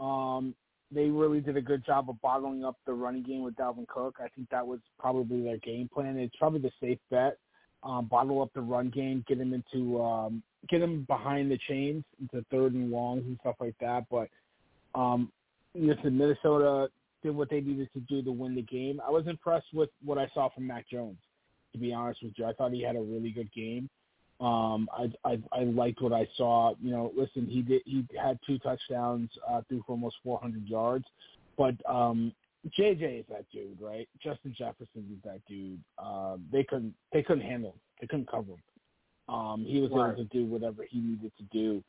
Um, 0.00 0.54
they 0.90 1.08
really 1.08 1.40
did 1.40 1.56
a 1.56 1.60
good 1.60 1.84
job 1.84 2.08
of 2.08 2.20
bottling 2.20 2.64
up 2.64 2.76
the 2.86 2.92
running 2.92 3.22
game 3.22 3.42
with 3.42 3.54
Dalvin 3.54 3.86
Cook. 3.86 4.16
I 4.20 4.28
think 4.28 4.48
that 4.50 4.66
was 4.66 4.80
probably 4.98 5.42
their 5.42 5.58
game 5.58 5.88
plan. 5.92 6.16
It's 6.18 6.34
probably 6.36 6.60
the 6.60 6.72
safe 6.80 6.98
bet. 7.10 7.38
Um, 7.84 8.06
bottle 8.06 8.42
up 8.42 8.52
the 8.54 8.60
run 8.60 8.90
game, 8.90 9.24
get 9.28 9.38
him 9.38 9.54
into 9.54 10.02
um, 10.02 10.42
get 10.68 10.82
him 10.82 11.04
behind 11.04 11.48
the 11.48 11.58
chains 11.68 12.02
into 12.20 12.44
third 12.50 12.72
and 12.72 12.90
longs 12.90 13.22
and 13.24 13.38
stuff 13.40 13.54
like 13.60 13.76
that. 13.80 14.04
But 14.10 14.28
um, 14.96 15.30
listen, 15.76 16.18
Minnesota 16.18 16.88
did 17.22 17.34
what 17.34 17.50
they 17.50 17.60
needed 17.60 17.88
to 17.94 18.00
do 18.00 18.22
to 18.22 18.32
win 18.32 18.54
the 18.54 18.62
game. 18.62 19.00
I 19.06 19.10
was 19.10 19.26
impressed 19.26 19.66
with 19.72 19.90
what 20.04 20.18
I 20.18 20.28
saw 20.34 20.48
from 20.50 20.66
Mac 20.66 20.88
Jones. 20.88 21.18
To 21.72 21.78
be 21.78 21.92
honest 21.92 22.22
with 22.22 22.32
you, 22.36 22.46
I 22.46 22.52
thought 22.54 22.72
he 22.72 22.82
had 22.82 22.96
a 22.96 23.00
really 23.00 23.30
good 23.30 23.52
game. 23.52 23.90
Um, 24.40 24.88
I, 24.96 25.12
I 25.24 25.38
I 25.52 25.64
liked 25.64 26.00
what 26.00 26.12
I 26.12 26.26
saw. 26.36 26.74
You 26.80 26.92
know, 26.92 27.12
listen, 27.16 27.46
he 27.46 27.60
did 27.60 27.82
he 27.84 28.06
had 28.20 28.38
two 28.46 28.58
touchdowns, 28.60 29.30
uh, 29.48 29.62
threw 29.68 29.82
for 29.84 29.92
almost 29.92 30.16
400 30.22 30.66
yards, 30.66 31.04
but 31.56 31.74
um, 31.88 32.32
JJ 32.78 33.20
is 33.20 33.24
that 33.28 33.44
dude, 33.52 33.80
right? 33.80 34.08
Justin 34.22 34.54
Jefferson 34.56 35.06
is 35.12 35.22
that 35.24 35.40
dude. 35.48 35.80
Uh, 35.98 36.36
they 36.52 36.62
couldn't 36.62 36.94
they 37.12 37.22
couldn't 37.22 37.42
handle 37.42 37.70
him. 37.70 37.80
They 38.00 38.06
couldn't 38.06 38.30
cover 38.30 38.52
him. 38.52 39.34
Um, 39.34 39.64
he 39.66 39.80
was 39.80 39.90
right. 39.90 40.12
able 40.12 40.24
to 40.24 40.24
do 40.24 40.46
whatever 40.46 40.84
he 40.88 41.00
needed 41.00 41.32
to 41.36 41.44
do. 41.52 41.82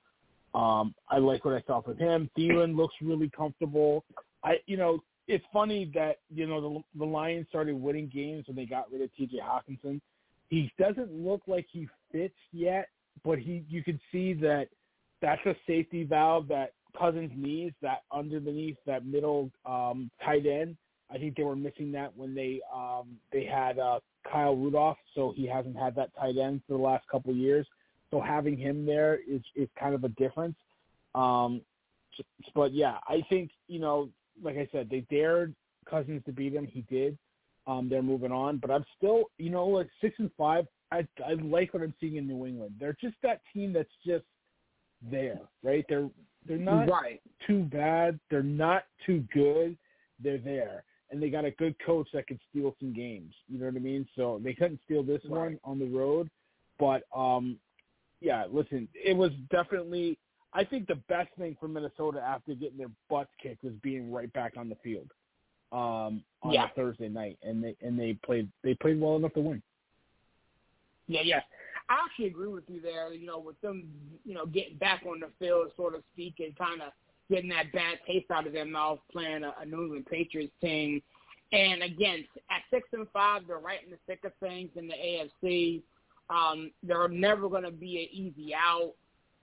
Um, 0.57 0.95
I 1.07 1.19
like 1.19 1.45
what 1.45 1.53
I 1.53 1.63
saw 1.67 1.81
from 1.81 1.97
him. 1.97 2.29
Thielen 2.37 2.75
looks 2.75 2.95
really 3.01 3.29
comfortable. 3.29 4.03
I, 4.43 4.57
you 4.65 4.77
know, 4.77 4.99
it's 5.29 5.45
funny 5.53 5.89
that 5.93 6.17
you 6.33 6.47
know 6.47 6.59
the 6.59 6.99
the 6.99 7.05
Lions 7.05 7.45
started 7.49 7.75
winning 7.75 8.09
games 8.13 8.45
when 8.47 8.55
they 8.55 8.65
got 8.65 8.91
rid 8.91 9.01
of 9.01 9.15
T.J. 9.15 9.37
Hockenson. 9.37 10.01
He 10.49 10.71
doesn't 10.79 11.13
look 11.13 11.41
like 11.45 11.67
he 11.71 11.87
fits 12.11 12.33
yet, 12.51 12.89
but 13.23 13.37
he 13.37 13.63
you 13.69 13.83
can 13.83 13.99
see 14.11 14.33
that 14.33 14.69
that's 15.21 15.45
a 15.45 15.55
safety 15.67 16.03
valve 16.03 16.47
that 16.47 16.73
Cousins 16.97 17.31
needs. 17.35 17.75
That 17.83 18.03
underneath 18.11 18.77
that 18.87 19.05
middle 19.05 19.51
um, 19.65 20.09
tight 20.25 20.47
end. 20.47 20.75
I 21.11 21.17
think 21.17 21.37
they 21.37 21.43
were 21.43 21.55
missing 21.55 21.91
that 21.91 22.15
when 22.17 22.33
they 22.33 22.61
um, 22.73 23.17
they 23.31 23.45
had 23.45 23.77
uh, 23.77 23.99
Kyle 24.29 24.55
Rudolph, 24.55 24.97
so 25.13 25.31
he 25.35 25.45
hasn't 25.45 25.77
had 25.77 25.95
that 25.95 26.09
tight 26.19 26.37
end 26.37 26.61
for 26.67 26.73
the 26.73 26.83
last 26.83 27.07
couple 27.07 27.31
of 27.31 27.37
years. 27.37 27.67
So 28.09 28.19
having 28.19 28.57
him 28.57 28.83
there 28.83 29.19
is 29.27 29.41
is 29.55 29.69
kind 29.79 29.93
of 29.93 30.03
a 30.03 30.09
difference. 30.09 30.55
Um, 31.13 31.61
but 32.55 32.73
yeah, 32.73 32.97
I 33.07 33.21
think 33.29 33.51
you 33.67 33.79
know, 33.79 34.09
like 34.41 34.57
I 34.57 34.67
said, 34.71 34.89
they 34.89 35.01
dared 35.09 35.55
Cousins 35.89 36.21
to 36.25 36.31
beat 36.31 36.53
him. 36.53 36.65
He 36.65 36.81
did. 36.89 37.17
Um, 37.67 37.87
they're 37.89 38.01
moving 38.01 38.31
on, 38.31 38.57
but 38.57 38.71
I'm 38.71 38.85
still, 38.97 39.25
you 39.37 39.49
know, 39.49 39.65
like 39.67 39.89
six 40.01 40.15
and 40.19 40.31
five. 40.37 40.65
I 40.91 41.07
I 41.25 41.33
like 41.33 41.73
what 41.73 41.83
I'm 41.83 41.93
seeing 41.99 42.15
in 42.15 42.27
New 42.27 42.45
England. 42.45 42.75
They're 42.79 42.97
just 42.99 43.15
that 43.21 43.41
team 43.53 43.73
that's 43.73 43.89
just 44.05 44.25
there, 45.11 45.39
right? 45.63 45.85
They're 45.87 46.09
they're 46.47 46.57
not 46.57 46.89
right. 46.89 47.21
too 47.45 47.63
bad. 47.63 48.19
They're 48.29 48.41
not 48.41 48.83
too 49.05 49.23
good. 49.33 49.77
They're 50.21 50.39
there, 50.39 50.83
and 51.11 51.21
they 51.21 51.29
got 51.29 51.45
a 51.45 51.51
good 51.51 51.75
coach 51.85 52.07
that 52.13 52.27
can 52.27 52.39
steal 52.49 52.75
some 52.79 52.93
games. 52.93 53.33
You 53.47 53.59
know 53.59 53.65
what 53.65 53.75
I 53.75 53.79
mean? 53.79 54.07
So 54.15 54.39
they 54.43 54.53
couldn't 54.53 54.79
steal 54.85 55.03
this 55.03 55.21
Right. 55.25 55.39
one 55.39 55.59
on 55.63 55.79
the 55.79 55.85
road, 55.85 56.29
but 56.79 57.03
um, 57.15 57.57
yeah. 58.19 58.45
Listen, 58.51 58.87
it 58.95 59.15
was 59.15 59.31
definitely. 59.51 60.17
I 60.53 60.63
think 60.63 60.87
the 60.87 60.95
best 61.07 61.29
thing 61.37 61.55
for 61.59 61.67
Minnesota 61.67 62.21
after 62.21 62.53
getting 62.55 62.77
their 62.77 62.91
butts 63.09 63.29
kicked 63.41 63.63
was 63.63 63.73
being 63.83 64.11
right 64.11 64.31
back 64.33 64.53
on 64.57 64.67
the 64.69 64.75
field 64.83 65.11
um, 65.71 66.23
on 66.41 66.53
Yeah. 66.53 66.65
a 66.65 66.69
Thursday 66.75 67.09
night, 67.09 67.37
and 67.43 67.63
they 67.63 67.75
and 67.81 67.99
they 67.99 68.13
played 68.25 68.49
they 68.63 68.73
played 68.75 68.99
well 68.99 69.15
enough 69.15 69.33
to 69.33 69.41
win. 69.41 69.61
Yeah, 71.07 71.21
yeah, 71.23 71.41
I 71.89 71.97
actually 72.05 72.27
agree 72.27 72.47
with 72.47 72.63
you 72.67 72.81
there. 72.81 73.13
You 73.13 73.25
know, 73.25 73.39
with 73.39 73.59
them, 73.61 73.89
you 74.25 74.33
know, 74.33 74.45
getting 74.45 74.77
back 74.77 75.03
on 75.07 75.19
the 75.19 75.29
field, 75.39 75.71
so 75.77 75.89
to 75.89 76.01
speak, 76.13 76.35
and 76.39 76.55
kind 76.57 76.81
of 76.81 76.91
getting 77.29 77.49
that 77.49 77.71
bad 77.71 77.99
taste 78.07 78.31
out 78.31 78.47
of 78.47 78.53
their 78.53 78.65
mouth 78.65 78.99
playing 79.11 79.43
a, 79.43 79.53
a 79.61 79.65
New 79.65 79.83
England 79.83 80.07
Patriots 80.09 80.53
team. 80.61 81.01
And 81.51 81.81
again, 81.83 82.25
at 82.51 82.61
six 82.71 82.87
and 82.93 83.07
five, 83.11 83.43
they're 83.47 83.57
right 83.57 83.83
in 83.83 83.91
the 83.91 83.97
thick 84.07 84.23
of 84.23 84.31
things 84.39 84.69
in 84.75 84.87
the 84.87 84.93
AFC. 84.93 85.81
Um, 86.29 86.71
they're 86.83 87.07
never 87.07 87.49
going 87.49 87.63
to 87.63 87.71
be 87.71 88.03
an 88.03 88.19
easy 88.19 88.53
out. 88.53 88.93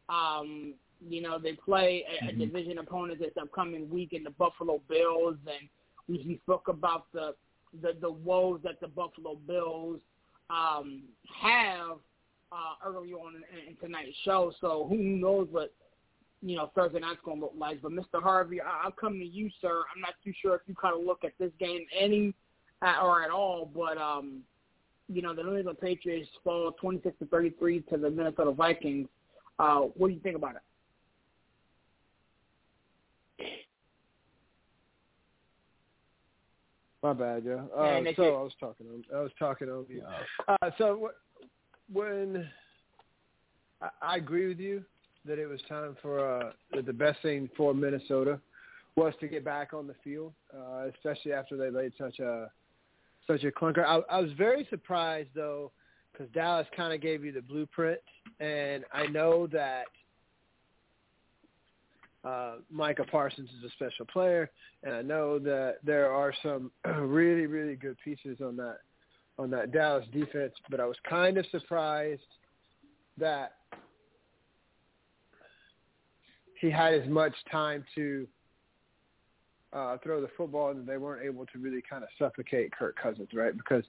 Um, 0.08 0.74
you 1.00 1.20
know, 1.20 1.38
they 1.38 1.52
play 1.52 2.04
a, 2.08 2.26
a 2.26 2.32
Mhm. 2.32 2.38
division 2.38 2.78
opponent 2.78 3.18
this 3.20 3.36
upcoming 3.36 3.88
week 3.90 4.12
in 4.12 4.24
the 4.24 4.30
Buffalo 4.30 4.80
Bills, 4.88 5.36
and 5.46 5.68
we, 6.08 6.24
we 6.26 6.38
spoke 6.42 6.68
about 6.68 7.06
the, 7.12 7.34
the 7.82 7.94
the 8.00 8.10
woes 8.10 8.60
that 8.62 8.80
the 8.80 8.88
Buffalo 8.88 9.36
Bills 9.46 10.00
um, 10.50 11.02
have 11.40 11.98
uh, 12.52 12.74
early 12.84 13.12
on 13.12 13.34
in, 13.36 13.68
in 13.70 13.76
tonight's 13.76 14.16
show. 14.24 14.52
So 14.60 14.86
who 14.88 14.96
knows 14.96 15.48
what 15.50 15.72
you 16.42 16.56
know 16.56 16.70
Thursday 16.74 17.00
night's 17.00 17.20
going 17.24 17.38
to 17.38 17.44
look 17.46 17.54
like. 17.56 17.82
But 17.82 17.92
Mr. 17.92 18.22
Harvey, 18.22 18.60
I, 18.60 18.82
I'll 18.84 18.92
come 18.92 19.18
to 19.18 19.24
you, 19.26 19.50
sir. 19.60 19.82
I'm 19.94 20.00
not 20.00 20.14
too 20.24 20.32
sure 20.40 20.54
if 20.54 20.62
you 20.66 20.74
kind 20.74 20.94
of 20.98 21.04
look 21.04 21.24
at 21.24 21.32
this 21.38 21.52
game 21.58 21.86
any 21.98 22.34
uh, 22.82 23.02
or 23.02 23.22
at 23.22 23.30
all, 23.30 23.70
but 23.74 23.98
um, 23.98 24.42
you 25.08 25.22
know 25.22 25.34
the 25.34 25.42
New 25.42 25.56
England 25.56 25.78
Patriots 25.80 26.28
fall 26.44 26.72
26 26.80 27.18
to 27.18 27.26
33 27.26 27.80
to 27.90 27.96
the 27.96 28.10
Minnesota 28.10 28.52
Vikings. 28.52 29.08
Uh, 29.58 29.80
what 29.96 30.08
do 30.08 30.14
you 30.14 30.20
think 30.20 30.36
about 30.36 30.56
it? 30.56 30.62
My 37.02 37.12
bad, 37.12 37.44
yeah. 37.46 37.64
Uh, 37.76 38.02
so 38.16 38.36
I 38.36 38.42
was 38.42 38.52
talking 38.58 38.86
on. 38.86 39.04
I 39.14 39.20
was 39.20 39.32
talking 39.38 39.68
on 39.68 39.84
you. 39.88 40.02
Uh, 40.48 40.70
so 40.78 41.08
wh- 41.08 41.94
when 41.94 42.48
I, 43.80 43.88
I 44.02 44.16
agree 44.16 44.48
with 44.48 44.58
you 44.58 44.84
that 45.26 45.38
it 45.38 45.46
was 45.46 45.60
time 45.68 45.96
for 46.00 46.40
uh, 46.40 46.50
that 46.72 46.86
the 46.86 46.92
best 46.92 47.20
thing 47.22 47.50
for 47.56 47.74
Minnesota 47.74 48.40
was 48.96 49.12
to 49.20 49.28
get 49.28 49.44
back 49.44 49.74
on 49.74 49.86
the 49.86 49.94
field, 50.02 50.32
uh, 50.56 50.88
especially 50.94 51.32
after 51.32 51.56
they 51.56 51.70
laid 51.70 51.92
such 51.98 52.18
a 52.18 52.50
such 53.26 53.44
a 53.44 53.50
clunker. 53.50 53.84
I, 53.84 54.00
I 54.10 54.20
was 54.20 54.30
very 54.38 54.66
surprised 54.70 55.30
though 55.34 55.72
because 56.12 56.32
Dallas 56.32 56.66
kind 56.74 56.94
of 56.94 57.02
gave 57.02 57.24
you 57.24 57.32
the 57.32 57.42
blueprint, 57.42 58.00
and 58.40 58.84
I 58.92 59.06
know 59.06 59.46
that 59.48 59.86
uh, 62.26 62.56
Micah 62.70 63.04
Parsons 63.04 63.48
is 63.58 63.64
a 63.64 63.70
special 63.72 64.04
player, 64.06 64.50
and 64.82 64.94
I 64.94 65.02
know 65.02 65.38
that 65.38 65.76
there 65.84 66.10
are 66.10 66.34
some 66.42 66.72
really, 66.84 67.46
really 67.46 67.76
good 67.76 67.96
pieces 68.04 68.38
on 68.44 68.56
that 68.56 68.78
on 69.38 69.50
that 69.50 69.70
Dallas 69.70 70.04
defense. 70.12 70.54
But 70.70 70.80
I 70.80 70.86
was 70.86 70.96
kind 71.08 71.38
of 71.38 71.46
surprised 71.50 72.22
that 73.18 73.52
he 76.60 76.70
had 76.70 76.94
as 76.94 77.08
much 77.08 77.34
time 77.50 77.84
to 77.94 78.26
uh, 79.72 79.98
throw 80.02 80.20
the 80.20 80.30
football, 80.36 80.70
and 80.70 80.86
they 80.86 80.96
weren't 80.96 81.24
able 81.24 81.46
to 81.46 81.58
really 81.58 81.82
kind 81.88 82.02
of 82.02 82.08
suffocate 82.18 82.72
Kirk 82.72 82.96
Cousins, 83.00 83.28
right? 83.34 83.56
Because 83.56 83.84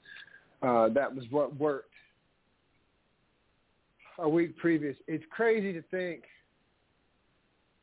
uh, 0.62 0.90
that 0.90 1.14
was 1.14 1.26
what 1.32 1.56
worked 1.58 1.94
a 4.20 4.30
week 4.30 4.58
previous. 4.58 4.96
It's 5.08 5.24
crazy 5.32 5.74
to 5.74 5.82
think 5.90 6.24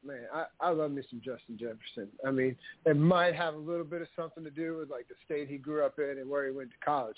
man, 0.06 0.24
I, 0.32 0.44
I 0.60 0.70
love 0.70 0.90
me 0.90 1.02
some 1.10 1.20
Justin 1.24 1.58
Jefferson. 1.58 2.08
I 2.26 2.30
mean, 2.30 2.56
it 2.86 2.96
might 2.96 3.34
have 3.34 3.54
a 3.54 3.58
little 3.58 3.84
bit 3.84 4.02
of 4.02 4.08
something 4.16 4.44
to 4.44 4.50
do 4.50 4.76
with 4.78 4.90
like 4.90 5.08
the 5.08 5.14
state 5.24 5.48
he 5.48 5.56
grew 5.56 5.84
up 5.84 5.98
in 5.98 6.18
and 6.18 6.28
where 6.28 6.46
he 6.46 6.52
went 6.52 6.70
to 6.70 6.76
college, 6.84 7.16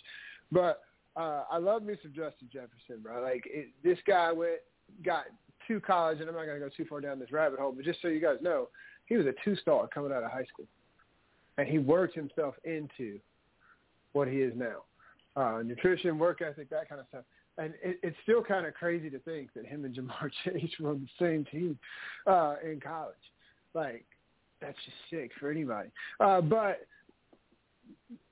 but 0.53 0.83
uh, 1.17 1.45
I 1.51 1.59
love 1.59 1.83
me 1.83 1.95
some 2.03 2.13
Justin 2.13 2.49
Jefferson, 2.53 3.03
bro. 3.03 3.23
Like 3.23 3.45
it, 3.47 3.69
this 3.83 3.99
guy 4.07 4.33
went 4.33 4.61
got 5.05 5.25
to 5.69 5.81
college, 5.81 6.21
and 6.21 6.29
I'm 6.29 6.35
not 6.35 6.47
gonna 6.47 6.59
go 6.59 6.69
too 6.69 6.85
far 6.85 7.01
down 7.01 7.19
this 7.19 7.33
rabbit 7.33 7.59
hole, 7.59 7.73
but 7.73 7.85
just 7.85 8.01
so 8.03 8.09
you 8.09 8.21
guys 8.21 8.37
know, 8.43 8.69
he 9.07 9.17
was 9.17 9.27
a 9.27 9.33
two 9.45 9.57
star 9.57 9.89
coming 9.89 10.13
out 10.13 10.23
of 10.23 10.31
high 10.31 10.45
school, 10.45 10.67
and 11.59 11.67
he 11.67 11.79
worked 11.79 12.15
himself 12.15 12.55
into 12.65 13.19
what 14.13 14.29
he 14.29 14.37
is 14.37 14.53
now. 14.57 14.83
Uh, 15.37 15.63
nutrition, 15.63 16.19
work 16.19 16.41
ethic, 16.41 16.71
that 16.71 16.89
kind 16.89 17.01
of 17.01 17.07
stuff. 17.09 17.25
And 17.59 17.75
it, 17.83 17.99
it's 18.03 18.17
still 18.23 18.43
kind 18.43 18.67
of 18.67 18.75
crazy 18.75 19.11
to 19.11 19.19
think 19.21 19.53
that 19.55 19.67
him 19.67 19.85
and 19.85 19.95
Ja'Marr 19.95 20.31
Chase 20.45 20.71
were 20.81 20.91
on 20.91 21.09
the 21.09 21.25
same 21.25 21.45
team 21.47 21.79
uh, 22.27 22.57
in 22.65 22.81
college. 22.81 23.15
Like 23.75 24.05
that's 24.61 24.77
just 24.85 24.97
sick 25.11 25.31
for 25.39 25.51
anybody. 25.51 25.91
Uh, 26.21 26.41
but 26.41 26.87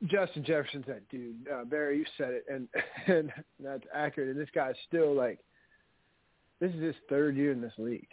Justin 0.07 0.45
Jefferson's 0.45 0.87
that 0.87 1.09
dude. 1.09 1.47
Uh, 1.53 1.65
Barry, 1.65 1.99
you 1.99 2.05
said 2.19 2.33
it, 2.33 2.45
and 2.51 2.69
and 3.07 3.33
that's 3.63 3.85
accurate. 3.95 4.31
And 4.31 4.39
this 4.39 4.49
guy's 4.55 4.75
still 4.89 5.15
like, 5.15 5.39
this 6.61 6.73
is 6.73 6.83
his 6.83 6.95
third 7.09 7.37
year 7.37 7.53
in 7.53 7.61
this 7.61 7.73
league. 7.79 8.09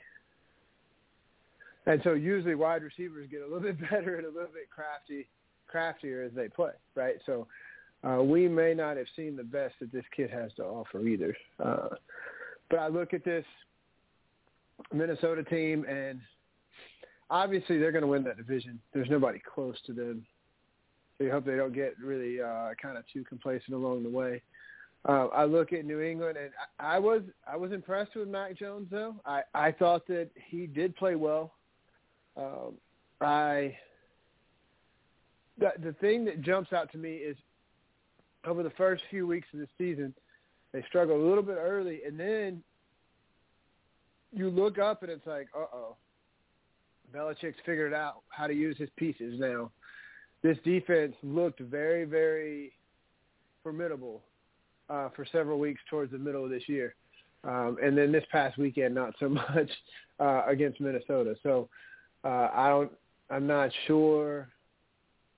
And 1.88 2.00
so 2.04 2.14
usually 2.14 2.56
wide 2.56 2.84
receivers 2.84 3.28
get 3.30 3.42
a 3.42 3.44
little 3.44 3.60
bit 3.62 3.80
better 3.90 4.18
and 4.18 4.26
a 4.26 4.30
little 4.30 4.54
bit 4.54 4.70
crafty, 4.70 5.28
craftier 5.68 6.24
as 6.24 6.32
they 6.36 6.48
play, 6.48 6.72
right? 6.96 7.16
So 7.26 7.48
uh, 8.04 8.22
we 8.24 8.48
may 8.48 8.74
not 8.74 8.98
have 8.98 9.08
seen 9.16 9.36
the 9.36 9.44
best 9.44 9.76
that 9.80 9.92
this 9.92 10.06
kid 10.16 10.30
has 10.30 10.52
to 10.56 10.64
offer 10.64 11.06
either. 11.06 11.36
Uh, 11.64 11.90
but 12.70 12.80
I 12.80 12.88
look 12.88 13.14
at 13.14 13.24
this 13.24 13.46
Minnesota 14.94 15.44
team, 15.44 15.86
and 15.88 16.20
obviously 17.30 17.78
they're 17.78 17.92
going 17.92 18.04
to 18.04 18.08
win 18.08 18.24
that 18.24 18.38
division. 18.38 18.80
There's 18.94 19.10
nobody 19.10 19.40
close 19.40 19.76
to 19.86 19.94
them. 19.94 20.26
So 21.18 21.26
you 21.26 21.32
hope 21.32 21.46
they 21.46 21.56
don't 21.56 21.74
get 21.74 21.96
really 22.04 22.42
uh, 22.42 22.70
kind 22.82 22.98
of 22.98 23.04
too 23.14 23.24
complacent 23.24 23.76
along 23.76 24.04
the 24.04 24.10
way. 24.10 24.42
Uh, 25.08 25.28
I 25.28 25.46
look 25.46 25.74
at 25.74 25.86
New 25.86 26.02
England, 26.02 26.38
and 26.38 26.52
I, 26.80 26.96
I 26.96 27.00
was 27.00 27.22
I 27.52 27.58
was 27.58 27.72
impressed 27.72 28.16
with 28.16 28.28
Mac 28.28 28.58
Jones. 28.58 28.88
Though 28.92 29.16
I 29.26 29.42
I 29.54 29.72
thought 29.72 30.06
that 30.08 30.30
he 30.50 30.68
did 30.68 30.96
play 30.96 31.16
well. 31.16 31.54
Um, 32.38 32.76
I 33.20 33.76
the 35.58 35.72
the 35.84 35.94
thing 35.94 36.24
that 36.26 36.42
jumps 36.42 36.72
out 36.72 36.92
to 36.92 37.00
me 37.00 37.16
is 37.16 37.36
over 38.46 38.64
the 38.64 38.72
first 38.72 39.04
few 39.10 39.28
weeks 39.28 39.48
of 39.54 39.60
the 39.60 39.68
season, 39.78 40.14
they 40.74 40.84
struggle 40.88 41.16
a 41.16 41.28
little 41.28 41.44
bit 41.44 41.58
early, 41.60 42.02
and 42.06 42.20
then 42.20 42.64
you 44.34 44.50
look 44.50 44.80
up 44.80 45.04
and 45.04 45.12
it's 45.12 45.28
like, 45.28 45.48
uh 45.56 45.66
oh, 45.74 45.96
Belichick's 47.14 47.58
figured 47.66 47.94
out 47.94 48.22
how 48.30 48.48
to 48.48 48.54
use 48.54 48.78
his 48.78 48.90
pieces 48.96 49.40
now. 49.40 49.72
This 50.44 50.58
defense 50.64 51.14
looked 51.24 51.60
very, 51.60 52.06
very 52.06 52.72
formidable 53.64 54.22
uh, 54.90 55.10
for 55.16 55.26
several 55.32 55.60
weeks 55.60 55.82
towards 55.90 56.12
the 56.12 56.18
middle 56.18 56.44
of 56.44 56.50
this 56.50 56.68
year. 56.68 56.96
Um, 57.44 57.78
and 57.84 57.98
then 57.98 58.12
this 58.12 58.24
past 58.32 58.58
weekend, 58.58 58.96
not 58.96 59.14
so 59.20 59.30
much 59.30 59.70
uh, 60.20 60.44
against 60.48 60.80
Minnesota. 60.80 61.36
So 61.44 61.70
uh, 62.24 62.50
I 62.54 62.70
don't, 62.70 62.92
I'm 63.30 63.46
not 63.46 63.72
sure, 63.88 64.48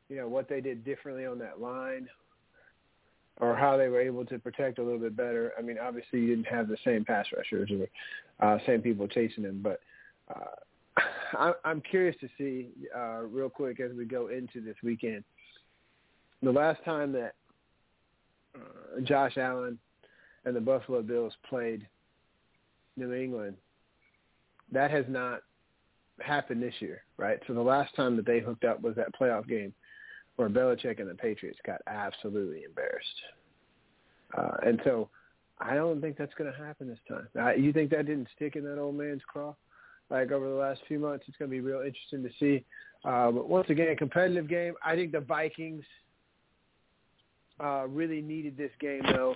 you 0.09 0.17
know, 0.17 0.27
what 0.27 0.47
they 0.47 0.61
did 0.61 0.85
differently 0.85 1.25
on 1.25 1.39
that 1.39 1.59
line 1.59 2.07
or 3.39 3.55
how 3.55 3.77
they 3.77 3.87
were 3.87 4.01
able 4.01 4.25
to 4.25 4.39
protect 4.39 4.79
a 4.79 4.83
little 4.83 4.99
bit 4.99 5.15
better. 5.15 5.53
I 5.57 5.61
mean, 5.61 5.77
obviously 5.79 6.19
you 6.19 6.27
didn't 6.27 6.47
have 6.47 6.67
the 6.67 6.77
same 6.85 7.03
pass 7.03 7.25
rushers 7.35 7.69
or 7.71 7.87
uh, 8.45 8.59
same 8.65 8.81
people 8.81 9.07
chasing 9.07 9.43
him, 9.43 9.61
but 9.63 9.79
uh, 10.33 11.51
I'm 11.63 11.81
curious 11.81 12.15
to 12.21 12.29
see 12.37 12.69
uh, 12.95 13.21
real 13.23 13.49
quick 13.49 13.79
as 13.79 13.91
we 13.97 14.05
go 14.05 14.27
into 14.27 14.61
this 14.61 14.75
weekend. 14.83 15.23
The 16.41 16.51
last 16.51 16.83
time 16.85 17.11
that 17.13 17.33
uh, 18.55 19.01
Josh 19.01 19.37
Allen 19.37 19.79
and 20.45 20.55
the 20.55 20.61
Buffalo 20.61 21.01
Bills 21.01 21.33
played 21.49 21.87
New 22.97 23.13
England, 23.13 23.55
that 24.71 24.91
has 24.91 25.05
not 25.07 25.41
happened 26.19 26.61
this 26.61 26.75
year, 26.79 27.03
right? 27.17 27.39
So 27.47 27.53
the 27.53 27.61
last 27.61 27.95
time 27.95 28.15
that 28.17 28.25
they 28.25 28.39
hooked 28.39 28.65
up 28.65 28.81
was 28.81 28.95
that 28.95 29.13
playoff 29.19 29.47
game 29.47 29.73
where 30.35 30.49
Belichick 30.49 30.99
and 30.99 31.09
the 31.09 31.15
Patriots 31.15 31.59
got 31.65 31.81
absolutely 31.87 32.63
embarrassed. 32.63 33.21
Uh, 34.37 34.57
and 34.65 34.81
so 34.83 35.09
I 35.59 35.75
don't 35.75 36.01
think 36.01 36.17
that's 36.17 36.33
going 36.35 36.51
to 36.51 36.57
happen 36.57 36.87
this 36.87 36.97
time. 37.07 37.27
Uh, 37.39 37.53
you 37.53 37.71
think 37.71 37.91
that 37.91 38.07
didn't 38.07 38.27
stick 38.35 38.55
in 38.55 38.63
that 38.63 38.79
old 38.79 38.95
man's 38.95 39.21
craw? 39.27 39.53
Like 40.09 40.31
over 40.31 40.47
the 40.47 40.55
last 40.55 40.81
few 40.87 40.99
months, 40.99 41.25
it's 41.27 41.37
going 41.37 41.49
to 41.49 41.55
be 41.55 41.61
real 41.61 41.81
interesting 41.81 42.23
to 42.23 42.29
see. 42.39 42.65
Uh, 43.05 43.31
but 43.31 43.49
once 43.49 43.69
again, 43.69 43.89
a 43.89 43.95
competitive 43.95 44.47
game. 44.47 44.73
I 44.83 44.95
think 44.95 45.11
the 45.11 45.19
Vikings 45.19 45.83
uh, 47.63 47.87
really 47.87 48.21
needed 48.21 48.57
this 48.57 48.71
game 48.79 49.01
though 49.11 49.35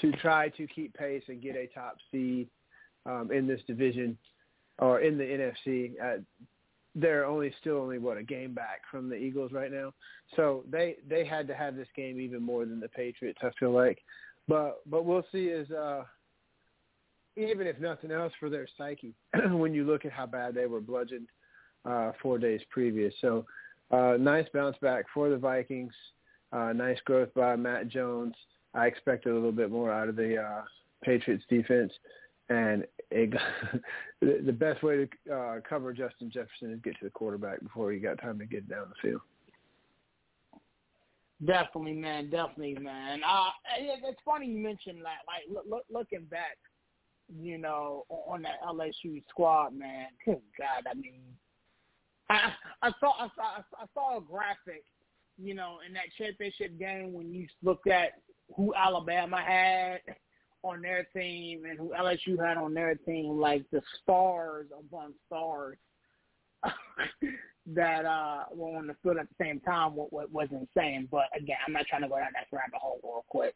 to 0.00 0.12
try 0.12 0.48
to 0.50 0.66
keep 0.66 0.94
pace 0.94 1.22
and 1.28 1.42
get 1.42 1.56
a 1.56 1.66
top 1.68 1.96
seed 2.10 2.48
um, 3.06 3.30
in 3.32 3.46
this 3.46 3.60
division 3.66 4.16
or 4.78 5.00
in 5.00 5.16
the 5.16 5.24
NFC. 5.24 5.92
Uh, 6.02 6.18
they're 6.98 7.26
only 7.26 7.52
still 7.60 7.76
only 7.76 7.98
what 7.98 8.16
a 8.16 8.22
game 8.22 8.54
back 8.54 8.80
from 8.90 9.08
the 9.08 9.14
Eagles 9.14 9.52
right 9.52 9.70
now. 9.70 9.92
So 10.34 10.64
they 10.68 10.96
they 11.08 11.24
had 11.24 11.46
to 11.48 11.54
have 11.54 11.76
this 11.76 11.88
game 11.94 12.18
even 12.18 12.42
more 12.42 12.64
than 12.64 12.80
the 12.80 12.88
Patriots. 12.88 13.38
I 13.42 13.50
feel 13.60 13.70
like, 13.70 13.98
but 14.48 14.80
but 14.86 15.04
we'll 15.04 15.26
see 15.30 15.50
as 15.50 15.70
uh, 15.70 16.04
even 17.36 17.66
if 17.66 17.78
nothing 17.78 18.10
else 18.10 18.32
for 18.40 18.48
their 18.48 18.66
psyche 18.78 19.14
when 19.50 19.74
you 19.74 19.84
look 19.84 20.06
at 20.06 20.12
how 20.12 20.26
bad 20.26 20.54
they 20.54 20.66
were 20.66 20.80
bludgeoned 20.80 21.28
uh, 21.84 22.12
four 22.22 22.38
days 22.38 22.62
previous. 22.70 23.12
So 23.20 23.44
uh, 23.90 24.16
nice 24.18 24.46
bounce 24.52 24.76
back 24.80 25.04
for 25.12 25.28
the 25.28 25.36
Vikings. 25.36 25.92
Uh, 26.52 26.72
nice 26.72 26.98
growth 27.04 27.32
by 27.34 27.56
Mac 27.56 27.88
Jones. 27.88 28.34
I 28.74 28.86
expected 28.86 29.32
a 29.32 29.34
little 29.34 29.52
bit 29.52 29.70
more 29.70 29.92
out 29.92 30.08
of 30.08 30.16
the 30.16 30.38
uh, 30.38 30.62
Patriots 31.04 31.44
defense 31.50 31.92
and 32.48 32.84
it, 33.10 33.34
the 34.20 34.52
best 34.52 34.82
way 34.82 35.06
to 35.06 35.34
uh, 35.34 35.60
cover 35.68 35.92
Justin 35.92 36.30
Jefferson 36.30 36.72
is 36.72 36.80
get 36.82 36.98
to 36.98 37.04
the 37.04 37.10
quarterback 37.10 37.62
before 37.62 37.92
he 37.92 37.98
got 37.98 38.20
time 38.20 38.38
to 38.38 38.46
get 38.46 38.68
down 38.68 38.86
the 38.88 39.08
field. 39.08 39.20
Definitely, 41.44 41.94
man. 41.94 42.30
Definitely, 42.30 42.78
man. 42.80 43.20
Uh, 43.26 43.50
it's 43.78 44.20
funny 44.24 44.46
you 44.46 44.58
mentioned 44.58 45.00
that. 45.02 45.26
Like, 45.26 45.44
look, 45.52 45.64
look, 45.68 45.84
looking 45.90 46.24
back, 46.30 46.56
you 47.28 47.58
know, 47.58 48.04
on 48.08 48.42
that 48.42 48.62
LSU 48.66 49.22
squad, 49.28 49.74
man. 49.74 50.06
Good 50.24 50.40
God, 50.58 50.90
I 50.90 50.94
mean, 50.94 51.20
I, 52.30 52.52
I 52.82 52.90
saw, 53.00 53.12
I 53.18 53.28
saw, 53.36 53.62
I 53.78 53.84
saw 53.92 54.18
a 54.18 54.20
graphic, 54.20 54.84
you 55.36 55.54
know, 55.54 55.78
in 55.86 55.92
that 55.92 56.04
championship 56.16 56.78
game 56.78 57.12
when 57.12 57.32
you 57.32 57.46
looked 57.62 57.88
at 57.88 58.12
who 58.56 58.74
Alabama 58.74 59.42
had 59.42 60.00
on 60.66 60.82
their 60.82 61.06
team 61.14 61.64
and 61.64 61.78
who 61.78 61.92
LSU 61.98 62.38
had 62.44 62.56
on 62.56 62.74
their 62.74 62.94
team, 62.94 63.38
like 63.38 63.64
the 63.70 63.82
stars 64.02 64.66
among 64.72 65.12
stars 65.26 65.78
that 67.66 68.04
uh 68.04 68.44
were 68.54 68.76
on 68.76 68.86
the 68.86 68.96
field 69.02 69.18
at 69.18 69.28
the 69.28 69.44
same 69.44 69.60
time 69.60 69.94
what, 69.94 70.12
was 70.32 70.48
insane. 70.50 71.08
But 71.10 71.24
again, 71.36 71.56
I'm 71.66 71.72
not 71.72 71.86
trying 71.86 72.02
to 72.02 72.08
go 72.08 72.18
down 72.18 72.28
that 72.34 72.54
rabbit 72.56 72.80
hole 72.80 73.00
real 73.02 73.24
quick. 73.28 73.54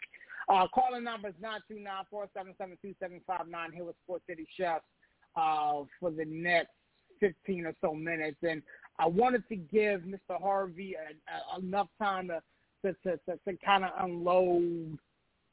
Uh 0.49 0.67
calling 0.75 1.05
seven 3.01 3.21
five 3.27 3.49
nine 3.49 3.73
here 3.73 3.85
with 3.85 3.97
Sports 4.05 4.25
City 4.29 4.47
Chefs 4.57 4.85
uh 5.37 5.83
for 5.99 6.11
the 6.11 6.25
next 6.27 6.73
fifteen 7.21 7.67
or 7.67 7.75
so 7.81 7.95
minutes 7.95 8.39
and 8.43 8.63
I 8.99 9.07
wanted 9.07 9.49
to 9.49 9.57
give 9.57 10.03
Mr. 10.03 10.39
Harvey 10.41 10.95
a, 10.95 11.57
a, 11.57 11.61
enough 11.61 11.89
time 11.99 12.29
to 12.29 12.43
to, 12.83 12.93
to, 13.03 13.17
to, 13.27 13.39
to 13.47 13.57
kind 13.65 13.85
of 13.85 13.91
unload 13.99 14.99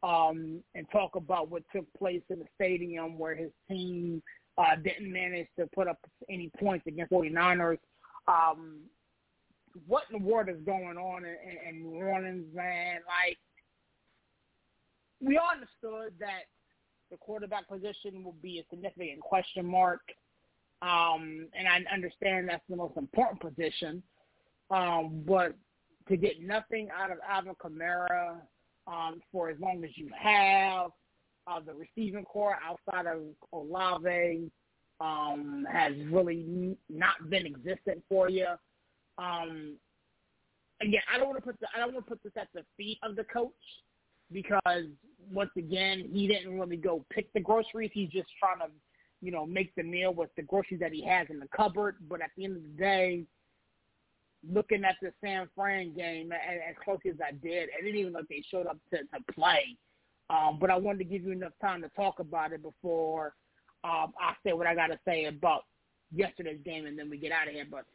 um, 0.04 0.62
and 0.76 0.86
talk 0.92 1.16
about 1.16 1.50
what 1.50 1.64
took 1.74 1.86
place 1.94 2.22
in 2.30 2.40
the 2.40 2.46
stadium 2.56 3.18
where 3.18 3.36
his 3.36 3.52
team 3.68 4.22
uh, 4.58 4.76
didn't 4.84 5.12
manage 5.12 5.48
to 5.58 5.68
put 5.68 5.88
up 5.88 6.00
any 6.30 6.52
points 6.60 6.86
against 6.88 7.12
49ers. 7.12 7.80
Um, 8.28 8.80
what 9.86 10.04
in 10.12 10.20
the 10.20 10.26
world 10.26 10.50
is 10.50 10.58
going 10.66 10.98
on 10.98 11.24
in, 11.24 11.36
in 11.70 11.84
New 11.84 11.98
Orleans, 11.98 12.46
man? 12.54 13.00
Like, 13.08 13.38
we 15.20 15.38
all 15.38 15.50
understood 15.54 16.14
that 16.20 16.44
the 17.12 17.18
quarterback 17.18 17.68
position 17.68 18.24
will 18.24 18.36
be 18.42 18.60
a 18.60 18.64
significant 18.70 19.22
question 19.22 19.66
mark. 19.66 20.02
Um, 20.82 21.48
and 21.58 21.68
I 21.68 21.82
understand 21.92 22.50
that's 22.50 22.64
the 22.70 22.76
most 22.76 22.98
important 22.98 23.42
position. 23.42 24.04
Um, 24.70 25.24
but 25.26 25.56
to 26.08 26.18
get 26.18 26.42
nothing 26.42 26.90
out 26.96 27.12
of 27.12 27.18
Alvin 27.28 27.56
Kamara 27.56 28.38
um, 28.88 29.22
for 29.32 29.50
as 29.50 29.60
long 29.60 29.84
as 29.84 29.92
you 29.96 30.10
have. 30.18 30.92
Uh, 31.50 31.62
the 31.66 31.74
receiving 31.74 32.26
core 32.26 32.58
outside 32.62 33.06
of 33.06 33.20
Olave 33.54 34.52
um, 35.00 35.66
has 35.72 35.94
really 36.12 36.76
not 36.90 37.30
been 37.30 37.46
existent 37.46 38.04
for 38.10 38.30
you. 38.30 38.48
Um, 39.18 39.78
again, 40.82 41.02
I 41.14 41.18
don't 41.18 41.28
want 41.28 41.38
to 41.38 41.44
put 41.44 41.60
the, 41.60 41.68
I 41.74 41.80
don't 41.80 41.94
want 41.94 42.06
to 42.06 42.10
put 42.10 42.24
this 42.24 42.34
at 42.36 42.50
the 42.54 42.64
feet 42.76 42.98
of 43.02 43.16
the 43.16 43.24
coach 43.24 43.52
because 44.32 44.86
once 45.32 45.52
again, 45.58 46.10
he 46.12 46.28
didn't 46.28 46.58
really 46.60 46.78
go 46.78 47.06
pick 47.10 47.32
the 47.34 47.40
groceries. 47.40 47.92
He's 47.94 48.10
just 48.10 48.30
trying 48.40 48.60
to, 48.60 48.74
you 49.22 49.32
know, 49.32 49.46
make 49.46 49.74
the 49.76 49.84
meal 49.84 50.14
with 50.14 50.30
the 50.36 50.44
groceries 50.44 50.80
that 50.80 50.92
he 50.92 51.04
has 51.06 51.28
in 51.30 51.40
the 51.40 51.48
cupboard. 51.56 51.96
But 52.10 52.22
at 52.22 52.32
the 52.38 52.46
end 52.46 52.58
of 52.58 52.64
the 52.64 52.78
day, 52.78 53.24
looking 54.52 54.84
at 54.84 54.96
the 55.02 55.12
San 55.22 55.48
Fran 55.56 55.94
game 55.94 56.32
as, 56.32 56.60
as 56.70 56.76
close 56.84 57.00
as 57.08 57.16
I 57.26 57.32
did, 57.32 57.70
I 57.78 57.84
didn't 57.84 58.00
even 58.00 58.14
know 58.14 58.22
they 58.30 58.44
showed 58.50 58.68
up 58.68 58.78
to, 58.92 58.98
to 58.98 59.34
play. 59.34 59.78
Um, 60.30 60.58
but 60.60 60.70
I 60.70 60.78
wanted 60.78 61.00
to 61.00 61.04
give 61.06 61.24
you 61.24 61.32
enough 61.32 61.54
time 61.62 61.82
to 61.82 61.90
talk 61.90 62.20
about 62.20 62.52
it 62.52 62.62
before 62.62 63.34
um, 63.84 64.14
I 64.20 64.34
say 64.46 64.54
what 64.54 64.68
I 64.68 64.76
got 64.76 64.88
to 64.88 65.00
say 65.06 65.26
about 65.26 65.64
yesterday's 66.14 66.60
game, 66.66 66.86
and 66.86 66.98
then 66.98 67.10
we 67.10 67.18
get 67.18 67.32
out 67.32 67.48
of 67.48 67.54
here. 67.54 67.66
But 67.70 67.86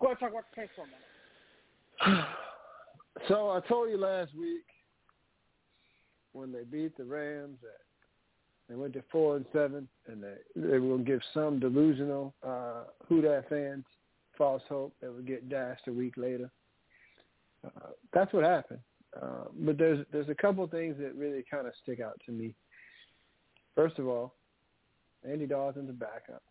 go 0.00 0.08
ahead 0.08 0.18
and 0.20 0.20
talk 0.20 0.30
about 0.30 0.44
the 0.54 0.60
case 0.60 0.70
for 0.76 0.84
a 0.84 2.08
minute. 2.12 2.26
So 3.28 3.50
I 3.50 3.60
told 3.68 3.90
you 3.90 3.98
last 3.98 4.34
week 4.34 4.64
when 6.32 6.50
they 6.50 6.64
beat 6.64 6.96
the 6.96 7.04
Rams 7.04 7.58
that 7.60 7.82
They 8.70 8.74
went 8.74 8.94
to 8.94 9.04
four 9.12 9.36
and 9.36 9.44
seven, 9.52 9.86
and 10.06 10.22
they 10.22 10.36
they 10.56 10.78
will 10.78 10.96
give 10.96 11.20
some 11.34 11.60
delusional 11.60 12.32
uh, 12.42 12.84
Who 13.06 13.20
Dat 13.20 13.50
fans 13.50 13.84
false 14.42 14.62
hope 14.68 14.92
that 15.00 15.14
would 15.14 15.24
get 15.24 15.48
dashed 15.48 15.86
a 15.86 15.92
week 15.92 16.14
later. 16.16 16.50
Uh, 17.64 17.90
that's 18.12 18.32
what 18.32 18.42
happened. 18.42 18.80
Uh, 19.20 19.44
but 19.60 19.78
there's 19.78 20.04
there's 20.10 20.28
a 20.28 20.34
couple 20.34 20.66
things 20.66 20.96
that 20.98 21.14
really 21.14 21.44
kind 21.48 21.68
of 21.68 21.72
stick 21.80 22.00
out 22.00 22.20
to 22.26 22.32
me. 22.32 22.52
First 23.76 24.00
of 24.00 24.08
all, 24.08 24.34
Andy 25.30 25.46
Dalton's 25.46 25.90
a 25.90 25.92
backup. 25.92 26.42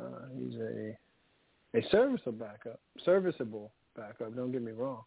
Uh, 0.00 0.26
he's 0.38 0.54
a 0.54 0.96
a 1.76 1.82
serviceable 1.90 2.38
backup, 2.38 2.78
serviceable 3.04 3.72
backup. 3.96 4.36
Don't 4.36 4.52
get 4.52 4.62
me 4.62 4.70
wrong. 4.70 5.02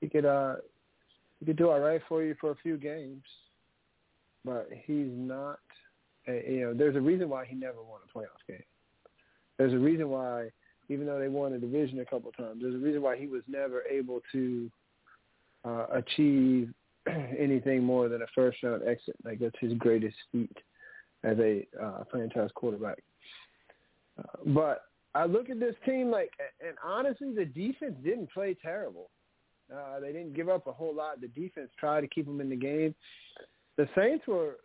He 0.00 0.08
could 0.08 0.24
uh 0.24 0.54
he 1.38 1.44
could 1.44 1.56
do 1.56 1.68
all 1.68 1.80
right 1.80 2.00
for 2.08 2.22
you 2.22 2.34
for 2.40 2.52
a 2.52 2.56
few 2.62 2.78
games, 2.78 3.24
but 4.42 4.70
he's 4.86 5.10
not. 5.10 5.58
A, 6.28 6.50
you 6.50 6.60
know, 6.62 6.72
there's 6.72 6.96
a 6.96 7.00
reason 7.00 7.28
why 7.28 7.44
he 7.44 7.54
never 7.54 7.82
won 7.82 8.00
a 8.06 8.18
playoff 8.18 8.40
game. 8.48 8.62
There's 9.58 9.74
a 9.74 9.78
reason 9.78 10.08
why, 10.08 10.48
even 10.90 11.06
though 11.06 11.18
they 11.18 11.28
won 11.28 11.52
a 11.52 11.58
division 11.58 12.00
a 12.00 12.04
couple 12.04 12.32
times, 12.32 12.60
there's 12.60 12.74
a 12.74 12.78
reason 12.78 13.00
why 13.00 13.16
he 13.16 13.26
was 13.26 13.42
never 13.48 13.82
able 13.90 14.20
to 14.32 14.70
uh, 15.64 15.86
achieve 15.92 16.74
anything 17.38 17.82
more 17.82 18.08
than 18.08 18.22
a 18.22 18.26
first 18.34 18.62
round 18.62 18.82
exit. 18.82 19.14
Like 19.24 19.38
that's 19.38 19.54
his 19.60 19.72
greatest 19.74 20.16
feat 20.32 20.56
as 21.22 21.38
a 21.38 21.66
uh, 21.80 22.04
franchise 22.10 22.50
quarterback. 22.54 22.98
Uh, 24.18 24.38
but 24.46 24.82
I 25.14 25.26
look 25.26 25.48
at 25.48 25.60
this 25.60 25.76
team 25.86 26.10
like, 26.10 26.32
and 26.66 26.76
honestly, 26.84 27.32
the 27.34 27.44
defense 27.44 27.94
didn't 28.02 28.32
play 28.32 28.56
terrible. 28.60 29.10
Uh, 29.72 30.00
they 30.00 30.08
didn't 30.08 30.34
give 30.34 30.48
up 30.48 30.66
a 30.66 30.72
whole 30.72 30.94
lot. 30.94 31.20
The 31.20 31.28
defense 31.28 31.70
tried 31.78 32.00
to 32.00 32.08
keep 32.08 32.26
them 32.26 32.40
in 32.40 32.50
the 32.50 32.56
game. 32.56 32.94
The 33.76 33.88
Saints 33.96 34.26
were. 34.26 34.56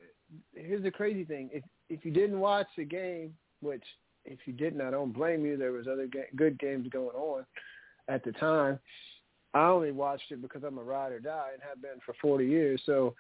Here's 0.56 0.82
the 0.82 0.90
crazy 0.90 1.24
thing: 1.24 1.52
if 1.54 1.64
if 1.90 2.04
you 2.04 2.10
didn't 2.10 2.40
watch 2.40 2.66
the 2.76 2.84
game, 2.84 3.36
which 3.62 3.84
if 4.26 4.40
you 4.46 4.54
didn't, 4.54 4.82
I 4.82 4.92
don't 4.92 5.14
blame 5.14 5.46
you. 5.46 5.58
There 5.58 5.72
was 5.72 5.88
other 5.88 6.08
ga- 6.08 6.30
good 6.36 6.60
games 6.60 6.88
going 6.90 7.16
on 7.16 7.46
at 8.08 8.24
the 8.24 8.32
time. 8.34 8.80
I 9.54 9.68
only 9.68 9.92
watched 9.92 10.32
it 10.32 10.42
because 10.42 10.64
I'm 10.64 10.78
a 10.78 10.84
ride 10.84 11.14
or 11.14 11.20
die 11.20 11.52
and 11.54 11.62
have 11.68 11.82
been 11.82 12.02
for 12.06 12.14
40 12.22 12.46
years. 12.46 12.82
So 12.86 13.16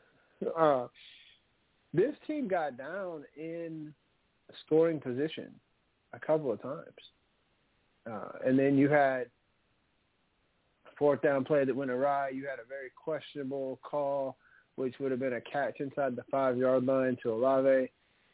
uh, 0.58 0.86
this 1.92 2.14
team 2.26 2.48
got 2.48 2.78
down 2.78 3.24
in 3.36 3.92
scoring 4.64 5.00
position 5.00 5.50
a 6.12 6.18
couple 6.18 6.52
of 6.52 6.62
times. 6.62 6.86
Uh, 8.10 8.38
and 8.46 8.58
then 8.58 8.76
you 8.76 8.88
had 8.88 9.26
fourth 10.98 11.22
down 11.22 11.44
play 11.44 11.64
that 11.64 11.74
went 11.74 11.90
awry. 11.90 12.28
You 12.28 12.46
had 12.46 12.58
a 12.58 12.68
very 12.68 12.90
questionable 13.02 13.80
call, 13.82 14.36
which 14.76 14.94
would 15.00 15.10
have 15.10 15.20
been 15.20 15.34
a 15.34 15.40
catch 15.40 15.80
inside 15.80 16.16
the 16.16 16.24
five-yard 16.30 16.84
line 16.84 17.16
to 17.22 17.32
Olave. 17.32 17.90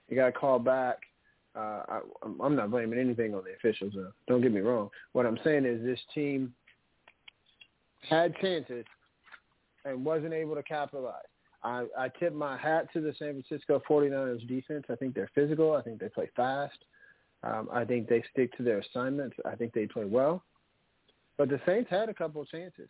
He 0.08 0.14
got 0.14 0.34
called 0.34 0.64
back. 0.64 0.98
Uh, 1.59 1.82
I, 1.88 2.00
I'm 2.42 2.54
not 2.54 2.70
blaming 2.70 3.00
anything 3.00 3.34
on 3.34 3.42
the 3.44 3.54
officials. 3.54 3.92
Though. 3.94 4.12
Don't 4.28 4.42
get 4.42 4.52
me 4.52 4.61
wrong. 4.61 4.90
What 5.12 5.26
I'm 5.26 5.38
saying 5.42 5.64
is 5.64 5.82
this 5.82 5.98
team 6.14 6.52
had 8.09 8.34
chances 8.40 8.84
and 9.84 10.04
wasn't 10.04 10.34
able 10.34 10.54
to 10.54 10.62
capitalize. 10.62 11.24
I, 11.64 11.86
I 11.98 12.09
tip 12.20 12.32
my 12.32 12.56
hat 12.56 12.92
to 12.92 13.00
the 13.00 13.12
San 13.18 13.42
Francisco 13.42 13.82
49ers 13.88 14.46
defense. 14.46 14.84
I 14.88 14.94
think 14.94 15.14
they're 15.14 15.30
physical. 15.34 15.74
I 15.74 15.82
think 15.82 15.98
they 15.98 16.09
play 16.09 16.30
fast. 16.36 16.78
Um, 17.42 17.68
I 17.72 17.84
think 17.84 18.09
they 18.09 18.22
stick 18.32 18.56
to 18.56 18.62
their 18.62 18.78
assignments. 18.78 19.36
I 19.44 19.56
think 19.56 19.72
they 19.72 19.86
play 19.86 20.04
well. 20.04 20.44
But 21.36 21.48
the 21.48 21.61
Saints 21.66 21.90
had 21.90 22.09
a 22.09 22.14
couple 22.14 22.42
of 22.42 22.48
chances. 22.48 22.88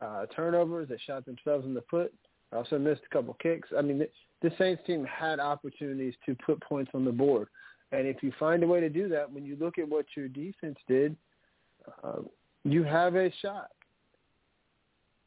Uh, 0.00 0.26
turnovers, 0.34 0.88
they 0.88 0.98
shot 1.06 1.26
themselves 1.26 1.66
in 1.66 1.74
the 1.74 1.84
foot. 1.90 2.12
Also 2.52 2.78
missed 2.78 3.02
a 3.10 3.14
couple 3.14 3.34
kicks. 3.42 3.68
I 3.76 3.82
mean, 3.82 3.98
the, 3.98 4.08
the 4.40 4.52
Saints 4.56 4.82
team 4.86 5.04
had 5.04 5.40
opportunities 5.40 6.14
to 6.24 6.34
put 6.34 6.62
points 6.62 6.92
on 6.94 7.04
the 7.04 7.12
board. 7.12 7.48
And 7.92 8.06
if 8.06 8.22
you 8.22 8.32
find 8.38 8.62
a 8.62 8.66
way 8.66 8.80
to 8.80 8.88
do 8.88 9.08
that, 9.08 9.30
when 9.30 9.44
you 9.44 9.56
look 9.60 9.78
at 9.78 9.88
what 9.88 10.06
your 10.16 10.28
defense 10.28 10.78
did, 10.88 11.16
uh, 12.02 12.22
you 12.64 12.82
have 12.82 13.14
a 13.14 13.30
shot 13.40 13.68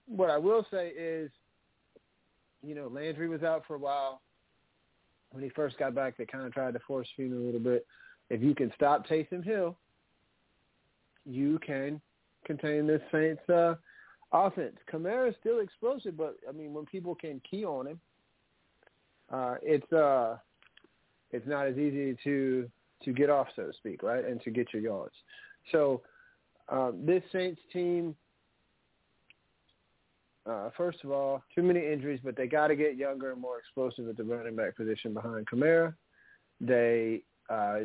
what 0.10 0.30
I 0.30 0.38
will 0.38 0.66
say 0.72 0.90
is, 0.90 1.32
you 2.64 2.76
know, 2.76 2.88
Landry 2.88 3.30
was 3.30 3.44
out 3.44 3.64
for 3.68 3.76
a 3.76 3.80
while. 3.80 4.22
When 5.32 5.44
he 5.44 5.50
first 5.52 5.78
got 5.78 5.94
back, 5.94 6.18
they 6.18 6.26
kind 6.26 6.46
of 6.46 6.54
tried 6.54 6.74
to 6.74 6.80
force 6.88 7.08
him 7.16 7.32
a 7.32 7.36
little 7.36 7.60
bit. 7.60 7.86
If 8.30 8.42
you 8.42 8.56
can 8.56 8.72
stop 8.76 9.08
Taysom 9.08 9.44
Hill, 9.44 9.78
you 11.26 11.60
can 11.60 12.02
contain 12.46 12.88
this 12.88 13.02
Saints 13.12 13.48
uh, 13.50 13.76
offense. 14.34 14.76
Kamara 14.92 15.30
is 15.30 15.36
still 15.40 15.60
explosive, 15.60 16.18
but 16.18 16.38
I 16.48 16.52
mean, 16.52 16.74
when 16.74 16.86
people 16.86 17.14
can 17.14 17.40
key 17.50 17.64
on 17.64 17.88
him, 17.88 18.00
uh, 19.32 19.56
it's 19.62 19.92
uh, 19.94 20.38
it's 21.32 21.48
not 21.48 21.68
as 21.68 21.78
easy 21.78 22.18
to 22.24 22.70
to 23.04 23.14
get 23.14 23.30
off, 23.30 23.48
so 23.56 23.68
to 23.68 23.74
speak, 23.74 24.04
right, 24.04 24.26
and 24.26 24.42
to 24.42 24.52
get 24.52 24.74
your 24.74 24.82
yards. 24.82 25.14
So 25.72 26.02
um, 26.68 27.06
this 27.06 27.24
Saints 27.32 27.62
team 27.72 28.16
uh, 30.50 30.70
first 30.76 31.04
of 31.04 31.12
all, 31.12 31.44
too 31.54 31.62
many 31.62 31.80
injuries, 31.80 32.20
but 32.24 32.36
they 32.36 32.48
got 32.48 32.68
to 32.68 32.76
get 32.76 32.96
younger 32.96 33.32
and 33.32 33.42
more 33.42 33.60
explosive 33.60 34.08
at 34.08 34.18
the 34.18 34.24
running 34.24 34.56
back 34.56 34.76
position 34.76 35.14
behind 35.14 35.48
Kamara. 35.48 35.94
They 36.60 37.22
uh, 37.50 37.82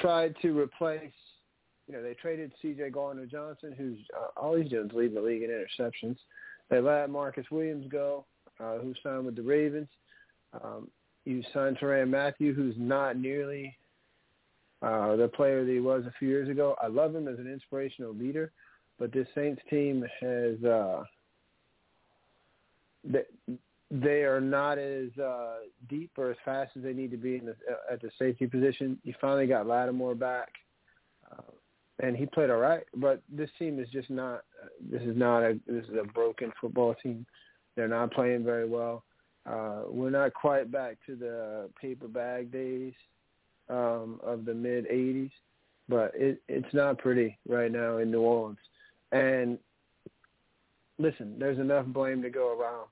tried 0.00 0.34
to 0.42 0.58
replace, 0.58 1.12
you 1.86 1.94
know, 1.94 2.02
they 2.02 2.14
traded 2.14 2.52
C.J. 2.60 2.90
Gardner 2.90 3.26
Johnson, 3.26 3.74
who's 3.76 3.98
uh, 4.16 4.40
all 4.40 4.56
he's 4.56 4.70
doing 4.70 4.86
is 4.86 4.92
leading 4.92 5.14
the 5.14 5.20
league 5.20 5.42
in 5.42 5.50
interceptions. 5.50 6.16
They 6.68 6.80
let 6.80 7.10
Marcus 7.10 7.46
Williams 7.50 7.86
go, 7.88 8.24
uh, 8.58 8.78
who 8.78 8.94
signed 9.02 9.26
with 9.26 9.36
the 9.36 9.42
Ravens. 9.42 9.88
Um, 10.64 10.88
you 11.24 11.42
signed 11.52 11.78
Tyrann 11.78 12.10
Mathieu, 12.10 12.54
who's 12.54 12.74
not 12.78 13.16
nearly 13.16 13.76
uh, 14.82 15.16
the 15.16 15.28
player 15.28 15.64
that 15.64 15.72
he 15.72 15.80
was 15.80 16.04
a 16.06 16.12
few 16.18 16.28
years 16.28 16.48
ago. 16.48 16.76
I 16.82 16.88
love 16.88 17.14
him 17.14 17.28
as 17.28 17.38
an 17.38 17.50
inspirational 17.50 18.14
leader, 18.14 18.50
but 18.98 19.12
this 19.12 19.28
Saints 19.34 19.62
team 19.70 20.04
has 20.20 20.62
uh,– 20.64 21.04
they, 23.04 23.22
they 23.90 24.22
are 24.22 24.40
not 24.40 24.78
as 24.78 25.08
uh, 25.22 25.56
deep 25.88 26.10
or 26.16 26.30
as 26.30 26.36
fast 26.44 26.70
as 26.76 26.82
they 26.82 26.94
need 26.94 27.10
to 27.10 27.16
be 27.16 27.36
in 27.36 27.44
the, 27.44 27.54
at 27.90 28.00
the 28.00 28.10
safety 28.18 28.46
position. 28.46 28.98
You 29.04 29.14
finally 29.20 29.46
got 29.46 29.66
Lattimore 29.66 30.14
back, 30.14 30.48
uh, 31.30 31.42
and 32.02 32.16
he 32.16 32.24
played 32.24 32.48
all 32.48 32.56
right. 32.56 32.84
But 32.96 33.22
this 33.30 33.50
team 33.58 33.78
is 33.78 33.88
just 33.90 34.08
not. 34.08 34.44
This 34.90 35.02
is 35.02 35.16
not 35.16 35.40
a. 35.40 35.58
This 35.66 35.84
is 35.84 35.96
a 36.00 36.06
broken 36.06 36.52
football 36.58 36.94
team. 37.02 37.26
They're 37.76 37.86
not 37.86 38.12
playing 38.12 38.44
very 38.44 38.66
well. 38.66 39.04
Uh, 39.44 39.82
we're 39.88 40.10
not 40.10 40.34
quite 40.34 40.70
back 40.70 40.96
to 41.06 41.16
the 41.16 41.68
paper 41.80 42.08
bag 42.08 42.52
days 42.52 42.92
um, 43.68 44.20
of 44.22 44.44
the 44.44 44.54
mid 44.54 44.88
'80s, 44.88 45.30
but 45.88 46.12
it, 46.14 46.40
it's 46.48 46.72
not 46.72 46.98
pretty 46.98 47.38
right 47.48 47.70
now 47.72 47.98
in 47.98 48.10
New 48.10 48.20
Orleans. 48.20 48.58
And 49.10 49.58
listen, 50.98 51.36
there's 51.38 51.58
enough 51.58 51.86
blame 51.86 52.22
to 52.22 52.30
go 52.30 52.58
around. 52.58 52.86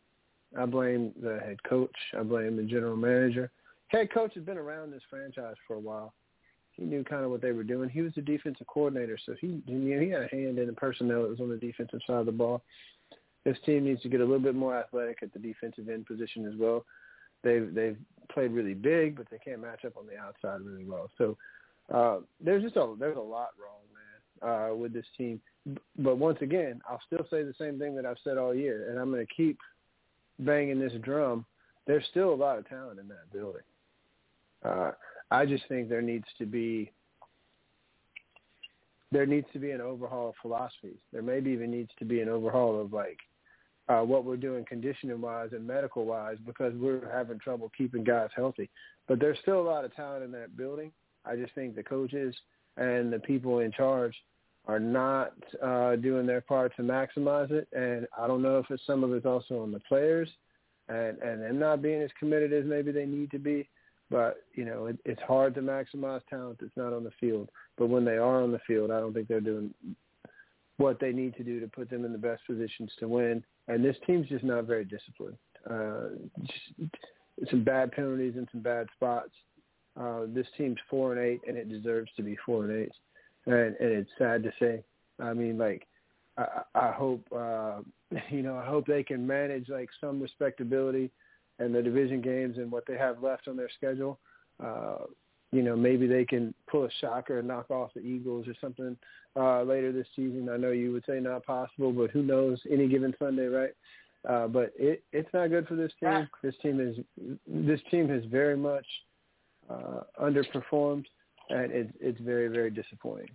I 0.59 0.67
blame 0.67 1.13
the 1.23 1.39
head 1.39 1.63
coach. 1.63 1.95
I 2.19 2.23
blame 2.23 2.57
the 2.57 2.65
general 2.65 2.97
manager. 2.97 3.51
Head 3.89 4.13
coach 4.13 4.35
has 4.35 4.45
been 4.45 4.59
around 4.59 4.93
this 4.93 5.03
franchise 5.09 5.57
for 5.67 5.75
a 5.75 5.81
while. 5.81 6.13
He 6.73 6.85
knew 6.85 7.05
kind 7.05 7.25
of 7.25 7.31
what 7.31 7.43
they 7.43 7.53
were 7.53 7.65
doing. 7.65 7.89
He 7.89 8.01
was 8.01 8.13
the 8.15 8.23
defensive 8.23 8.67
coordinator, 8.67 9.19
so 9.25 9.35
he 9.41 9.63
he 9.67 9.91
had 9.91 10.23
a 10.23 10.29
hand 10.29 10.59
in 10.59 10.67
the 10.67 10.73
personnel 10.73 11.23
that 11.23 11.31
was 11.31 11.41
on 11.41 11.51
the 11.51 11.57
defensive 11.57 12.01
side 12.07 12.21
of 12.21 12.27
the 12.27 12.33
ball. 12.33 12.63
This 13.45 13.57
team 13.65 13.85
needs 13.85 14.03
to 14.03 14.09
get 14.09 14.21
a 14.21 14.25
little 14.25 14.39
bit 14.39 14.55
more 14.55 14.77
athletic 14.77 15.19
at 15.23 15.33
the 15.33 15.39
defensive 15.39 15.89
end 15.89 16.07
position 16.07 16.47
as 16.47 16.55
well. 16.59 16.85
They've 17.43 17.73
they've 17.73 17.97
played 18.33 18.53
really 18.53 18.75
big, 18.75 19.17
but 19.17 19.27
they 19.31 19.39
can't 19.39 19.61
match 19.61 19.85
up 19.85 19.97
on 19.97 20.07
the 20.07 20.19
outside 20.19 20.61
really 20.61 20.85
well. 20.85 21.11
So 21.17 21.37
uh, 21.93 22.19
there's 22.41 22.63
just 22.63 22.77
a 22.77 22.95
there's 22.99 23.17
a 23.17 23.21
lot 23.21 23.51
wrong, 23.59 23.83
man, 23.95 24.73
uh, 24.73 24.75
with 24.75 24.93
this 24.93 25.07
team. 25.17 25.41
But 25.99 26.19
once 26.19 26.39
again, 26.41 26.81
I'll 26.89 27.01
still 27.07 27.27
say 27.31 27.43
the 27.43 27.55
same 27.59 27.79
thing 27.79 27.95
that 27.97 28.07
I've 28.07 28.17
said 28.25 28.39
all 28.39 28.55
year, 28.55 28.91
and 28.91 28.99
I'm 28.99 29.11
going 29.11 29.27
to 29.27 29.35
keep 29.35 29.59
banging 30.39 30.79
this 30.79 30.93
drum. 31.03 31.45
There's 31.87 32.05
still 32.11 32.33
a 32.33 32.35
lot 32.35 32.59
of 32.59 32.69
talent 32.69 33.01
in 33.01 33.09
that 33.09 33.33
building. 33.33 33.63
Uh, 34.65 34.93
I 35.31 35.47
just 35.47 35.65
think 35.69 35.89
there 35.89 36.03
needs 36.03 36.27
to 36.39 36.47
be 36.47 36.91
there 39.13 39.27
needs 39.27 39.47
to 39.53 39.59
be 39.59 39.71
an 39.73 39.81
overhaul 39.81 40.31
of 40.31 40.35
philosophies. 40.41 40.99
There 41.13 41.23
maybe 41.23 41.51
even 41.51 41.71
needs 41.71 41.91
to 41.99 42.05
be 42.05 42.21
an 42.21 42.29
overhaul 42.29 42.81
of 42.81 42.93
like 42.93 43.19
uh, 43.91 44.03
what 44.03 44.25
we're 44.25 44.37
doing 44.37 44.65
conditioning 44.65 45.21
wise 45.21 45.49
and 45.53 45.67
medical 45.67 46.05
wise 46.05 46.37
because 46.47 46.73
we're 46.77 47.11
having 47.13 47.41
trouble 47.41 47.71
keeping 47.77 48.05
guys 48.05 48.29
healthy. 48.37 48.71
But 49.09 49.19
there's 49.19 49.39
still 49.43 49.61
a 49.61 49.69
lot 49.69 49.85
of 49.85 49.95
talent 49.97 50.23
in 50.23 50.31
that 50.33 50.57
building. 50.57 50.93
I 51.25 51.35
just 51.35 51.55
think 51.55 51.75
the 51.75 51.83
coaches 51.83 52.35
and 52.77 53.13
the 53.13 53.19
people 53.19 53.59
in 53.59 53.73
charge 53.73 54.15
are 54.69 54.79
not 54.79 55.33
uh, 55.61 55.97
doing 55.97 56.25
their 56.25 56.41
part 56.41 56.75
to 56.77 56.83
maximize 56.83 57.51
it. 57.51 57.67
And 57.73 58.07
I 58.17 58.29
don't 58.29 58.43
know 58.43 58.59
if 58.59 58.67
it's 58.71 58.87
some 58.87 59.03
of 59.03 59.13
it's 59.13 59.27
also 59.27 59.61
on 59.61 59.73
the 59.73 59.81
players 59.81 60.29
and, 60.89 61.19
and 61.19 61.43
them 61.43 61.59
not 61.59 61.83
being 61.83 62.01
as 62.01 62.11
committed 62.17 62.53
as 62.53 62.65
maybe 62.65 62.93
they 62.93 63.07
need 63.07 63.33
to 63.33 63.39
be. 63.39 63.69
But, 64.09 64.43
you 64.55 64.65
know, 64.65 64.87
it, 64.87 64.99
it's 65.05 65.23
hard 65.23 65.55
to 65.57 65.63
maximize 65.63 66.21
talent 66.29 66.59
that's 66.61 66.77
not 66.77 66.93
on 66.93 67.03
the 67.03 67.13
field. 67.19 67.49
But 67.77 67.89
when 67.89 68.05
they 68.05 68.19
are 68.19 68.43
on 68.43 68.53
the 68.53 68.61
field, 68.67 68.93
I 68.93 69.01
don't 69.01 69.13
think 69.13 69.27
they're 69.27 69.41
doing 69.41 69.75
what 70.81 70.99
they 70.99 71.13
need 71.13 71.37
to 71.37 71.45
do 71.45 71.61
to 71.61 71.69
put 71.69 71.91
them 71.91 72.07
in 72.07 72.13
the 72.13 72.19
best 72.19 72.41
positions 72.47 72.91
to 72.99 73.07
win. 73.07 73.45
And 73.69 73.85
this 73.85 73.97
team's 74.07 74.29
just 74.29 74.43
not 74.43 74.65
very 74.65 74.87
disciplined. 74.87 75.37
Uh, 75.69 76.17
some 77.51 77.63
bad 77.63 77.93
penalties 77.93 78.35
and 78.37 78.49
some 78.51 78.63
bad 78.63 78.87
spots. 78.97 79.31
Uh, 80.01 80.21
this 80.29 80.47
team's 80.57 80.79
four 80.89 81.13
and 81.13 81.21
eight, 81.21 81.41
and 81.47 81.59
it 81.59 81.69
deserves 81.69 82.11
to 82.17 82.23
be 82.23 82.35
four 82.47 82.65
and 82.65 82.73
eight. 82.73 82.93
And, 83.45 83.77
and 83.77 83.93
it's 83.93 84.11
sad 84.17 84.43
to 84.45 84.53
say. 84.59 84.83
I 85.23 85.35
mean, 85.35 85.59
like, 85.59 85.87
I, 86.39 86.63
I 86.75 86.93
hope 86.93 87.27
uh, 87.31 87.81
you 88.31 88.43
know, 88.43 88.57
I 88.57 88.65
hope 88.65 88.87
they 88.87 89.03
can 89.03 89.27
manage 89.27 89.69
like 89.69 89.91
some 90.01 90.19
respectability 90.19 91.11
and 91.59 91.75
the 91.75 91.83
division 91.83 92.23
games 92.23 92.57
and 92.57 92.73
what 92.73 92.85
they 92.87 92.97
have 92.97 93.23
left 93.23 93.49
on 93.49 93.57
their 93.57 93.71
schedule. 93.77 94.19
Uh, 94.65 95.05
you 95.53 95.63
know, 95.63 95.77
maybe 95.77 96.07
they 96.07 96.25
can 96.25 96.55
pull 96.71 96.85
a 96.85 96.91
shocker 97.01 97.41
and 97.41 97.49
knock 97.49 97.71
off 97.71 97.91
the 97.95 98.01
Eagles 98.01 98.47
or 98.49 98.55
something 98.63 98.97
uh, 99.37 99.63
later 99.63 99.93
this 99.93 100.07
season. 100.17 100.49
I 100.49 100.57
know 100.57 100.71
you 100.71 100.93
would 100.93 101.05
say 101.07 101.21
not 101.21 101.45
possible, 101.45 101.93
but 101.93 102.11
who 102.11 102.23
knows? 102.23 102.61
Any 102.71 102.89
given 102.89 103.15
Sunday, 103.19 103.47
right? 103.47 103.71
Uh, 104.29 104.49
but 104.49 104.73
it, 104.77 105.03
it's 105.13 105.29
not 105.33 105.49
good 105.49 105.67
for 105.67 105.77
this 105.77 105.93
team. 106.01 106.29
This 106.43 106.55
team 106.63 106.81
is 106.81 106.97
this 107.47 107.81
team 107.91 108.09
has 108.09 108.23
very 108.27 108.57
much 108.57 108.87
uh, 109.71 110.01
underperformed, 110.21 111.05
and 111.49 111.73
it's 111.73 111.93
it's 112.01 112.21
very 112.21 112.49
very 112.49 112.71
disappointing. 112.71 113.31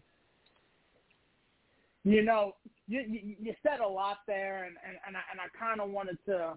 You 2.04 2.24
know, 2.24 2.54
you 2.88 3.02
you, 3.02 3.36
you 3.40 3.54
said 3.64 3.80
a 3.80 3.88
lot 3.88 4.18
there, 4.28 4.66
and 4.66 4.76
and 4.88 4.98
and 5.08 5.18
I, 5.18 5.22
and 5.32 5.40
I 5.42 5.48
kind 5.58 5.82
of 5.82 5.90
wanted 5.90 6.20
to, 6.28 6.54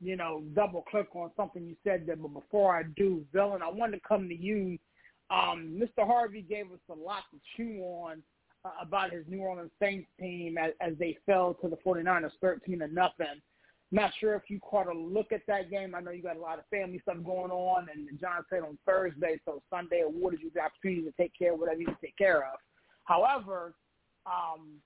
you 0.00 0.16
know, 0.16 0.42
double 0.54 0.82
click 0.82 1.14
on 1.14 1.30
something 1.36 1.66
you 1.66 1.76
said 1.84 2.04
there. 2.06 2.16
But 2.16 2.32
before 2.32 2.74
I 2.74 2.84
do, 2.96 3.22
Villain, 3.30 3.60
I 3.62 3.70
wanted 3.70 3.98
to 3.98 4.08
come 4.08 4.26
to 4.28 4.34
you. 4.34 4.78
Um, 5.28 5.78
Mr. 5.78 6.06
Harvey 6.06 6.40
gave 6.48 6.66
us 6.66 6.78
a 6.88 6.94
lot 6.94 7.24
to 7.32 7.40
chew 7.56 7.80
on 7.82 8.22
about 8.80 9.12
his 9.12 9.24
New 9.28 9.40
Orleans 9.40 9.70
Saints 9.80 10.08
team 10.18 10.58
as, 10.58 10.72
as 10.80 10.94
they 10.98 11.18
fell 11.26 11.54
to 11.62 11.68
the 11.68 11.76
49ers 11.76 12.32
13 12.40 12.80
to 12.80 12.88
nothing. 12.88 13.40
Not 13.92 14.10
sure 14.18 14.34
if 14.34 14.42
you 14.48 14.58
caught 14.60 14.88
a 14.88 14.92
look 14.92 15.30
at 15.32 15.42
that 15.46 15.70
game. 15.70 15.94
I 15.94 16.00
know 16.00 16.10
you 16.10 16.22
got 16.22 16.36
a 16.36 16.40
lot 16.40 16.58
of 16.58 16.64
family 16.70 16.98
stuff 17.00 17.18
going 17.24 17.52
on, 17.52 17.86
and 17.92 18.08
John 18.20 18.44
said 18.50 18.62
on 18.62 18.76
Thursday, 18.84 19.40
so 19.44 19.62
Sunday 19.70 20.00
awarded 20.00 20.40
you 20.42 20.50
the 20.52 20.60
opportunity 20.60 21.02
to 21.02 21.12
take 21.12 21.32
care 21.38 21.54
of 21.54 21.60
whatever 21.60 21.80
you 21.80 21.86
need 21.86 21.94
to 21.94 22.06
take 22.06 22.18
care 22.18 22.38
of. 22.38 22.58
However, 23.04 23.74
um, 24.26 24.80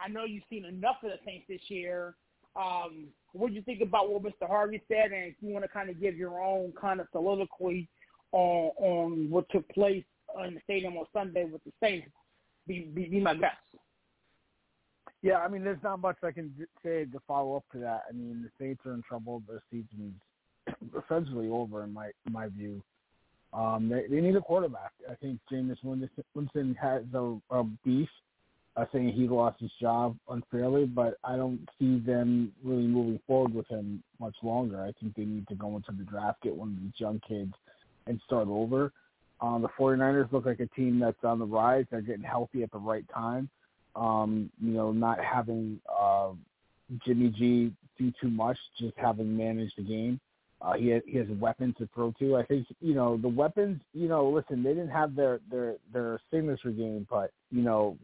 I 0.00 0.08
know 0.08 0.24
you've 0.24 0.44
seen 0.48 0.64
enough 0.64 0.96
of 1.02 1.10
the 1.10 1.18
Saints 1.26 1.46
this 1.48 1.60
year. 1.68 2.14
Um, 2.56 3.08
what 3.32 3.48
do 3.48 3.54
you 3.54 3.62
think 3.62 3.82
about 3.82 4.10
what 4.10 4.22
Mr. 4.22 4.48
Harvey 4.48 4.82
said, 4.88 5.12
and 5.12 5.24
if 5.24 5.34
you 5.40 5.52
want 5.52 5.64
to 5.64 5.68
kind 5.68 5.90
of 5.90 6.00
give 6.00 6.16
your 6.16 6.42
own 6.42 6.72
kind 6.80 7.00
of 7.00 7.06
soliloquy 7.12 7.88
on 8.32 8.70
on 8.78 9.30
what 9.30 9.46
took 9.50 9.68
place 9.68 10.04
in 10.46 10.54
the 10.54 10.60
stadium 10.64 10.96
on 10.96 11.06
Sunday 11.12 11.44
with 11.44 11.62
the 11.64 11.72
Saints, 11.80 12.08
be 12.66 12.80
be, 12.94 13.04
be 13.06 13.20
my 13.20 13.34
guest. 13.34 13.56
Yeah, 15.22 15.38
I 15.38 15.48
mean, 15.48 15.64
there's 15.64 15.82
not 15.82 16.00
much 16.00 16.16
I 16.22 16.30
can 16.30 16.52
say 16.84 17.04
to 17.04 17.20
follow 17.26 17.56
up 17.56 17.64
to 17.72 17.78
that. 17.80 18.02
I 18.08 18.12
mean, 18.12 18.42
the 18.42 18.64
Saints 18.64 18.84
are 18.86 18.94
in 18.94 19.02
trouble. 19.02 19.42
Their 19.48 19.62
season's 19.70 20.14
essentially 21.04 21.48
over 21.48 21.84
in 21.84 21.92
my 21.92 22.10
in 22.26 22.32
my 22.32 22.48
view. 22.48 22.82
Um, 23.52 23.88
they, 23.88 24.04
they 24.08 24.20
need 24.20 24.36
a 24.36 24.40
quarterback. 24.40 24.92
I 25.10 25.14
think 25.14 25.40
Jameis 25.50 25.78
Winston 25.82 26.76
has 26.80 27.02
a, 27.14 27.38
a 27.50 27.64
beef, 27.84 28.08
uh, 28.76 28.84
saying 28.92 29.12
he 29.12 29.26
lost 29.26 29.60
his 29.60 29.70
job 29.80 30.16
unfairly, 30.28 30.84
but 30.84 31.16
I 31.24 31.36
don't 31.36 31.66
see 31.78 31.98
them 32.00 32.52
really 32.62 32.86
moving 32.86 33.18
forward 33.26 33.54
with 33.54 33.66
him 33.68 34.02
much 34.20 34.34
longer. 34.42 34.82
I 34.82 34.92
think 35.00 35.14
they 35.16 35.24
need 35.24 35.48
to 35.48 35.54
go 35.54 35.76
into 35.76 35.92
the 35.92 36.04
draft, 36.04 36.42
get 36.42 36.54
one 36.54 36.68
of 36.76 36.82
these 36.82 36.98
young 36.98 37.20
kids, 37.26 37.54
and 38.06 38.20
start 38.26 38.48
over. 38.48 38.92
Um, 39.40 39.62
the 39.62 39.68
49ers 39.78 40.32
look 40.32 40.46
like 40.46 40.60
a 40.60 40.66
team 40.68 40.98
that's 40.98 41.22
on 41.22 41.38
the 41.38 41.44
rise. 41.44 41.84
They're 41.90 42.00
getting 42.00 42.22
healthy 42.22 42.62
at 42.62 42.72
the 42.72 42.78
right 42.78 43.04
time. 43.12 43.48
Um, 43.94 44.50
you 44.60 44.72
know, 44.72 44.92
not 44.92 45.18
having 45.22 45.80
uh, 45.88 46.32
Jimmy 47.04 47.28
G 47.28 47.72
do 47.98 48.12
too 48.20 48.28
much, 48.28 48.58
just 48.78 48.94
having 48.96 49.36
managed 49.36 49.74
the 49.76 49.82
game. 49.82 50.20
Uh, 50.60 50.74
he 50.74 50.88
has, 50.88 51.02
he 51.06 51.18
has 51.18 51.26
weapons 51.38 51.74
to 51.78 51.88
throw 51.94 52.12
to. 52.18 52.36
I 52.36 52.44
think 52.44 52.66
you 52.80 52.94
know 52.94 53.18
the 53.18 53.28
weapons. 53.28 53.80
You 53.92 54.08
know, 54.08 54.28
listen, 54.28 54.62
they 54.62 54.70
didn't 54.70 54.88
have 54.88 55.14
their 55.14 55.40
their 55.50 55.76
their 55.92 56.18
signature 56.30 56.70
game, 56.70 57.06
but 57.10 57.30
you 57.50 57.62
know, 57.62 57.98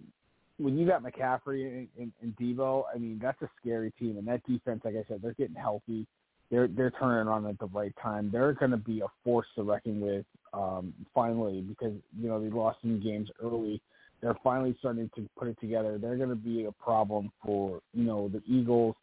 when 0.59 0.77
you 0.77 0.87
got 0.87 1.03
McCaffrey 1.03 1.67
and, 1.67 1.89
and, 1.99 2.13
and 2.21 2.37
Deebo, 2.37 2.85
I 2.95 2.99
mean 2.99 3.19
that's 3.23 3.41
a 3.41 3.49
scary 3.61 3.91
team. 3.99 4.19
And 4.19 4.27
that 4.29 4.45
defense, 4.47 4.83
like 4.85 4.95
I 4.95 5.05
said, 5.09 5.21
they're 5.23 5.33
getting 5.33 5.57
healthy. 5.57 6.07
They're 6.53 6.69
they're 6.69 6.93
turning 6.93 7.27
on 7.27 7.47
at 7.47 7.59
the 7.59 7.67
right 7.67 7.93
time. 8.01 8.31
They're 8.31 8.53
going 8.53 8.71
to 8.71 8.77
be 8.77 9.01
a 9.01 9.09
force 9.25 9.49
to 9.57 9.65
reckon 9.65 10.01
with 10.01 10.25
um, 10.53 10.95
finally 11.13 11.63
because 11.63 11.95
you 12.17 12.29
know 12.29 12.41
they 12.41 12.51
lost 12.51 12.79
some 12.83 13.03
games 13.03 13.29
early 13.43 13.83
they're 14.23 14.39
finally 14.45 14.75
starting 14.79 15.11
to 15.17 15.29
put 15.37 15.49
it 15.49 15.59
together. 15.61 15.99
They're 15.99 16.17
going 16.17 16.29
to 16.29 16.37
be 16.37 16.65
a 16.65 16.73
problem 16.73 17.31
for 17.45 17.81
you 17.93 18.05
know 18.05 18.29
the 18.29 18.41
Eagles, 18.47 18.95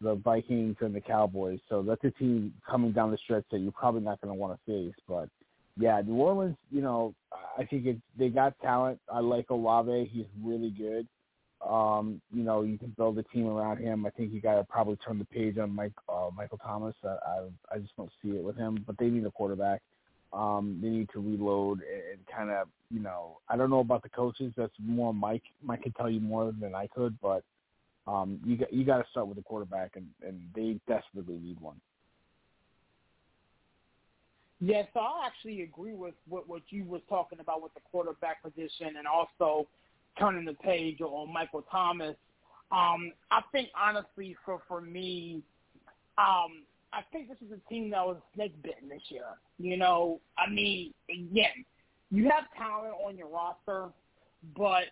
the 0.00 0.14
Vikings, 0.14 0.76
and 0.80 0.94
the 0.94 1.00
Cowboys. 1.00 1.58
So 1.68 1.82
that's 1.82 2.02
a 2.04 2.12
team 2.12 2.54
coming 2.68 2.92
down 2.92 3.10
the 3.10 3.18
stretch 3.18 3.44
that 3.50 3.58
you're 3.58 3.72
probably 3.72 4.02
not 4.02 4.20
going 4.20 4.32
to 4.32 4.40
want 4.40 4.58
to 4.58 4.72
face. 4.72 4.94
But 5.08 5.28
yeah, 5.76 6.00
New 6.06 6.14
Orleans, 6.14 6.56
you 6.70 6.80
know, 6.80 7.12
I 7.58 7.64
think 7.64 7.86
it, 7.86 7.98
they 8.16 8.28
got 8.28 8.58
talent. 8.60 9.00
I 9.12 9.18
like 9.18 9.50
Olave; 9.50 10.10
he's 10.12 10.26
really 10.42 10.70
good. 10.70 11.08
Um, 11.66 12.20
you 12.32 12.44
know, 12.44 12.62
you 12.62 12.78
can 12.78 12.94
build 12.96 13.18
a 13.18 13.22
team 13.24 13.46
around 13.46 13.78
him. 13.78 14.06
I 14.06 14.10
think 14.10 14.32
you 14.32 14.40
got 14.40 14.54
to 14.54 14.64
probably 14.64 14.96
turn 14.96 15.18
the 15.18 15.24
page 15.24 15.58
on 15.58 15.74
Mike 15.74 15.92
uh, 16.08 16.30
Michael 16.36 16.58
Thomas. 16.58 16.94
I, 17.04 17.08
I 17.08 17.48
I 17.74 17.78
just 17.78 17.96
don't 17.96 18.10
see 18.22 18.30
it 18.30 18.44
with 18.44 18.56
him. 18.56 18.84
But 18.86 18.96
they 18.98 19.06
need 19.06 19.26
a 19.26 19.30
quarterback. 19.30 19.82
Um, 20.32 20.78
they 20.82 20.88
need 20.88 21.08
to 21.14 21.20
reload 21.20 21.80
and, 21.80 22.18
kind 22.26 22.50
of, 22.50 22.68
you 22.90 23.00
know, 23.00 23.38
I 23.48 23.56
don't 23.56 23.70
know 23.70 23.80
about 23.80 24.02
the 24.02 24.10
coaches. 24.10 24.52
That's 24.56 24.72
more 24.78 25.14
Mike. 25.14 25.42
Mike 25.62 25.82
can 25.82 25.92
tell 25.92 26.10
you 26.10 26.20
more 26.20 26.52
than 26.60 26.74
I 26.74 26.86
could, 26.86 27.18
but 27.20 27.42
um, 28.06 28.38
you 28.44 28.56
got 28.56 28.72
you 28.72 28.84
got 28.84 28.98
to 28.98 29.10
start 29.10 29.26
with 29.26 29.38
a 29.38 29.42
quarterback, 29.42 29.96
and, 29.96 30.06
and 30.26 30.40
they 30.54 30.78
desperately 30.86 31.38
need 31.38 31.58
one. 31.60 31.80
Yes, 34.60 34.88
so 34.92 35.00
I 35.00 35.26
actually 35.26 35.62
agree 35.62 35.94
with 35.94 36.14
what, 36.28 36.48
what 36.48 36.62
you 36.70 36.84
was 36.84 37.00
talking 37.08 37.38
about 37.40 37.62
with 37.62 37.72
the 37.74 37.80
quarterback 37.90 38.42
position, 38.42 38.96
and 38.98 39.06
also 39.06 39.66
turning 40.18 40.44
the 40.44 40.54
page 40.54 41.00
on 41.00 41.32
Michael 41.32 41.64
Thomas. 41.70 42.16
Um, 42.70 43.12
I 43.30 43.40
think 43.52 43.68
honestly, 43.78 44.36
for 44.44 44.60
for 44.68 44.80
me, 44.80 45.42
um, 46.18 46.64
I 46.92 47.00
think 47.12 47.28
this 47.28 47.38
is 47.44 47.52
a 47.52 47.68
team 47.68 47.90
that 47.90 48.06
was 48.06 48.18
snake 48.34 48.60
bitten 48.62 48.88
this 48.88 49.02
year. 49.08 49.24
You 49.58 49.76
know, 49.76 50.20
I 50.36 50.50
mean, 50.50 50.92
again, 51.08 51.64
you 52.10 52.24
have 52.24 52.44
talent 52.56 52.94
on 53.04 53.16
your 53.16 53.28
roster, 53.28 53.88
but 54.56 54.84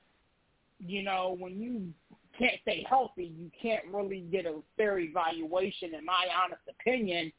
you 0.79 1.03
know 1.03 1.37
when 1.39 1.61
you 1.61 1.93
can't 2.39 2.61
stay 2.63 2.85
healthy, 2.89 3.33
you 3.39 3.51
can't 3.61 3.85
really 3.93 4.21
get 4.21 4.47
a 4.47 4.61
fair 4.77 4.99
evaluation, 4.99 5.95
in 5.95 6.05
my 6.05 6.27
honest 6.43 6.63
opinion, 6.69 7.33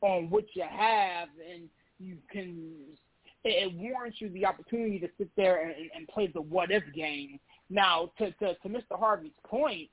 on 0.00 0.28
what 0.30 0.44
you 0.54 0.64
have, 0.68 1.28
and 1.50 1.68
you 1.98 2.16
can. 2.30 2.72
It, 3.44 3.72
warrants 3.74 4.20
you 4.20 4.28
the 4.30 4.46
opportunity 4.46 4.98
to 5.00 5.08
sit 5.18 5.28
there 5.36 5.62
and, 5.62 5.74
and 5.96 6.06
play 6.08 6.28
the 6.28 6.40
what 6.40 6.70
if 6.70 6.84
game. 6.94 7.40
Now, 7.70 8.12
to, 8.18 8.30
to 8.32 8.54
to 8.54 8.68
Mr. 8.68 8.98
Harvey's 8.98 9.32
point, 9.44 9.88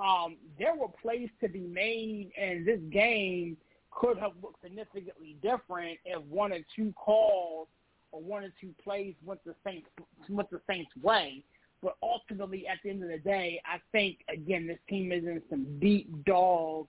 um, 0.00 0.36
there 0.58 0.74
were 0.74 0.88
plays 1.02 1.28
to 1.40 1.48
be 1.48 1.60
made, 1.60 2.30
and 2.40 2.66
this 2.66 2.80
game 2.90 3.56
could 3.90 4.18
have 4.18 4.32
looked 4.42 4.62
significantly 4.62 5.36
different 5.42 5.98
if 6.04 6.22
one 6.24 6.52
or 6.52 6.60
two 6.74 6.92
calls 6.96 7.68
or 8.12 8.20
one 8.20 8.44
or 8.44 8.52
two 8.60 8.74
plays 8.82 9.14
went 9.24 9.44
the 9.44 9.54
Saints 9.64 9.88
went 10.28 10.50
the 10.50 10.60
Saints' 10.68 10.90
way. 11.02 11.42
But 11.82 11.96
ultimately, 12.02 12.66
at 12.66 12.78
the 12.82 12.90
end 12.90 13.02
of 13.02 13.10
the 13.10 13.18
day, 13.18 13.60
I 13.66 13.78
think 13.92 14.18
again 14.32 14.66
this 14.66 14.78
team 14.88 15.12
is 15.12 15.24
in 15.24 15.42
some 15.50 15.78
deep 15.80 16.24
dog, 16.24 16.86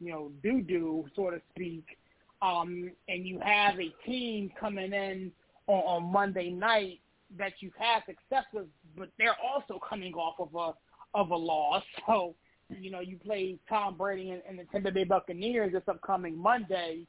you 0.00 0.10
know, 0.10 0.32
doo 0.42 0.62
doo, 0.62 1.06
so 1.14 1.30
to 1.30 1.40
speak. 1.54 1.98
Um, 2.42 2.90
and 3.08 3.24
you 3.24 3.38
have 3.40 3.78
a 3.78 3.94
team 4.04 4.50
coming 4.58 4.92
in 4.92 5.30
on, 5.68 6.02
on 6.04 6.12
Monday 6.12 6.50
night 6.50 6.98
that 7.38 7.52
you've 7.60 7.76
had 7.78 8.00
success 8.04 8.44
with, 8.52 8.66
but 8.98 9.08
they're 9.16 9.36
also 9.42 9.80
coming 9.88 10.12
off 10.14 10.34
of 10.38 10.54
a 10.54 11.18
of 11.18 11.30
a 11.30 11.36
loss. 11.36 11.82
So, 12.06 12.34
you 12.80 12.90
know, 12.90 13.00
you 13.00 13.18
play 13.18 13.58
Tom 13.68 13.98
Brady 13.98 14.30
and, 14.30 14.40
and 14.48 14.58
the 14.58 14.64
Tampa 14.72 14.90
Bay 14.90 15.04
Buccaneers 15.04 15.72
this 15.72 15.82
upcoming 15.88 16.38
Monday. 16.38 17.06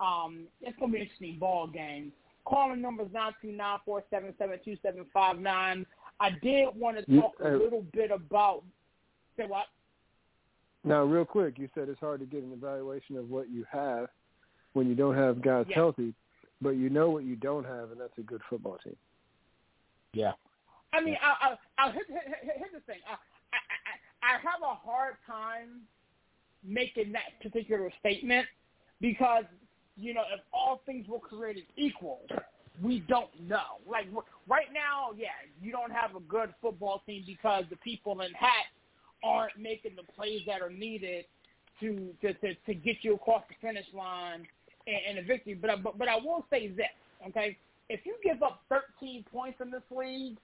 Um, 0.00 0.44
it's 0.62 0.78
going 0.78 0.90
to 0.90 0.94
be 0.94 1.00
an 1.00 1.02
interesting 1.02 1.38
ball 1.38 1.66
game. 1.66 2.12
Calling 2.46 2.80
numbers 2.80 3.08
nine 3.12 3.32
two 3.42 3.52
nine 3.52 3.78
four 3.84 4.02
seven 4.10 4.32
seven 4.38 4.58
two 4.64 4.76
seven 4.82 5.04
five 5.12 5.38
nine. 5.38 5.84
I 6.18 6.30
did 6.42 6.68
want 6.74 6.96
to 6.96 7.20
talk 7.20 7.34
a 7.44 7.50
little 7.50 7.84
bit 7.92 8.10
about. 8.10 8.62
Say 9.36 9.44
what? 9.46 9.66
Now, 10.82 11.02
real 11.02 11.24
quick, 11.24 11.58
you 11.58 11.68
said 11.74 11.88
it's 11.88 12.00
hard 12.00 12.20
to 12.20 12.26
get 12.26 12.42
an 12.42 12.52
evaluation 12.52 13.16
of 13.16 13.28
what 13.28 13.50
you 13.50 13.64
have 13.70 14.08
when 14.72 14.88
you 14.88 14.94
don't 14.94 15.16
have 15.16 15.42
guys 15.42 15.66
yeah. 15.68 15.76
healthy, 15.76 16.14
but 16.60 16.70
you 16.70 16.90
know 16.90 17.10
what 17.10 17.24
you 17.24 17.36
don't 17.36 17.64
have, 17.64 17.90
and 17.90 18.00
that's 18.00 18.16
a 18.18 18.22
good 18.22 18.40
football 18.48 18.78
team. 18.82 18.96
Yeah. 20.12 20.32
I 20.92 21.00
mean, 21.00 21.16
I, 21.22 21.48
I, 21.48 21.86
I, 21.86 21.92
here's, 21.92 22.06
here's 22.08 22.72
the 22.72 22.80
thing. 22.80 23.00
I, 23.08 23.12
I, 23.12 24.30
I, 24.30 24.34
I 24.34 24.38
have 24.38 24.62
a 24.62 24.74
hard 24.74 25.14
time 25.26 25.80
making 26.64 27.12
that 27.12 27.40
particular 27.42 27.90
statement 27.98 28.46
because, 29.00 29.44
you 29.96 30.14
know, 30.14 30.22
if 30.32 30.40
all 30.52 30.82
things 30.86 31.08
were 31.08 31.18
created 31.18 31.64
equal, 31.76 32.20
we 32.82 33.00
don't 33.08 33.30
know. 33.40 33.80
Like 33.88 34.06
right 34.48 34.66
now, 34.72 35.10
yeah, 35.16 35.28
you 35.60 35.72
don't 35.72 35.92
have 35.92 36.14
a 36.14 36.20
good 36.20 36.54
football 36.60 37.02
team 37.06 37.24
because 37.26 37.64
the 37.70 37.76
people 37.76 38.20
in 38.20 38.32
hat 38.32 38.66
aren't 39.24 39.58
making 39.58 39.92
the 39.96 40.12
plays 40.12 40.40
that 40.46 40.62
are 40.62 40.70
needed 40.70 41.24
to 41.80 42.10
to 42.20 42.32
to, 42.34 42.54
to 42.54 42.74
get 42.74 42.96
you 43.02 43.14
across 43.14 43.42
the 43.48 43.54
finish 43.66 43.86
line 43.94 44.46
in, 44.86 44.94
in 45.10 45.18
a 45.18 45.26
victory. 45.26 45.54
But, 45.54 45.70
I- 45.70 45.76
but 45.76 45.98
but 45.98 46.08
I 46.08 46.16
will 46.16 46.44
say 46.50 46.68
this, 46.68 46.86
okay? 47.28 47.56
If 47.88 48.00
you 48.06 48.14
give 48.22 48.42
up 48.42 48.62
13 48.68 49.24
points 49.30 49.60
in 49.60 49.70
this 49.70 49.82
league, 49.90 50.36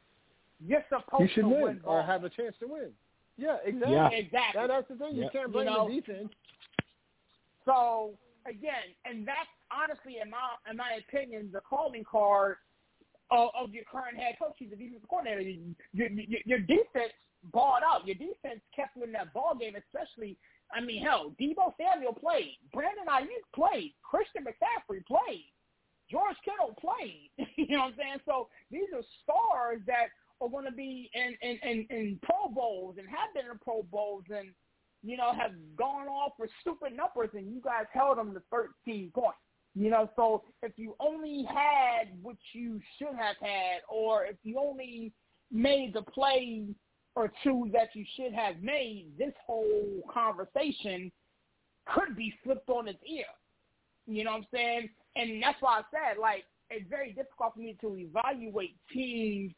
you're 0.66 0.84
supposed 0.88 1.22
You 1.22 1.28
should 1.34 1.40
to 1.42 1.48
win 1.48 1.62
win 1.62 1.80
or 1.84 2.02
have 2.02 2.24
a 2.24 2.30
chance 2.30 2.54
to 2.60 2.66
win. 2.66 2.90
Yeah, 3.36 3.56
exactly. 3.64 3.92
Yeah. 3.94 4.08
exactly. 4.10 4.60
That, 4.60 4.66
that's 4.66 4.88
the 4.88 4.96
thing. 4.96 5.14
You 5.16 5.22
Yeah. 5.22 5.28
can't 5.30 5.46
You 5.48 5.52
blame 5.52 5.66
know, 5.66 5.88
the 5.88 5.94
defense. 6.00 6.28
So 7.64 8.12
again, 8.46 8.94
and 9.04 9.26
that's 9.26 9.48
honestly, 9.70 10.16
in 10.22 10.30
my 10.30 10.38
in 10.70 10.76
my 10.76 10.98
opinion, 11.06 11.50
the 11.52 11.60
calling 11.60 12.04
card 12.04 12.56
of, 13.30 13.50
of 13.58 13.74
your 13.74 13.84
current 13.84 14.16
head 14.16 14.36
coach. 14.38 14.54
He's 14.58 14.72
a 14.72 14.76
defensive 14.76 15.08
coordinator. 15.08 15.42
Your, 15.92 16.08
your, 16.08 16.40
your 16.44 16.58
defense 16.60 17.12
balled 17.52 17.82
out. 17.86 18.06
Your 18.06 18.16
defense 18.16 18.60
kept 18.74 18.96
winning 18.96 19.12
that 19.12 19.32
ball 19.34 19.54
game, 19.58 19.74
especially. 19.76 20.36
I 20.72 20.80
mean, 20.80 21.02
hell, 21.02 21.32
Deebo 21.40 21.72
Samuel 21.76 22.12
played. 22.12 22.58
Brandon 22.72 23.06
Aiyuk 23.08 23.46
played. 23.54 23.94
Christian 24.02 24.44
McCaffrey 24.44 25.04
played. 25.06 25.52
George 26.10 26.36
Kittle 26.44 26.74
played. 26.80 27.30
you 27.56 27.76
know 27.76 27.84
what 27.84 27.92
I'm 27.92 27.94
saying? 27.96 28.20
So 28.26 28.48
these 28.70 28.88
are 28.94 29.02
stars 29.22 29.80
that 29.86 30.08
are 30.40 30.48
going 30.48 30.64
to 30.64 30.72
be 30.72 31.10
in, 31.14 31.36
in, 31.42 31.58
in, 31.62 31.86
in 31.90 32.20
Pro 32.22 32.48
Bowls 32.52 32.96
and 32.98 33.08
have 33.08 33.32
been 33.34 33.50
in 33.50 33.58
Pro 33.58 33.82
Bowls 33.82 34.24
and, 34.30 34.48
you 35.02 35.16
know, 35.16 35.32
have 35.32 35.52
gone 35.76 36.06
off 36.06 36.32
for 36.36 36.48
stupid 36.60 36.96
numbers 36.96 37.30
and 37.34 37.52
you 37.52 37.60
guys 37.62 37.86
held 37.92 38.18
them 38.18 38.34
to 38.34 38.42
13 38.50 39.10
points. 39.14 39.38
You 39.74 39.90
know, 39.90 40.10
so 40.16 40.42
if 40.62 40.72
you 40.76 40.96
only 40.98 41.46
had 41.48 42.08
what 42.22 42.36
you 42.52 42.80
should 42.98 43.14
have 43.16 43.36
had 43.40 43.80
or 43.88 44.24
if 44.24 44.36
you 44.42 44.58
only 44.58 45.12
made 45.52 45.94
the 45.94 46.02
play 46.02 46.66
or 47.18 47.32
two 47.42 47.68
that 47.72 47.88
you 47.94 48.04
should 48.16 48.32
have 48.32 48.62
made, 48.62 49.06
this 49.18 49.32
whole 49.44 50.00
conversation 50.08 51.10
could 51.92 52.16
be 52.16 52.32
flipped 52.44 52.70
on 52.70 52.86
its 52.86 53.00
ear. 53.04 53.24
You 54.06 54.22
know 54.22 54.30
what 54.30 54.38
I'm 54.38 54.46
saying? 54.54 54.88
And 55.16 55.42
that's 55.42 55.60
why 55.60 55.80
I 55.80 55.82
said, 55.90 56.20
like, 56.20 56.44
it's 56.70 56.88
very 56.88 57.12
difficult 57.12 57.54
for 57.54 57.60
me 57.60 57.76
to 57.80 57.96
evaluate 57.96 58.76
teams, 58.92 59.52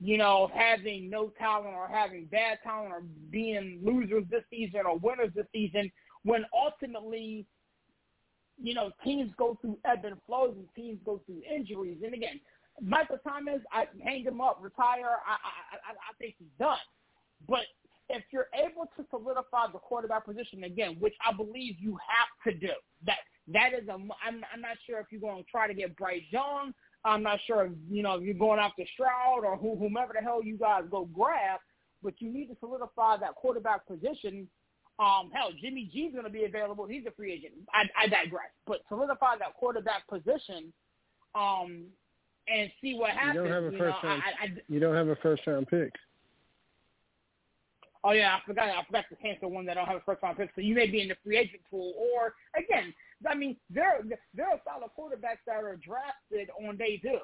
you 0.00 0.18
know, 0.18 0.50
having 0.52 1.08
no 1.08 1.32
talent 1.38 1.74
or 1.76 1.86
having 1.86 2.24
bad 2.24 2.58
talent 2.64 2.92
or 2.92 3.02
being 3.30 3.78
losers 3.84 4.24
this 4.28 4.42
season 4.50 4.80
or 4.84 4.98
winners 4.98 5.30
this 5.36 5.46
season 5.52 5.92
when 6.24 6.44
ultimately, 6.52 7.46
you 8.60 8.74
know, 8.74 8.90
teams 9.04 9.30
go 9.38 9.56
through 9.60 9.78
ebb 9.84 10.04
and 10.04 10.16
flows 10.26 10.54
and 10.56 10.66
teams 10.74 10.98
go 11.04 11.20
through 11.26 11.42
injuries. 11.48 11.98
And 12.04 12.12
again, 12.12 12.40
Michael 12.80 13.18
Thomas, 13.22 13.60
I 13.70 13.84
hang 14.02 14.24
him 14.24 14.40
up, 14.40 14.58
retire. 14.60 15.20
I 15.24 15.32
I 15.32 15.76
I, 15.86 15.92
I 15.92 16.12
think 16.18 16.34
he's 16.38 16.48
done. 16.58 16.78
But 17.48 17.64
if 18.08 18.22
you're 18.32 18.48
able 18.54 18.86
to 18.96 19.04
solidify 19.10 19.72
the 19.72 19.78
quarterback 19.78 20.26
position 20.26 20.64
again, 20.64 20.96
which 21.00 21.14
I 21.26 21.32
believe 21.32 21.76
you 21.78 21.96
have 21.96 22.52
to 22.52 22.58
do, 22.58 22.72
that 23.06 23.18
that 23.48 23.70
is 23.72 23.88
a. 23.88 23.92
I'm 23.92 24.10
I'm 24.52 24.60
not 24.60 24.76
sure 24.86 25.00
if 25.00 25.06
you're 25.10 25.20
going 25.20 25.42
to 25.42 25.50
try 25.50 25.66
to 25.66 25.74
get 25.74 25.96
Bryce 25.96 26.22
Young. 26.30 26.72
I'm 27.04 27.22
not 27.22 27.38
sure 27.46 27.66
if 27.66 27.72
you 27.90 28.02
know 28.02 28.14
if 28.14 28.22
you're 28.22 28.34
going 28.34 28.58
after 28.58 28.82
Stroud 28.94 29.44
or 29.44 29.56
who, 29.56 29.76
whomever 29.76 30.12
the 30.14 30.24
hell 30.24 30.42
you 30.42 30.56
guys 30.56 30.84
go 30.90 31.06
grab, 31.06 31.60
but 32.02 32.14
you 32.18 32.32
need 32.32 32.46
to 32.46 32.56
solidify 32.60 33.18
that 33.18 33.34
quarterback 33.34 33.86
position. 33.86 34.48
Um, 34.98 35.30
hell, 35.34 35.50
Jimmy 35.60 35.90
G's 35.92 36.12
going 36.12 36.24
to 36.24 36.30
be 36.30 36.44
available. 36.44 36.86
He's 36.86 37.04
a 37.06 37.10
free 37.10 37.32
agent. 37.32 37.54
I, 37.74 37.82
I 38.00 38.06
digress, 38.06 38.50
but 38.64 38.80
solidify 38.88 39.38
that 39.38 39.54
quarterback 39.58 40.06
position, 40.06 40.72
um, 41.34 41.86
and 42.46 42.70
see 42.80 42.94
what 42.94 43.10
happens. 43.10 43.34
You 43.34 43.42
don't 43.42 43.52
have 43.52 43.64
a 43.64 43.70
know, 43.72 43.78
first 43.78 44.04
round. 44.04 44.22
I, 44.22 44.44
I, 44.44 44.48
You 44.68 44.78
don't 44.78 44.94
have 44.94 45.08
a 45.08 45.16
first 45.16 45.42
round 45.46 45.66
pick. 45.66 45.92
Oh 48.06 48.12
yeah, 48.12 48.36
I 48.36 48.46
forgot. 48.46 48.68
I 48.68 48.84
forgot 48.84 49.06
to 49.08 49.16
cancel 49.16 49.50
one 49.50 49.64
that 49.64 49.74
don't 49.74 49.86
have 49.86 49.96
a 49.96 50.04
first 50.04 50.22
round 50.22 50.36
pick. 50.36 50.50
So 50.54 50.60
you 50.60 50.74
may 50.74 50.86
be 50.86 51.00
in 51.00 51.08
the 51.08 51.16
free 51.24 51.38
agent 51.38 51.62
pool, 51.70 51.94
or 51.96 52.34
again, 52.54 52.92
I 53.26 53.34
mean, 53.34 53.56
there 53.70 54.00
there 54.34 54.46
are 54.46 54.60
solid 54.62 54.90
quarterbacks 54.92 55.40
that 55.46 55.56
are 55.56 55.76
drafted 55.76 56.50
on 56.68 56.76
day 56.76 56.98
two. 56.98 57.18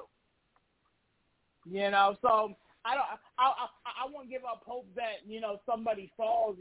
You 1.69 1.91
know, 1.91 2.17
so 2.23 2.55
I 2.83 2.95
don't. 2.95 3.05
I 3.37 3.45
I, 3.45 4.05
I 4.05 4.11
won't 4.11 4.31
give 4.31 4.41
up 4.43 4.63
hope 4.65 4.87
that 4.95 5.21
you 5.27 5.39
know 5.39 5.61
somebody 5.69 6.11
falls. 6.17 6.57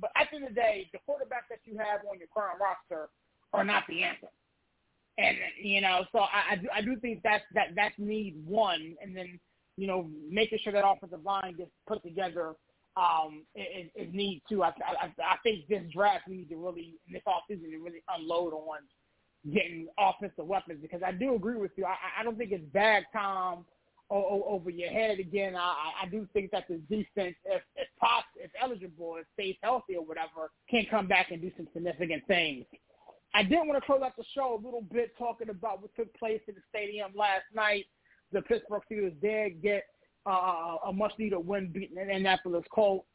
But 0.00 0.10
at 0.16 0.28
the 0.30 0.36
end 0.36 0.44
of 0.46 0.54
the 0.54 0.54
day, 0.54 0.88
the 0.92 0.98
quarterbacks 0.98 1.50
that 1.50 1.58
you 1.64 1.76
have 1.78 2.02
on 2.08 2.20
your 2.20 2.28
current 2.32 2.60
roster 2.60 3.08
are 3.52 3.64
not 3.64 3.82
the 3.88 4.04
answer. 4.04 4.28
And 5.18 5.36
you 5.60 5.80
know, 5.80 6.04
so 6.12 6.20
I 6.20 6.52
I 6.52 6.56
do, 6.56 6.68
I 6.72 6.82
do 6.82 6.94
think 7.00 7.20
that's 7.24 7.44
that 7.54 7.74
that's 7.74 7.98
need 7.98 8.36
one, 8.46 8.94
and 9.02 9.16
then 9.16 9.40
you 9.76 9.88
know 9.88 10.08
making 10.30 10.60
sure 10.62 10.72
that 10.72 10.84
offensive 10.86 11.24
line 11.24 11.56
gets 11.56 11.72
put 11.88 12.00
together 12.04 12.54
um, 12.96 13.44
is, 13.54 13.90
is 13.94 14.14
need 14.14 14.42
too. 14.48 14.62
I, 14.62 14.68
I 14.68 15.12
I 15.22 15.36
think 15.42 15.68
this 15.68 15.82
draft 15.92 16.28
needs 16.28 16.48
to 16.50 16.56
really 16.56 16.94
this 17.10 17.22
offseason 17.26 17.70
to 17.70 17.78
really 17.78 18.02
unload 18.16 18.52
on 18.54 18.78
getting 19.52 19.86
offensive 19.98 20.46
weapons 20.46 20.80
because 20.82 21.02
I 21.06 21.12
do 21.12 21.34
agree 21.34 21.56
with 21.56 21.72
you. 21.76 21.84
I, 21.84 22.20
I 22.20 22.24
don't 22.24 22.36
think 22.36 22.52
it's 22.52 22.64
bad 22.72 23.04
time 23.12 23.64
over 24.08 24.70
your 24.70 24.90
head 24.90 25.18
again. 25.18 25.56
I, 25.56 26.04
I 26.04 26.08
do 26.08 26.28
think 26.32 26.52
that 26.52 26.68
the 26.68 26.76
defense, 26.76 27.34
if 27.44 27.62
if 27.74 27.88
pos 28.00 28.22
if 28.36 28.50
eligible, 28.62 29.16
if 29.16 29.26
stays 29.34 29.56
healthy 29.62 29.96
or 29.96 30.04
whatever, 30.04 30.50
can 30.70 30.86
come 30.90 31.08
back 31.08 31.30
and 31.32 31.40
do 31.40 31.50
some 31.56 31.68
significant 31.72 32.26
things. 32.26 32.64
I 33.34 33.42
did 33.42 33.58
want 33.58 33.74
to 33.74 33.84
close 33.84 34.00
out 34.02 34.16
the 34.16 34.24
show 34.34 34.54
a 34.54 34.64
little 34.64 34.84
bit 34.92 35.12
talking 35.18 35.50
about 35.50 35.82
what 35.82 35.94
took 35.96 36.12
place 36.14 36.40
in 36.48 36.54
the 36.54 36.62
stadium 36.70 37.12
last 37.14 37.44
night. 37.54 37.86
The 38.32 38.42
Pittsburgh 38.42 38.82
Steelers 38.90 39.20
did 39.20 39.60
get 39.60 39.84
uh, 40.26 40.76
a 40.86 40.92
much 40.92 41.12
needed 41.18 41.38
win 41.38 41.70
beating 41.72 41.98
Indianapolis 41.98 42.64
Colts. 42.74 43.06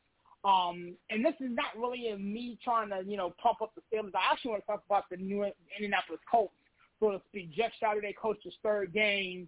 Um, 0.44 0.96
and 1.10 1.24
this 1.24 1.36
is 1.40 1.52
not 1.52 1.78
really 1.78 2.16
me 2.18 2.58
trying 2.64 2.90
to, 2.90 3.04
you 3.06 3.18
know, 3.18 3.34
pump 3.42 3.62
up 3.62 3.74
the 3.76 3.82
Steelers. 3.82 4.16
I 4.16 4.32
actually 4.32 4.52
want 4.52 4.64
to 4.64 4.68
talk 4.68 4.84
about 4.90 5.04
the 5.12 5.18
New 5.18 5.46
Indianapolis 5.78 6.22
Colts, 6.30 6.54
so 7.00 7.12
to 7.12 7.22
speak. 7.30 7.52
Jeff 7.52 7.72
Saturday 7.80 8.16
coached 8.20 8.44
his 8.44 8.54
third 8.64 8.94
game. 8.94 9.48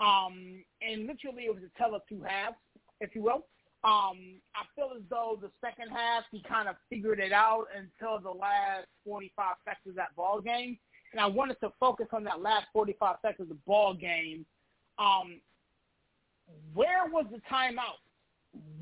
Um, 0.00 0.64
and 0.80 1.06
literally 1.06 1.44
it 1.44 1.54
was 1.54 1.62
a 1.62 1.78
tell 1.78 1.94
of 1.94 2.02
two 2.08 2.22
halves, 2.22 2.56
if 3.00 3.14
you 3.14 3.22
will. 3.22 3.44
Um, 3.82 4.40
I 4.54 4.64
feel 4.74 4.92
as 4.94 5.02
though 5.08 5.38
the 5.40 5.50
second 5.60 5.90
half 5.90 6.24
he 6.30 6.42
kind 6.42 6.68
of 6.68 6.76
figured 6.88 7.18
it 7.18 7.32
out 7.32 7.66
until 7.74 8.18
the 8.20 8.30
last 8.30 8.86
45 9.04 9.56
seconds 9.64 9.88
of 9.90 9.94
that 9.96 10.14
ball 10.16 10.40
game. 10.40 10.78
And 11.12 11.20
I 11.20 11.26
wanted 11.26 11.58
to 11.60 11.72
focus 11.80 12.06
on 12.12 12.24
that 12.24 12.40
last 12.40 12.66
45 12.72 13.16
seconds 13.22 13.50
of 13.50 13.56
the 13.56 13.62
ball 13.66 13.94
game. 13.94 14.46
Um, 14.98 15.40
where 16.74 17.06
was 17.10 17.26
the 17.30 17.40
timeout? 17.50 18.00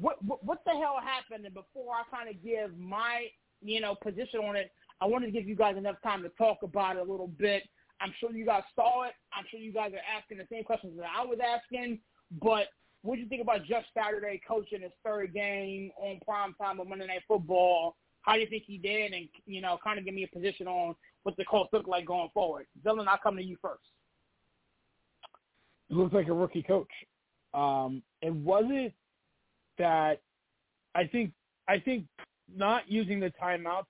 What, 0.00 0.22
what 0.24 0.44
what 0.44 0.64
the 0.64 0.72
hell 0.72 0.96
happened? 1.02 1.44
And 1.44 1.54
before 1.54 1.94
I 1.94 2.04
kind 2.14 2.28
of 2.28 2.42
give 2.42 2.78
my 2.78 3.26
you 3.60 3.80
know 3.80 3.94
position 3.94 4.40
on 4.40 4.56
it, 4.56 4.70
I 5.00 5.06
wanted 5.06 5.26
to 5.26 5.32
give 5.32 5.46
you 5.46 5.56
guys 5.56 5.76
enough 5.76 5.96
time 6.02 6.22
to 6.22 6.30
talk 6.30 6.58
about 6.62 6.96
it 6.96 7.06
a 7.06 7.10
little 7.10 7.28
bit. 7.28 7.62
I'm 8.00 8.14
sure 8.20 8.30
you 8.32 8.46
guys 8.46 8.62
saw 8.74 9.04
it. 9.04 9.12
I'm 9.32 9.44
sure 9.50 9.60
you 9.60 9.72
guys 9.72 9.92
are 9.92 10.16
asking 10.16 10.38
the 10.38 10.46
same 10.50 10.64
questions 10.64 10.94
that 10.96 11.06
I 11.16 11.24
was 11.24 11.38
asking. 11.44 11.98
But 12.40 12.68
what 13.02 13.16
do 13.16 13.22
you 13.22 13.28
think 13.28 13.42
about 13.42 13.64
Jeff 13.64 13.84
Saturday 13.94 14.40
coaching 14.46 14.82
his 14.82 14.92
third 15.04 15.34
game 15.34 15.90
on 15.98 16.20
prime 16.24 16.54
time 16.54 16.80
on 16.80 16.88
Monday 16.88 17.06
Night 17.06 17.22
Football? 17.26 17.96
How 18.22 18.34
do 18.34 18.40
you 18.40 18.46
think 18.46 18.64
he 18.66 18.78
did? 18.78 19.12
And 19.12 19.28
you 19.46 19.60
know, 19.60 19.78
kind 19.82 19.98
of 19.98 20.04
give 20.04 20.14
me 20.14 20.24
a 20.24 20.36
position 20.36 20.66
on 20.66 20.94
what 21.22 21.36
the 21.36 21.44
Colts 21.44 21.70
look 21.72 21.86
like 21.86 22.06
going 22.06 22.30
forward. 22.32 22.66
Villain, 22.82 23.08
I'll 23.08 23.18
come 23.18 23.36
to 23.36 23.42
you 23.42 23.56
first. 23.60 23.82
It 25.90 25.96
looks 25.96 26.12
like 26.12 26.28
a 26.28 26.32
rookie 26.32 26.62
coach. 26.62 26.90
Um, 27.54 28.02
and 28.22 28.44
was 28.44 28.64
it 28.68 28.92
that 29.78 30.20
I 30.94 31.06
think 31.06 31.32
I 31.68 31.78
think 31.78 32.04
not 32.54 32.90
using 32.90 33.20
the 33.20 33.32
timeouts 33.40 33.86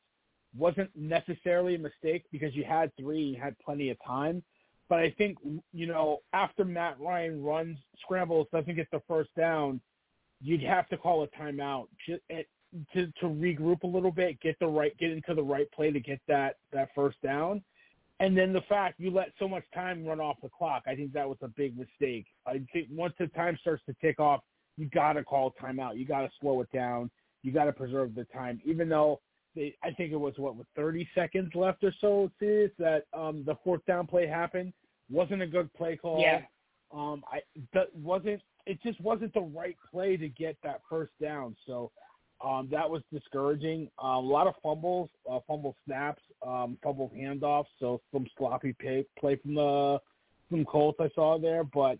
wasn't 0.56 0.90
necessarily 0.96 1.74
a 1.74 1.78
mistake 1.78 2.24
because 2.32 2.54
you 2.54 2.64
had 2.64 2.90
three, 2.98 3.22
you 3.22 3.40
had 3.40 3.56
plenty 3.64 3.90
of 3.90 3.96
time. 4.06 4.42
But 4.88 5.00
I 5.00 5.10
think 5.18 5.38
you 5.72 5.86
know 5.86 6.18
after 6.32 6.64
Matt 6.64 6.98
Ryan 6.98 7.42
runs 7.42 7.78
scrambles, 8.00 8.46
doesn't 8.52 8.74
get 8.74 8.90
the 8.90 9.02
first 9.06 9.30
down, 9.36 9.80
you'd 10.40 10.62
have 10.62 10.88
to 10.88 10.96
call 10.96 11.24
a 11.24 11.28
timeout 11.28 11.88
to 12.06 12.18
to, 12.92 13.06
to 13.06 13.26
regroup 13.26 13.82
a 13.82 13.86
little 13.86 14.10
bit, 14.10 14.40
get 14.40 14.58
the 14.60 14.66
right 14.66 14.96
get 14.98 15.10
into 15.10 15.34
the 15.34 15.42
right 15.42 15.70
play 15.72 15.90
to 15.90 16.00
get 16.00 16.20
that 16.28 16.56
that 16.72 16.88
first 16.94 17.20
down. 17.22 17.62
And 18.20 18.36
then 18.36 18.52
the 18.52 18.62
fact 18.62 18.98
you 18.98 19.10
let 19.10 19.32
so 19.38 19.46
much 19.46 19.64
time 19.72 20.04
run 20.04 20.20
off 20.20 20.36
the 20.42 20.48
clock, 20.48 20.82
I 20.86 20.94
think 20.94 21.12
that 21.12 21.28
was 21.28 21.38
a 21.40 21.48
big 21.48 21.78
mistake. 21.78 22.26
I 22.46 22.60
think 22.72 22.88
once 22.90 23.14
the 23.18 23.28
time 23.28 23.56
starts 23.60 23.82
to 23.86 23.94
tick 24.00 24.18
off, 24.18 24.40
you 24.76 24.86
got 24.86 25.14
to 25.14 25.24
call 25.24 25.54
timeout. 25.62 25.98
You 25.98 26.04
got 26.04 26.22
to 26.22 26.30
slow 26.40 26.60
it 26.60 26.70
down. 26.72 27.10
You 27.42 27.52
got 27.52 27.64
to 27.64 27.72
preserve 27.72 28.14
the 28.14 28.24
time, 28.24 28.60
even 28.64 28.88
though 28.88 29.20
they, 29.54 29.74
I 29.82 29.92
think 29.92 30.12
it 30.12 30.16
was 30.16 30.34
what 30.36 30.56
with 30.56 30.66
30 30.76 31.08
seconds 31.14 31.52
left 31.54 31.84
or 31.84 31.92
so. 32.00 32.30
Serious 32.38 32.72
that 32.78 33.04
um, 33.12 33.44
the 33.46 33.56
fourth 33.62 33.84
down 33.86 34.06
play 34.06 34.26
happened 34.26 34.72
wasn't 35.10 35.42
a 35.42 35.46
good 35.46 35.72
play 35.74 35.96
call. 35.96 36.20
Yeah. 36.20 36.42
Um, 36.92 37.22
I 37.30 37.40
that 37.74 37.94
wasn't. 37.94 38.40
It 38.66 38.82
just 38.82 39.00
wasn't 39.00 39.32
the 39.34 39.40
right 39.40 39.76
play 39.90 40.16
to 40.16 40.28
get 40.28 40.56
that 40.62 40.80
first 40.88 41.12
down. 41.20 41.56
So 41.66 41.90
um, 42.44 42.68
that 42.70 42.88
was 42.88 43.02
discouraging. 43.12 43.90
Uh, 44.02 44.18
a 44.18 44.20
lot 44.20 44.46
of 44.46 44.54
fumbles, 44.62 45.10
uh, 45.30 45.40
fumble 45.46 45.74
snaps, 45.84 46.22
um, 46.46 46.78
fumble 46.82 47.10
handoffs. 47.16 47.66
So 47.80 48.00
some 48.12 48.26
sloppy 48.36 48.74
pay, 48.78 49.04
play 49.18 49.36
from 49.36 49.54
the 49.54 49.98
from 50.48 50.64
Colts 50.64 50.98
I 51.00 51.10
saw 51.14 51.38
there. 51.38 51.64
But 51.64 51.98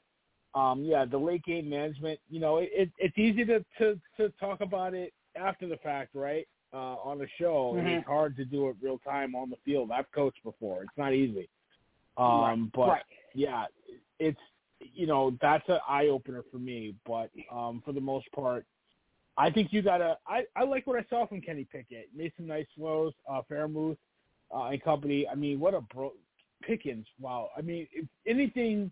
um, 0.55 0.85
yeah, 0.85 1.05
the 1.05 1.19
late 1.19 1.45
game 1.45 1.69
management. 1.69 2.21
You 2.31 2.41
know, 2.41 2.59
it, 2.59 2.71
it, 2.73 2.91
it's 2.99 3.19
easy 3.19 3.45
to, 3.47 3.65
to 3.79 4.01
to 4.17 4.29
talk 4.41 4.61
about 4.61 4.95
it 4.95 5.13
after 5.37 5.67
the 5.69 5.77
fact, 5.79 6.15
right? 6.15 6.47
Uh, 6.73 6.97
on 7.03 7.19
the 7.19 7.27
show, 7.39 7.75
Mhm. 7.77 7.99
it's 7.99 8.07
hard 8.07 8.37
to 8.37 8.45
do 8.45 8.69
it 8.69 8.77
real 8.83 8.99
time 8.99 9.35
on 9.35 9.49
the 9.49 9.57
field. 9.65 9.91
I've 9.91 10.11
coached 10.13 10.43
before. 10.45 10.83
It's 10.83 10.99
not 10.99 11.15
easy. 11.15 11.49
Um, 12.19 12.41
right. 12.43 12.73
but 12.75 12.89
right. 12.89 13.03
yeah, 13.35 13.67
it's 14.19 14.41
you 14.81 15.07
know 15.07 15.37
that's 15.41 15.69
an 15.69 15.79
eye 15.89 16.07
opener 16.09 16.45
for 16.51 16.59
me. 16.59 16.95
But 17.07 17.31
um, 17.51 17.83
for 17.85 17.93
the 17.93 18.01
most 18.01 18.31
part, 18.33 18.67
I 19.39 19.51
think 19.51 19.73
you 19.73 19.83
gotta. 19.83 20.19
I 20.27 20.43
I 20.57 20.65
like 20.65 20.87
what 20.87 20.99
I 20.99 21.07
saw 21.09 21.27
from 21.27 21.41
Kenny 21.41 21.65
Pickett. 21.71 22.11
Made 22.15 22.33
some 22.37 22.49
nice 22.49 22.67
throws. 22.77 23.13
Uh, 23.31 23.41
Freiermuth 23.49 23.97
uh, 24.55 24.65
and 24.65 24.83
company. 24.83 25.27
I 25.29 25.37
mean, 25.37 25.61
what 25.61 25.75
a 25.75 25.81
bro 25.81 26.13
Pickens. 26.63 27.07
Wow. 27.21 27.51
I 27.57 27.61
mean, 27.61 27.87
if 27.93 28.07
anything 28.27 28.91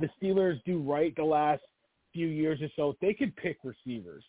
the 0.00 0.08
Steelers 0.20 0.60
do 0.64 0.80
right 0.80 1.14
the 1.14 1.24
last 1.24 1.62
few 2.12 2.26
years 2.26 2.60
or 2.60 2.68
so, 2.74 2.96
they 3.00 3.14
could 3.14 3.34
pick 3.36 3.58
receivers. 3.62 4.24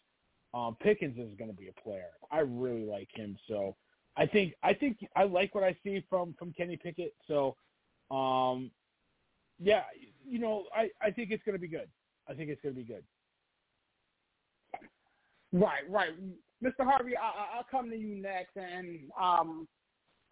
Um, 0.53 0.77
Pickens 0.79 1.17
is 1.17 1.35
going 1.37 1.49
to 1.49 1.57
be 1.57 1.67
a 1.67 1.81
player. 1.81 2.11
I 2.31 2.39
really 2.39 2.85
like 2.85 3.09
him. 3.13 3.35
So 3.47 3.75
I 4.15 4.27
think 4.27 4.53
I 4.61 4.73
think 4.73 4.97
I 5.15 5.23
like 5.23 5.55
what 5.55 5.63
I 5.63 5.75
see 5.83 6.05
from 6.09 6.35
from 6.37 6.53
Kenny 6.53 6.77
Pickett. 6.77 7.15
So 7.27 7.55
um, 8.11 8.69
yeah, 9.59 9.81
you 10.27 10.37
know, 10.37 10.65
I 10.75 10.89
I 11.01 11.09
think 11.09 11.31
it's 11.31 11.43
going 11.43 11.55
to 11.55 11.59
be 11.59 11.67
good. 11.67 11.89
I 12.29 12.33
think 12.35 12.49
it's 12.49 12.61
going 12.61 12.75
to 12.75 12.81
be 12.81 12.87
good. 12.87 13.03
Right, 15.55 15.89
right. 15.89 16.09
Mr. 16.61 16.83
Harvey, 16.83 17.15
I, 17.15 17.57
I'll 17.57 17.67
come 17.69 17.89
to 17.89 17.95
you 17.95 18.21
next, 18.21 18.57
and 18.57 18.99
um, 19.19 19.67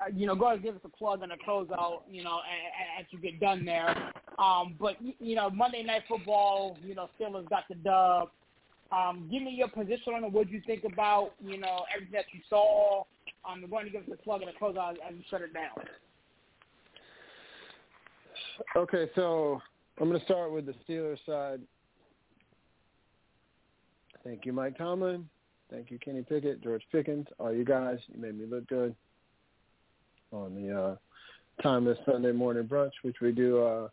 uh, 0.01 0.09
you 0.13 0.28
know, 0.28 0.36
go 0.36 0.47
ahead 0.47 0.55
and 0.55 0.63
give 0.63 0.76
us 0.76 0.82
a 0.84 0.89
plug 0.89 1.24
and 1.24 1.32
a 1.32 1.38
closeout, 1.38 2.01
you 2.11 2.24
know, 2.26 2.39
as 2.99 3.05
you 3.11 3.19
get 3.19 3.39
done 3.39 3.63
there. 3.63 4.11
Um, 4.38 4.76
but 4.78 4.97
you 5.19 5.36
know, 5.36 5.49
Monday 5.49 5.82
Night 5.82 6.01
Football, 6.09 6.78
you 6.84 6.93
know, 6.93 7.09
Steelers 7.17 7.47
got 7.49 7.63
the 7.69 7.76
dub. 7.76 8.32
Um, 8.91 9.30
give 9.32 9.41
me 9.41 9.51
your 9.51 9.69
position 9.69 10.13
on 10.13 10.26
it. 10.26 10.32
What 10.32 10.49
you 10.49 10.61
think 10.67 10.84
about, 10.84 11.32
you 11.41 11.57
know, 11.57 11.86
everything 11.95 12.13
that 12.13 12.26
you 12.34 12.41
saw. 12.49 13.03
Um, 13.49 13.63
go 13.69 13.78
ahead 13.78 13.86
and 13.86 13.93
give 13.93 14.03
us 14.03 14.19
a 14.19 14.24
plug 14.24 14.41
and 14.41 14.49
a 14.49 14.53
closeout 14.53 14.95
as 15.07 15.15
you 15.15 15.24
shut 15.30 15.41
it 15.41 15.53
down. 15.53 15.71
Okay, 18.76 19.09
so 19.15 19.61
I'm 19.99 20.09
going 20.09 20.19
to 20.19 20.26
start 20.26 20.51
with 20.51 20.65
the 20.65 20.76
Steelers 20.88 21.17
side. 21.26 21.61
Thank 24.24 24.45
you, 24.45 24.53
Mike 24.53 24.78
Tomlin. 24.78 25.28
Thank 25.69 25.91
you, 25.91 25.99
Kenny 25.99 26.21
Pickett, 26.21 26.61
George 26.61 26.84
Pickens, 26.91 27.28
all 27.39 27.53
you 27.53 27.65
guys. 27.65 27.97
You 28.13 28.21
made 28.21 28.38
me 28.38 28.45
look 28.45 28.67
good 28.67 28.95
on 30.32 30.55
the 30.55 30.80
uh, 30.80 30.95
Timeless 31.61 31.97
Sunday 32.05 32.32
Morning 32.32 32.63
Brunch, 32.63 32.91
which 33.01 33.17
we 33.21 33.32
do 33.32 33.61
uh, 33.61 33.88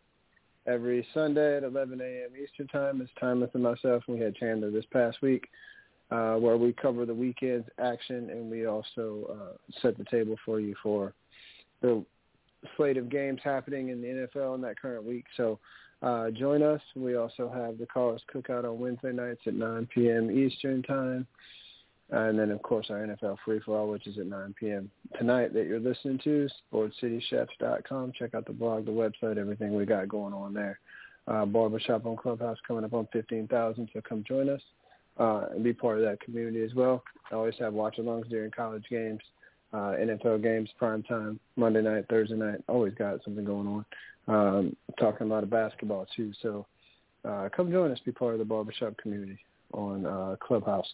every 0.66 1.06
Sunday 1.14 1.56
at 1.56 1.64
11 1.64 2.00
a.m. 2.00 2.30
Eastern 2.40 2.68
Time. 2.68 3.00
It's 3.00 3.10
Timeless 3.18 3.50
and 3.54 3.62
myself, 3.62 4.02
we 4.08 4.20
had 4.20 4.36
Chandler 4.36 4.70
this 4.70 4.84
past 4.92 5.22
week, 5.22 5.48
uh, 6.10 6.34
where 6.34 6.56
we 6.56 6.72
cover 6.72 7.06
the 7.06 7.14
weekend's 7.14 7.68
action, 7.78 8.30
and 8.30 8.50
we 8.50 8.66
also 8.66 9.26
uh, 9.30 9.80
set 9.80 9.98
the 9.98 10.04
table 10.04 10.36
for 10.44 10.60
you 10.60 10.74
for 10.82 11.14
the 11.82 12.04
slate 12.76 12.98
of 12.98 13.08
games 13.08 13.40
happening 13.42 13.88
in 13.88 14.00
the 14.02 14.28
NFL 14.36 14.54
in 14.54 14.60
that 14.60 14.80
current 14.80 15.04
week. 15.04 15.24
So 15.36 15.58
uh, 16.02 16.30
join 16.30 16.62
us. 16.62 16.80
We 16.96 17.16
also 17.16 17.50
have 17.52 17.78
the 17.78 17.86
Callers 17.86 18.22
Cookout 18.32 18.64
on 18.64 18.78
Wednesday 18.78 19.12
nights 19.12 19.40
at 19.46 19.54
9 19.54 19.88
p.m. 19.94 20.30
Eastern 20.30 20.82
Time. 20.82 21.26
And 22.10 22.38
then, 22.38 22.50
of 22.50 22.60
course, 22.62 22.86
our 22.90 22.98
NFL 22.98 23.36
Free 23.44 23.60
For 23.64 23.78
All, 23.78 23.88
which 23.88 24.06
is 24.06 24.18
at 24.18 24.26
9 24.26 24.54
p.m. 24.58 24.90
tonight 25.16 25.54
that 25.54 25.66
you're 25.66 25.78
listening 25.78 26.18
to, 26.24 26.48
sportscitychefs.com. 26.72 28.12
Check 28.18 28.34
out 28.34 28.46
the 28.46 28.52
blog, 28.52 28.86
the 28.86 28.90
website, 28.90 29.38
everything 29.38 29.76
we 29.76 29.86
got 29.86 30.08
going 30.08 30.34
on 30.34 30.52
there. 30.52 30.80
Uh, 31.28 31.44
barbershop 31.44 32.06
on 32.06 32.16
Clubhouse 32.16 32.58
coming 32.66 32.84
up 32.84 32.94
on 32.94 33.06
15,000, 33.12 33.88
so 33.92 34.00
come 34.00 34.24
join 34.26 34.48
us 34.48 34.62
uh, 35.18 35.46
and 35.52 35.62
be 35.62 35.72
part 35.72 35.98
of 35.98 36.04
that 36.04 36.20
community 36.20 36.64
as 36.64 36.74
well. 36.74 37.04
I 37.30 37.36
always 37.36 37.54
have 37.60 37.74
watch-alongs 37.74 38.28
during 38.28 38.50
college 38.50 38.84
games, 38.90 39.20
uh, 39.72 39.94
NFL 40.00 40.42
games, 40.42 40.68
prime 40.78 41.04
time, 41.04 41.38
Monday 41.54 41.82
night, 41.82 42.06
Thursday 42.10 42.34
night. 42.34 42.64
Always 42.68 42.94
got 42.94 43.22
something 43.22 43.44
going 43.44 43.68
on. 43.68 43.84
Um, 44.30 44.76
talking 44.98 45.26
a 45.26 45.30
lot 45.30 45.42
of 45.42 45.50
basketball, 45.50 46.06
too. 46.14 46.32
So 46.40 46.66
uh, 47.24 47.48
come 47.54 47.70
join 47.72 47.90
us, 47.90 47.98
be 48.04 48.12
part 48.12 48.34
of 48.34 48.38
the 48.38 48.44
barbershop 48.44 48.96
community 48.96 49.38
on 49.72 50.06
uh, 50.06 50.36
Clubhouse. 50.40 50.86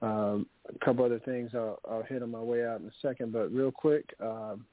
Um, 0.00 0.46
a 0.68 0.84
couple 0.84 1.04
other 1.04 1.20
things 1.20 1.52
I'll, 1.54 1.78
I'll 1.88 2.02
hit 2.02 2.22
on 2.22 2.30
my 2.32 2.40
way 2.40 2.66
out 2.66 2.80
in 2.80 2.86
a 2.86 2.92
second, 3.00 3.32
but 3.32 3.52
real 3.52 3.70
quick, 3.70 4.14
um, 4.20 4.66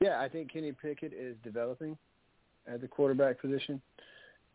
yeah, 0.00 0.20
I 0.20 0.28
think 0.28 0.52
Kenny 0.52 0.72
Pickett 0.72 1.12
is 1.12 1.36
developing 1.44 1.96
at 2.66 2.80
the 2.80 2.88
quarterback 2.88 3.40
position. 3.40 3.80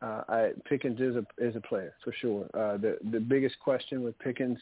Uh, 0.01 0.23
I, 0.27 0.49
Pickens 0.67 0.99
is 0.99 1.15
a 1.15 1.25
is 1.37 1.55
a 1.55 1.61
player 1.61 1.93
for 2.03 2.13
sure. 2.21 2.45
Uh, 2.53 2.77
the 2.77 2.97
the 3.11 3.19
biggest 3.19 3.59
question 3.59 4.03
with 4.03 4.17
Pickens 4.19 4.59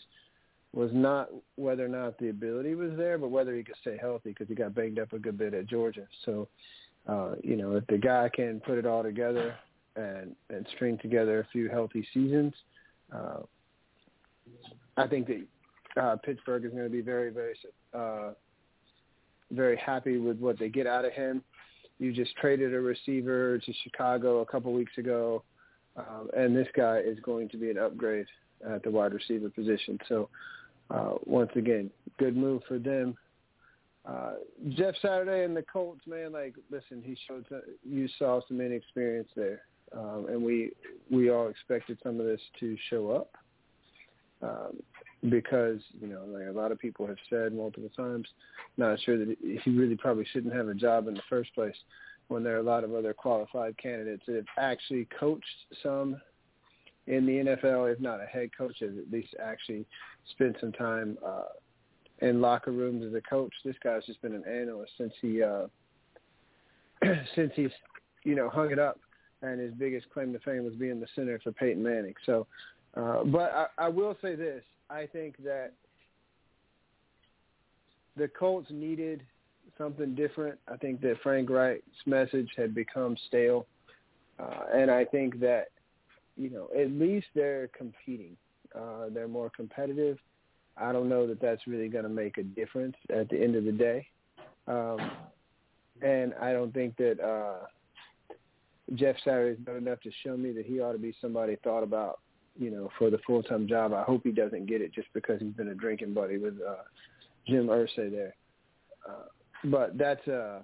was 0.73 0.91
not 0.93 1.29
whether 1.55 1.85
or 1.85 1.89
not 1.89 2.17
the 2.19 2.29
ability 2.29 2.75
was 2.75 2.91
there, 2.97 3.17
but 3.17 3.29
whether 3.29 3.55
he 3.55 3.63
could 3.63 3.75
stay 3.81 3.97
healthy 3.99 4.29
because 4.29 4.47
he 4.47 4.55
got 4.55 4.75
banged 4.75 4.99
up 4.99 5.13
a 5.13 5.19
good 5.19 5.37
bit 5.37 5.53
at 5.53 5.67
Georgia. 5.67 6.07
So, 6.25 6.47
uh, 7.07 7.35
you 7.43 7.55
know, 7.55 7.75
if 7.75 7.87
the 7.87 7.97
guy 7.97 8.29
can 8.33 8.59
put 8.61 8.77
it 8.77 8.85
all 8.85 9.03
together 9.03 9.55
and 9.95 10.35
and 10.49 10.67
string 10.75 10.97
together 11.01 11.39
a 11.39 11.47
few 11.51 11.69
healthy 11.69 12.05
seasons, 12.13 12.53
uh, 13.13 13.39
I 14.97 15.07
think 15.07 15.27
that 15.27 15.43
uh, 16.01 16.15
Pittsburgh 16.17 16.65
is 16.65 16.71
going 16.71 16.83
to 16.83 16.89
be 16.89 17.01
very, 17.01 17.29
very, 17.29 17.55
uh, 17.93 18.31
very 19.51 19.77
happy 19.77 20.17
with 20.17 20.39
what 20.39 20.59
they 20.59 20.69
get 20.69 20.87
out 20.87 21.05
of 21.05 21.13
him. 21.13 21.43
You 21.99 22.13
just 22.13 22.35
traded 22.35 22.73
a 22.73 22.79
receiver 22.79 23.57
to 23.57 23.73
Chicago 23.83 24.41
a 24.41 24.45
couple 24.45 24.73
weeks 24.73 24.97
ago, 24.97 25.43
um, 25.95 26.29
and 26.35 26.55
this 26.55 26.67
guy 26.75 26.99
is 26.99 27.19
going 27.21 27.49
to 27.49 27.57
be 27.57 27.71
an 27.71 27.77
upgrade 27.77 28.27
at 28.67 28.83
the 28.83 28.91
wide 28.91 29.13
receiver 29.13 29.49
position. 29.49 29.97
So, 30.07 30.29
uh, 30.89 31.13
once 31.25 31.51
again, 31.55 31.89
good 32.19 32.37
move 32.37 32.61
for 32.67 32.77
them. 32.77 33.17
Uh, 34.07 34.33
Jeff 34.69 34.95
Saturday 35.01 35.43
and 35.43 35.55
the 35.55 35.63
Colts, 35.63 36.07
man, 36.07 36.31
like, 36.31 36.55
listen, 36.71 37.03
he 37.03 37.17
showed 37.27 37.45
you 37.83 38.07
saw 38.17 38.39
some 38.47 38.61
inexperience 38.61 39.27
there, 39.35 39.63
um, 39.91 40.27
and 40.29 40.41
we 40.41 40.71
we 41.11 41.29
all 41.29 41.49
expected 41.49 41.97
some 42.01 42.19
of 42.19 42.25
this 42.25 42.39
to 42.59 42.77
show 42.89 43.11
up 43.11 43.31
um, 44.41 44.81
because 45.29 45.81
you 45.99 46.07
know, 46.07 46.23
like 46.27 46.47
a 46.47 46.57
lot 46.57 46.71
of 46.71 46.79
people 46.79 47.05
have 47.05 47.17
said 47.29 47.53
multiple 47.53 47.89
times, 47.97 48.27
not 48.77 48.99
sure 49.01 49.17
that 49.17 49.35
he 49.63 49.69
really 49.71 49.97
probably 49.97 50.25
shouldn't 50.31 50.53
have 50.53 50.69
a 50.69 50.73
job 50.73 51.07
in 51.07 51.13
the 51.13 51.21
first 51.29 51.53
place. 51.53 51.75
When 52.29 52.43
there 52.43 52.55
are 52.55 52.59
a 52.59 52.63
lot 52.63 52.83
of 52.83 52.93
other 52.93 53.13
qualified 53.13 53.77
candidates 53.77 54.23
that 54.27 54.35
have 54.35 54.45
actually 54.57 55.07
coached 55.17 55.45
some 55.81 56.21
in 57.07 57.25
the 57.25 57.31
NFL, 57.33 57.91
if 57.91 57.99
not 58.01 58.21
a 58.21 58.25
head 58.25 58.49
coach, 58.57 58.77
has 58.81 58.91
at 58.97 59.11
least 59.11 59.33
actually 59.41 59.85
spent 60.31 60.57
some 60.59 60.73
time 60.73 61.17
uh, 61.25 61.43
in 62.19 62.41
locker 62.41 62.71
rooms 62.71 63.05
as 63.05 63.13
a 63.13 63.21
coach. 63.21 63.53
This 63.63 63.75
guy's 63.83 64.05
just 64.05 64.21
been 64.21 64.33
an 64.33 64.43
analyst 64.45 64.93
since 64.97 65.13
he 65.21 65.43
uh, 65.43 65.67
since 67.35 67.51
he's 67.55 67.71
you 68.23 68.35
know 68.35 68.49
hung 68.49 68.71
it 68.71 68.79
up, 68.79 68.99
and 69.41 69.59
his 69.59 69.73
biggest 69.73 70.09
claim 70.09 70.33
to 70.33 70.39
fame 70.39 70.63
was 70.63 70.75
being 70.75 70.99
the 70.99 71.07
center 71.15 71.39
for 71.43 71.51
Peyton 71.51 71.81
Manning. 71.81 72.15
So 72.25 72.47
uh, 72.97 73.23
but 73.23 73.51
I, 73.51 73.85
I 73.85 73.89
will 73.89 74.17
say 74.21 74.35
this: 74.35 74.63
I 74.89 75.05
think 75.05 75.37
that 75.43 75.73
the 78.15 78.27
Colts 78.27 78.69
needed 78.71 79.21
something 79.77 80.15
different. 80.15 80.57
I 80.67 80.77
think 80.77 81.01
that 81.01 81.17
Frank 81.21 81.49
Reich's 81.49 81.83
message 82.05 82.49
had 82.57 82.73
become 82.73 83.15
stale, 83.27 83.67
uh, 84.39 84.63
and 84.73 84.89
I 84.89 85.05
think 85.05 85.39
that 85.41 85.67
you 86.35 86.49
know 86.49 86.69
at 86.77 86.91
least 86.91 87.27
they're 87.35 87.69
competing. 87.77 88.35
Uh, 88.75 89.09
they're 89.13 89.27
more 89.27 89.49
competitive. 89.55 90.17
I 90.79 90.91
don't 90.91 91.09
know 91.09 91.27
that 91.27 91.41
that's 91.41 91.65
really 91.67 91.87
going 91.87 92.03
to 92.03 92.09
make 92.09 92.37
a 92.37 92.43
difference 92.43 92.95
at 93.09 93.29
the 93.29 93.41
end 93.41 93.55
of 93.55 93.65
the 93.65 93.71
day, 93.71 94.07
um, 94.67 95.11
and 96.01 96.33
I 96.41 96.53
don't 96.53 96.73
think 96.73 96.97
that 96.97 97.19
uh, 97.19 97.65
Jeff 98.95 99.15
Saturday 99.23 99.59
is 99.59 99.65
good 99.65 99.77
enough 99.77 100.01
to 100.01 100.11
show 100.23 100.37
me 100.37 100.51
that 100.53 100.65
he 100.65 100.79
ought 100.79 100.93
to 100.93 100.99
be 100.99 101.15
somebody 101.21 101.57
thought 101.63 101.83
about 101.83 102.19
you 102.59 102.71
know, 102.71 102.89
for 102.97 103.09
the 103.09 103.19
full 103.25 103.43
time 103.43 103.67
job. 103.67 103.93
I 103.93 104.03
hope 104.03 104.21
he 104.23 104.31
doesn't 104.31 104.65
get 104.65 104.81
it 104.81 104.93
just 104.93 105.07
because 105.13 105.39
he's 105.39 105.53
been 105.53 105.69
a 105.69 105.75
drinking 105.75 106.13
buddy 106.13 106.37
with 106.37 106.55
uh, 106.67 106.83
Jim 107.45 107.67
Irsay 107.67 108.11
there. 108.11 108.35
Uh, 109.07 109.25
but 109.65 109.97
that's 109.97 110.27
uh, 110.27 110.59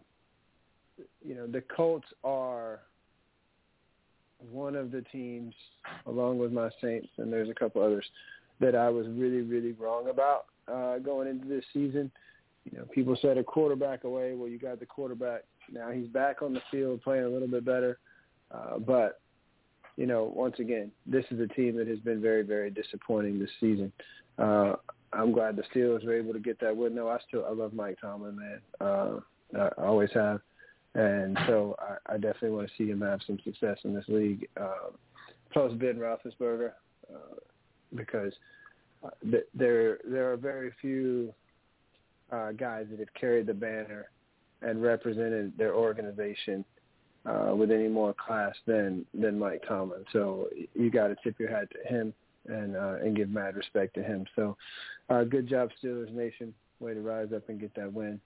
you 1.24 1.36
know, 1.36 1.48
the 1.48 1.62
Colts 1.76 2.08
are 2.24 2.80
one 4.52 4.76
of 4.76 4.92
the 4.92 5.02
teams, 5.12 5.54
along 6.06 6.38
with 6.38 6.52
my 6.52 6.70
Saints, 6.82 7.08
and 7.18 7.32
there's 7.32 7.50
a 7.50 7.54
couple 7.54 7.82
others 7.82 8.06
that 8.64 8.76
I 8.76 8.90
was 8.90 9.06
really, 9.08 9.42
really 9.42 9.74
wrong 9.74 10.10
about 10.10 10.46
uh, 10.72 11.00
going 11.00 11.28
into 11.28 11.48
this 11.48 11.66
season. 11.74 12.10
You 12.72 12.78
know, 12.78 12.86
people 12.94 13.18
said 13.22 13.38
a 13.38 13.44
quarterback 13.44 14.06
away. 14.06 14.36
Well, 14.36 14.48
you 14.48 14.58
got 14.58 14.80
the 14.80 14.86
quarterback. 14.86 15.44
Now 15.72 15.92
he's 15.92 16.08
back 16.08 16.42
on 16.42 16.54
the 16.54 16.62
field 16.72 17.02
playing 17.02 17.26
a 17.26 17.30
little 17.30 17.48
bit 17.48 17.66
better. 17.66 18.00
Uh, 18.52 18.80
but 18.80 19.20
you 19.98 20.08
know, 20.08 20.32
once 20.34 20.56
again, 20.60 20.92
this 21.06 21.26
is 21.30 21.40
a 21.40 21.48
team 21.48 21.76
that 21.78 21.88
has 21.88 22.00
been 22.00 22.22
very, 22.22 22.42
very 22.42 22.72
disappointing 22.72 23.38
this 23.38 23.50
season. 23.60 23.92
Uh, 24.40 24.74
I'm 25.12 25.32
glad 25.32 25.56
the 25.56 25.64
Steelers 25.74 26.04
were 26.06 26.18
able 26.18 26.34
to 26.34 26.40
get 26.40 26.60
that 26.62 26.76
win. 26.76 26.96
No, 26.96 27.10
I 27.10 27.18
still 27.28 27.46
I 27.46 27.54
love 27.54 27.74
Mike 27.74 27.98
Tomlin, 28.02 28.36
man. 28.36 28.60
Uh, 28.82 29.20
I 29.56 29.84
always 29.86 30.10
have, 30.16 30.42
and 30.96 31.38
so 31.48 31.76
I, 31.80 32.14
I 32.14 32.18
definitely 32.18 32.52
want 32.52 32.70
to 32.70 32.74
see 32.78 32.90
him 32.90 33.02
have 33.02 33.20
some 33.28 33.38
success 33.44 33.78
in 33.84 33.94
this 33.94 34.06
league. 34.08 34.48
Uh, 34.60 34.92
plus 35.52 35.72
Ben 35.74 35.98
Roethlisberger, 35.98 36.72
uh, 37.14 37.36
because 37.96 38.34
uh, 39.04 39.10
th- 39.30 39.48
there 39.54 40.00
there 40.06 40.32
are 40.32 40.38
very 40.38 40.72
few 40.82 41.34
uh, 42.32 42.52
guys 42.52 42.88
that 42.90 43.00
have 43.00 43.14
carried 43.14 43.48
the 43.48 43.54
banner 43.54 44.10
and 44.62 44.82
represented 44.82 45.54
their 45.58 45.76
organization 45.76 46.64
uh, 47.26 47.54
with 47.56 47.72
any 47.72 47.88
more 47.88 48.14
class 48.14 48.54
than 48.66 49.06
than 49.14 49.38
Mike 49.38 49.64
Tomlin. 49.68 50.04
So 50.12 50.50
you 50.74 50.90
got 50.90 51.08
to 51.08 51.16
tip 51.24 51.40
your 51.40 51.50
hat 51.50 51.70
to 51.72 51.94
him 51.94 52.14
and 52.48 52.76
uh, 52.76 52.96
and 53.04 53.16
give 53.16 53.30
mad 53.30 53.56
respect 53.56 53.94
to 53.96 54.04
him. 54.04 54.26
So 54.36 54.58
uh, 55.10 55.24
good 55.24 55.48
job, 55.48 55.70
Steelers 55.82 56.14
Nation. 56.14 56.54
Way 56.80 56.96
to 56.96 57.02
rise 57.02 57.30
up 57.34 57.48
and 57.48 57.60
get 57.60 57.74
that 57.76 57.92
win. 57.92 58.20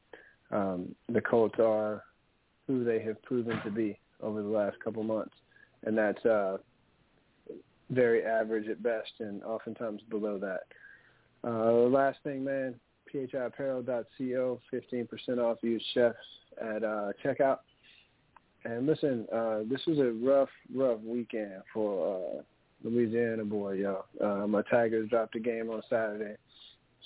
Um, 0.52 0.96
the 1.10 1.22
Colts 1.22 1.60
are 1.60 2.04
who 2.66 2.84
they 2.84 3.02
have 3.02 3.22
proven 3.24 3.62
to 3.64 3.70
be 3.70 4.00
over 4.22 4.42
the 4.42 4.48
last 4.48 4.80
couple 4.84 5.04
months, 5.04 5.36
and 5.86 5.98
that's 5.98 6.26
uh, 6.26 6.58
very 7.90 8.24
average 8.26 8.68
at 8.68 8.84
best, 8.84 9.12
and 9.20 9.44
oftentimes 9.44 10.02
below 10.10 10.38
that. 10.38 10.64
Uh, 11.44 11.72
last 11.88 12.18
thing, 12.24 12.44
man, 12.44 12.76
phiapparel.co, 13.14 14.60
15% 14.74 15.38
off 15.38 15.58
use 15.62 15.84
chefs 15.94 16.18
at 16.62 16.84
uh, 16.84 17.12
checkout. 17.24 17.60
And 18.66 18.86
listen, 18.86 19.28
uh, 19.34 19.60
this 19.70 19.82
was 19.88 20.00
a 20.00 20.12
rough, 20.12 20.50
rough 20.74 21.00
weekend 21.02 21.62
for 21.74 22.40
uh, 22.40 22.42
Louisiana 22.84 23.46
boy, 23.46 23.74
yo. 23.74 24.04
Uh, 24.22 24.48
my 24.48 24.62
Tigers 24.64 25.10
dropped 25.10 25.36
a 25.36 25.40
game 25.40 25.70
on 25.70 25.82
Saturday. 25.90 26.36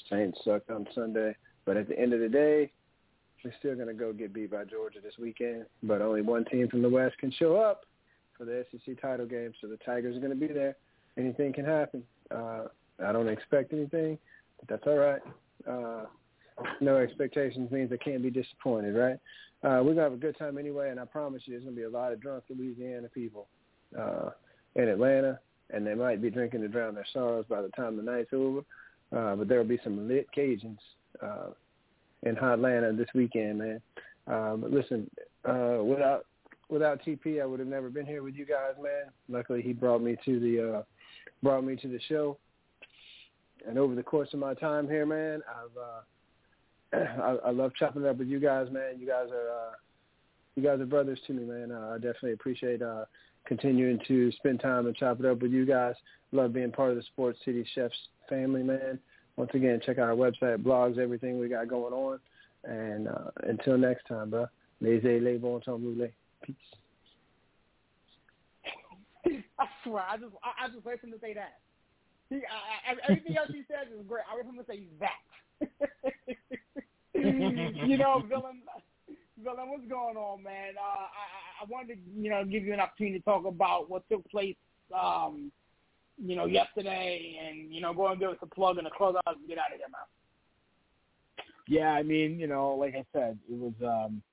Saints 0.10 0.40
sucked 0.44 0.72
on 0.72 0.88
Sunday. 0.96 1.36
But 1.66 1.78
at 1.78 1.88
the 1.88 2.00
end 2.00 2.14
of 2.14 2.20
the 2.20 2.30
day, 2.30 2.72
we're 3.44 3.54
still 3.60 3.76
going 3.76 3.88
to 3.88 3.94
go 3.94 4.14
get 4.14 4.34
beat 4.34 4.52
by 4.52 4.64
Georgia 4.66 5.00
this 5.04 5.14
weekend. 5.20 5.66
But 5.84 6.02
only 6.02 6.22
one 6.22 6.46
team 6.46 6.68
from 6.68 6.82
the 6.82 6.90
West 6.90 7.18
can 7.20 7.32
show 7.32 7.58
up 7.58 7.86
for 8.42 8.46
the 8.46 8.66
SEC 8.72 9.00
title 9.00 9.28
game, 9.28 9.54
so 9.62 9.68
the 9.68 9.78
Tigers 9.86 10.18
are 10.18 10.20
going 10.20 10.32
to 10.32 10.48
be 10.48 10.52
there. 10.52 10.76
Anything 11.16 11.54
can 11.54 11.64
happen. 11.64 12.02
Uh, 12.32 12.64
I 13.06 13.12
don't 13.12 13.28
expect 13.28 13.72
anything, 13.72 14.18
but 14.60 14.68
that's 14.68 14.88
all 14.88 14.98
right. 14.98 15.22
Uh, 15.70 16.06
no 16.80 16.98
expectations 16.98 17.70
means 17.70 17.92
I 17.92 18.04
can't 18.04 18.24
be 18.24 18.32
disappointed, 18.32 18.96
right? 18.96 19.20
Uh, 19.64 19.84
we're 19.84 19.94
gonna 19.94 20.04
have 20.04 20.14
a 20.14 20.18
good 20.18 20.38
time 20.40 20.58
anyway, 20.58 20.90
and 20.90 21.00
I 21.00 21.06
promise 21.06 21.44
you, 21.46 21.54
there's 21.54 21.64
gonna 21.64 21.76
be 21.76 21.84
a 21.84 21.90
lot 21.90 22.14
of 22.14 22.20
drunk 22.20 22.46
Louisiana 22.50 23.10
people 23.10 23.48
uh, 24.00 24.32
in 24.76 24.88
Atlanta, 24.88 25.40
and 25.70 25.86
they 25.86 25.94
might 25.94 26.20
be 26.20 26.32
drinking 26.32 26.62
to 26.62 26.68
drown 26.68 26.96
their 26.96 27.06
sorrows 27.14 27.46
by 27.48 27.62
the 27.62 27.70
time 27.70 27.96
the 27.96 28.04
night's 28.04 28.34
over. 28.34 28.62
Uh, 29.16 29.36
but 29.36 29.48
there 29.48 29.60
will 29.60 29.66
be 29.66 29.80
some 29.84 30.08
lit 30.08 30.28
Cajuns 30.36 30.80
uh, 31.22 31.52
in 32.24 32.38
Atlanta 32.38 32.92
this 32.94 33.10
weekend, 33.14 33.60
man. 33.60 33.82
Uh, 34.28 34.56
but 34.56 34.72
listen, 34.72 35.10
uh, 35.46 35.78
without 35.84 36.26
without 36.72 37.02
TP, 37.04 37.42
I 37.42 37.46
would 37.46 37.60
have 37.60 37.68
never 37.68 37.90
been 37.90 38.06
here 38.06 38.24
with 38.24 38.36
you 38.36 38.46
guys, 38.46 38.74
man. 38.82 39.12
Luckily, 39.30 39.62
he 39.62 39.74
brought 39.74 40.02
me 40.02 40.16
to 40.26 40.40
the 40.40 40.78
uh, 40.78 40.84
brought 41.44 41.64
me 41.64 41.76
to 41.76 41.88
the 41.88 42.00
show, 42.08 42.38
and 43.68 43.78
over 43.78 43.94
the 43.94 44.02
course 44.02 44.30
of 44.34 44.40
my 44.40 44.56
time 44.56 44.88
here, 44.88 45.06
man, 45.06 45.42
I've 45.50 45.78
uh, 45.78 47.22
I, 47.24 47.50
I 47.50 47.52
love 47.52 47.74
chopping 47.78 48.04
it 48.04 48.08
up 48.08 48.18
with 48.18 48.30
you 48.30 48.40
guys, 48.40 48.68
man. 48.72 48.96
You 48.98 49.06
guys 49.06 49.28
are 49.32 49.50
uh, 49.50 49.72
you 50.56 50.64
guys 50.64 50.80
are 50.80 50.86
brothers 50.86 51.20
to 51.28 51.34
me, 51.34 51.44
man. 51.44 51.72
Uh, 51.72 51.92
I 51.94 51.96
definitely 51.96 52.34
appreciate 52.34 52.82
uh, 52.82 53.06
continuing 53.46 54.00
to 54.08 54.32
spend 54.34 54.62
time 54.62 54.88
and 54.88 54.96
chop 54.96 55.20
it 55.20 55.26
up 55.26 55.42
with 55.42 55.52
you 55.52 55.66
guys. 55.66 55.96
Love 56.32 56.54
being 56.54 56.72
part 56.72 56.92
of 56.92 56.96
the 56.96 57.04
Sports 57.04 57.40
City 57.46 57.68
Chefs 57.76 57.96
family, 58.30 58.64
man. 58.64 58.98
Once 59.36 59.52
again, 59.54 59.82
check 59.86 59.98
out 59.98 60.10
our 60.10 60.16
website, 60.16 60.64
blogs, 60.64 60.98
everything 60.98 61.40
we 61.40 61.50
got 61.50 61.68
going 61.68 61.94
on. 61.94 62.20
And 62.64 63.08
uh, 63.08 63.32
until 63.44 63.78
next 63.78 64.08
time, 64.08 64.30
bro. 64.30 64.48
Les 64.82 65.00
les 65.00 65.38
bon 65.38 65.60
temps 65.60 65.78
Peace. 66.44 66.56
I 69.60 69.66
swear, 69.84 70.04
I 70.10 70.18
just 70.18 70.34
I, 70.44 70.66
I 70.66 70.70
just 70.70 70.86
wait 70.86 71.00
for 71.00 71.08
him 71.08 71.14
to 71.14 71.20
say 71.20 71.34
that. 71.34 71.60
He, 72.30 72.38
I, 72.38 72.92
I, 72.92 72.96
everything 73.10 73.38
else 73.38 73.50
he 73.52 73.64
says 73.70 73.92
is 73.94 74.06
great. 74.08 74.24
I 74.32 74.36
wait 74.36 74.46
for 74.46 74.52
him 74.52 74.58
to 74.58 74.66
say 74.66 74.84
that. 75.00 75.22
you 77.88 77.98
know, 77.98 78.24
villain, 78.28 78.62
villain, 79.44 79.70
what's 79.70 79.88
going 79.88 80.18
on, 80.18 80.42
man? 80.42 80.74
Uh, 80.80 81.06
I, 81.06 81.64
I 81.64 81.66
wanted 81.70 81.96
to, 81.96 82.22
you 82.22 82.30
know, 82.30 82.44
give 82.44 82.64
you 82.64 82.74
an 82.74 82.80
opportunity 82.80 83.20
to 83.20 83.26
talk 83.26 83.46
about 83.46 83.90
what 83.90 84.08
took 84.10 84.28
place, 84.32 84.56
um, 85.00 85.52
you 86.18 86.36
know, 86.36 86.46
yesterday, 86.46 87.38
and 87.46 87.74
you 87.74 87.82
know, 87.82 87.94
go 87.94 88.08
and 88.08 88.20
give 88.20 88.30
us 88.30 88.38
a 88.42 88.48
plug 88.48 88.78
and 88.78 88.88
a 88.88 88.92
close 88.92 89.16
out 89.28 89.38
and 89.38 89.48
get 89.48 89.60
out 89.60 89.74
of 89.74 89.78
here, 89.78 89.88
man. 89.92 90.02
Yeah, 91.68 91.92
I 91.92 92.02
mean, 92.02 92.40
you 92.40 92.48
know, 92.48 92.76
like 92.76 92.96
I 92.96 93.06
said, 93.14 93.38
it 93.50 93.58
was. 93.58 93.74
um 93.84 94.24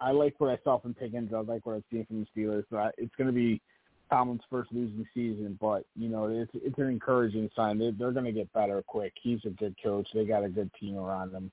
I 0.00 0.10
like 0.10 0.34
what 0.38 0.50
I 0.50 0.58
saw 0.64 0.78
from 0.78 0.94
Pickens. 0.94 1.32
I 1.34 1.40
like 1.40 1.64
what 1.66 1.76
I've 1.76 1.84
seen 1.90 2.06
from 2.06 2.20
the 2.20 2.40
Steelers. 2.40 2.64
So 2.70 2.90
it's 2.98 3.14
going 3.16 3.28
to 3.28 3.32
be 3.32 3.60
Tomlin's 4.10 4.42
first 4.50 4.72
losing 4.72 5.06
season, 5.14 5.56
but 5.60 5.84
you 5.94 6.08
know 6.08 6.26
it's 6.26 6.50
it's 6.54 6.78
an 6.78 6.88
encouraging 6.88 7.48
sign. 7.54 7.78
They, 7.78 7.92
they're 7.92 8.12
going 8.12 8.24
to 8.24 8.32
get 8.32 8.52
better 8.52 8.82
quick. 8.86 9.12
He's 9.22 9.40
a 9.44 9.50
good 9.50 9.76
coach. 9.82 10.08
They 10.12 10.24
got 10.24 10.44
a 10.44 10.48
good 10.48 10.70
team 10.80 10.96
around 10.96 11.32
him 11.32 11.50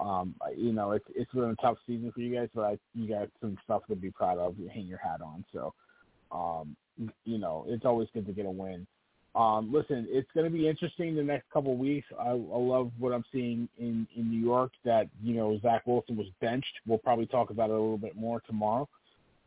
um, 0.00 0.34
you 0.56 0.72
know, 0.72 0.92
it's 0.92 1.04
it's 1.14 1.32
been 1.32 1.44
a 1.44 1.56
tough 1.56 1.76
season 1.86 2.12
for 2.12 2.20
you 2.20 2.34
guys, 2.34 2.48
but 2.54 2.62
I, 2.62 2.78
you 2.94 3.08
got 3.08 3.28
some 3.40 3.56
stuff 3.64 3.82
to 3.88 3.96
be 3.96 4.10
proud 4.10 4.38
of, 4.38 4.56
to 4.56 4.68
hang 4.68 4.86
your 4.86 4.98
hat 4.98 5.20
on. 5.24 5.44
So, 5.52 5.74
um, 6.30 6.76
you 7.24 7.38
know, 7.38 7.64
it's 7.68 7.84
always 7.84 8.08
good 8.14 8.26
to 8.26 8.32
get 8.32 8.46
a 8.46 8.50
win. 8.50 8.86
Um, 9.34 9.72
listen, 9.72 10.06
it's 10.10 10.30
going 10.34 10.50
to 10.50 10.56
be 10.56 10.68
interesting 10.68 11.14
the 11.14 11.22
next 11.22 11.50
couple 11.52 11.72
of 11.72 11.78
weeks. 11.78 12.06
I, 12.18 12.30
I 12.30 12.32
love 12.32 12.90
what 12.98 13.12
I'm 13.12 13.24
seeing 13.30 13.68
in 13.78 14.06
in 14.16 14.30
New 14.30 14.40
York. 14.40 14.72
That 14.84 15.08
you 15.22 15.34
know 15.34 15.58
Zach 15.60 15.86
Wilson 15.86 16.16
was 16.16 16.26
benched. 16.40 16.80
We'll 16.86 16.98
probably 16.98 17.26
talk 17.26 17.50
about 17.50 17.70
it 17.70 17.74
a 17.74 17.80
little 17.80 17.98
bit 17.98 18.16
more 18.16 18.40
tomorrow. 18.40 18.88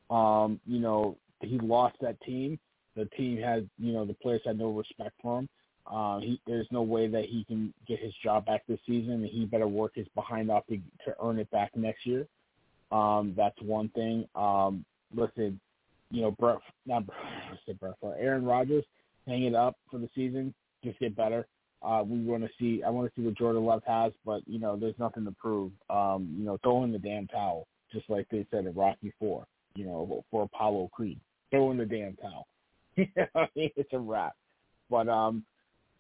Um, 0.09 0.59
you 0.67 0.79
know, 0.79 1.17
he 1.39 1.57
lost 1.59 1.95
that 2.01 2.19
team. 2.21 2.59
The 2.95 3.05
team 3.17 3.41
had, 3.41 3.69
you 3.79 3.93
know, 3.93 4.05
the 4.05 4.13
players 4.13 4.41
had 4.45 4.59
no 4.59 4.69
respect 4.71 5.13
for 5.21 5.39
him. 5.39 5.49
Uh, 5.87 6.19
he, 6.19 6.39
there's 6.45 6.67
no 6.71 6.81
way 6.81 7.07
that 7.07 7.25
he 7.25 7.43
can 7.45 7.73
get 7.87 7.99
his 7.99 8.13
job 8.23 8.45
back 8.45 8.61
this 8.67 8.79
season, 8.85 9.23
he 9.23 9.45
better 9.45 9.67
work 9.67 9.93
his 9.95 10.07
behind 10.13 10.51
off 10.51 10.65
to, 10.67 10.77
to 11.05 11.15
earn 11.23 11.39
it 11.39 11.49
back 11.51 11.75
next 11.75 12.05
year. 12.05 12.27
Um, 12.91 13.33
that's 13.35 13.59
one 13.61 13.89
thing. 13.89 14.27
Um, 14.35 14.85
listen, 15.13 15.59
you 16.11 16.21
know, 16.21 16.31
Brett, 16.31 16.59
not 16.85 17.07
Brett, 17.07 17.79
Brett, 17.79 17.95
Aaron 18.19 18.45
Rodgers, 18.45 18.83
hang 19.27 19.43
it 19.43 19.55
up 19.55 19.75
for 19.89 19.97
the 19.99 20.09
season, 20.15 20.53
just 20.83 20.99
get 20.99 21.15
better. 21.15 21.47
Uh, 21.83 22.03
we 22.05 22.19
want 22.19 22.43
to 22.43 22.49
see. 22.59 22.83
I 22.83 22.89
want 22.89 23.07
to 23.07 23.19
see 23.19 23.25
what 23.25 23.37
Jordan 23.37 23.65
Love 23.65 23.81
has, 23.87 24.11
but 24.25 24.41
you 24.45 24.59
know, 24.59 24.77
there's 24.77 24.97
nothing 24.99 25.25
to 25.25 25.31
prove. 25.31 25.71
Um, 25.89 26.35
you 26.37 26.45
know, 26.45 26.59
throw 26.61 26.83
in 26.83 26.91
the 26.91 26.99
damn 26.99 27.27
towel, 27.27 27.67
just 27.91 28.09
like 28.09 28.27
they 28.29 28.45
said 28.51 28.65
in 28.65 28.73
Rocky 28.73 29.11
Four. 29.19 29.45
You 29.73 29.85
know, 29.85 30.23
for 30.29 30.43
Apollo 30.43 30.91
Creed, 30.93 31.19
throw 31.49 31.71
in 31.71 31.77
the 31.77 31.85
damn 31.85 32.15
towel. 32.17 32.47
it's 33.55 33.93
a 33.93 33.99
wrap. 33.99 34.35
But 34.91 35.09
um, 35.09 35.43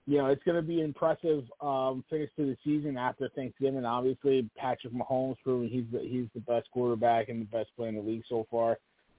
you 0.05 0.17
know, 0.17 0.27
it's 0.27 0.43
going 0.43 0.57
to 0.57 0.61
be 0.61 0.81
impressive 0.81 1.43
um, 1.61 2.03
finish 2.09 2.29
to 2.35 2.45
the 2.45 2.57
season 2.63 2.97
after 2.97 3.29
Thanksgiving. 3.29 3.85
Obviously, 3.85 4.49
Patrick 4.57 4.93
Mahomes 4.93 5.37
proving 5.43 5.69
he's 5.69 5.85
the, 5.91 5.99
he's 5.99 6.27
the 6.35 6.41
best 6.41 6.69
quarterback 6.71 7.29
and 7.29 7.41
the 7.41 7.45
best 7.45 7.69
player 7.75 7.89
in 7.89 7.95
the 7.95 8.01
league 8.01 8.23
so 8.27 8.45
far. 8.51 8.77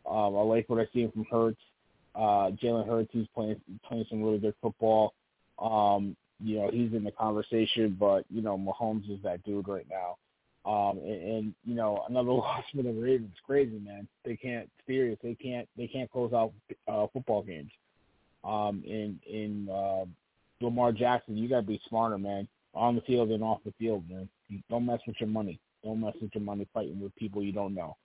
Um, 0.08 0.36
I 0.36 0.42
like 0.42 0.68
what 0.68 0.80
I've 0.80 0.88
seen 0.92 1.10
from 1.12 1.24
Hurts. 1.30 1.60
Uh, 2.14 2.50
Jalen 2.62 2.86
Hurts, 2.86 3.10
he's 3.12 3.26
playing 3.34 3.60
playing 3.86 4.06
some 4.08 4.22
really 4.22 4.38
good 4.38 4.54
football. 4.60 5.14
Um, 5.58 6.16
you 6.40 6.58
know, 6.58 6.70
he's 6.70 6.92
in 6.92 7.04
the 7.04 7.12
conversation, 7.12 7.96
but 7.98 8.24
you 8.30 8.42
know, 8.42 8.58
Mahomes 8.58 9.10
is 9.10 9.22
that 9.22 9.42
dude 9.44 9.68
right 9.68 9.86
now. 9.90 10.16
Um, 10.64 10.98
and, 10.98 11.22
and 11.22 11.54
you 11.64 11.74
know, 11.74 12.04
another 12.08 12.32
loss 12.32 12.64
for 12.74 12.82
the 12.82 12.92
Ravens. 12.92 13.34
Crazy 13.46 13.78
man. 13.78 14.06
They 14.24 14.36
can't 14.36 14.68
serious. 14.86 15.18
They 15.22 15.34
can't 15.34 15.68
they 15.76 15.86
can't 15.86 16.10
close 16.10 16.32
out 16.32 16.52
uh, 16.88 17.06
football 17.12 17.42
games. 17.42 17.70
Um, 18.44 18.82
in 18.86 19.18
in 19.26 19.68
uh, 19.68 20.04
Lamar 20.60 20.92
Jackson, 20.92 21.36
you 21.36 21.48
gotta 21.48 21.62
be 21.62 21.80
smarter, 21.88 22.18
man. 22.18 22.48
On 22.74 22.94
the 22.94 23.02
field 23.02 23.30
and 23.30 23.44
off 23.44 23.60
the 23.64 23.72
field, 23.78 24.08
man. 24.08 24.28
Don't 24.70 24.86
mess 24.86 25.00
with 25.06 25.16
your 25.20 25.28
money. 25.28 25.58
Don't 25.84 26.00
mess 26.00 26.14
with 26.20 26.34
your 26.34 26.44
money 26.44 26.66
fighting 26.72 27.00
with 27.00 27.14
people 27.16 27.42
you 27.42 27.52
don't 27.52 27.74
know. 27.74 27.96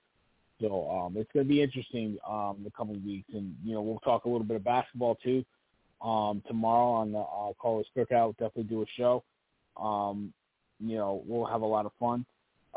So 0.62 0.90
um, 0.90 1.16
it's 1.18 1.32
going 1.34 1.46
to 1.46 1.50
be 1.50 1.62
interesting 1.62 2.18
um, 2.28 2.58
the 2.64 2.72
coming 2.72 3.04
weeks, 3.06 3.30
and 3.34 3.56
you 3.64 3.74
know 3.74 3.82
we'll 3.82 4.00
talk 4.00 4.26
a 4.26 4.30
little 4.30 4.46
bit 4.46 4.58
of 4.58 4.64
basketball 4.64 5.16
too 5.24 5.46
um, 6.02 6.42
tomorrow 6.48 6.92
on 6.92 7.12
the 7.12 7.20
uh, 7.20 7.54
Callers 7.60 7.88
Cookout. 7.96 8.34
Definitely 8.38 8.64
do 8.64 8.82
a 8.82 8.86
show. 8.96 9.24
Um, 9.82 10.34
you 10.80 10.98
know 10.98 11.22
we'll 11.26 11.46
have 11.46 11.62
a 11.62 11.66
lot 11.66 11.86
of 11.86 11.92
fun. 12.00 12.26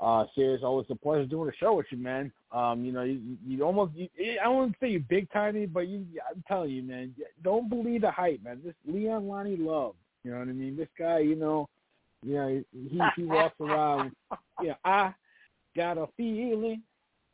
Uh, 0.00 0.24
Serious, 0.34 0.62
always 0.62 0.86
a 0.88 0.94
pleasure 0.94 1.26
doing 1.26 1.50
a 1.50 1.56
show 1.56 1.74
with 1.74 1.86
you, 1.90 1.98
man. 1.98 2.32
Um, 2.52 2.84
you 2.84 2.90
know, 2.90 3.02
you, 3.02 3.20
you 3.46 3.62
almost, 3.62 3.92
you, 3.94 4.08
I 4.40 4.44
don't 4.44 4.74
say 4.80 4.88
you 4.88 5.00
big 5.00 5.30
timey, 5.30 5.66
but 5.66 5.88
you, 5.88 6.06
I'm 6.28 6.42
telling 6.48 6.70
you, 6.70 6.82
man, 6.82 7.14
don't 7.44 7.68
believe 7.68 8.00
the 8.00 8.10
hype, 8.10 8.42
man. 8.42 8.62
This 8.64 8.74
Leon 8.86 9.28
Lonnie 9.28 9.56
Love, 9.58 9.94
you 10.24 10.30
know 10.30 10.38
what 10.38 10.48
I 10.48 10.52
mean? 10.52 10.76
This 10.76 10.88
guy, 10.98 11.18
you 11.18 11.36
know, 11.36 11.68
you 12.22 12.34
know, 12.34 12.64
he 12.72 13.00
he 13.16 13.24
walks 13.24 13.60
around, 13.60 14.12
yeah, 14.30 14.36
you 14.60 14.68
know, 14.68 14.74
I 14.84 15.14
got 15.76 15.98
a 15.98 16.06
feeling 16.16 16.82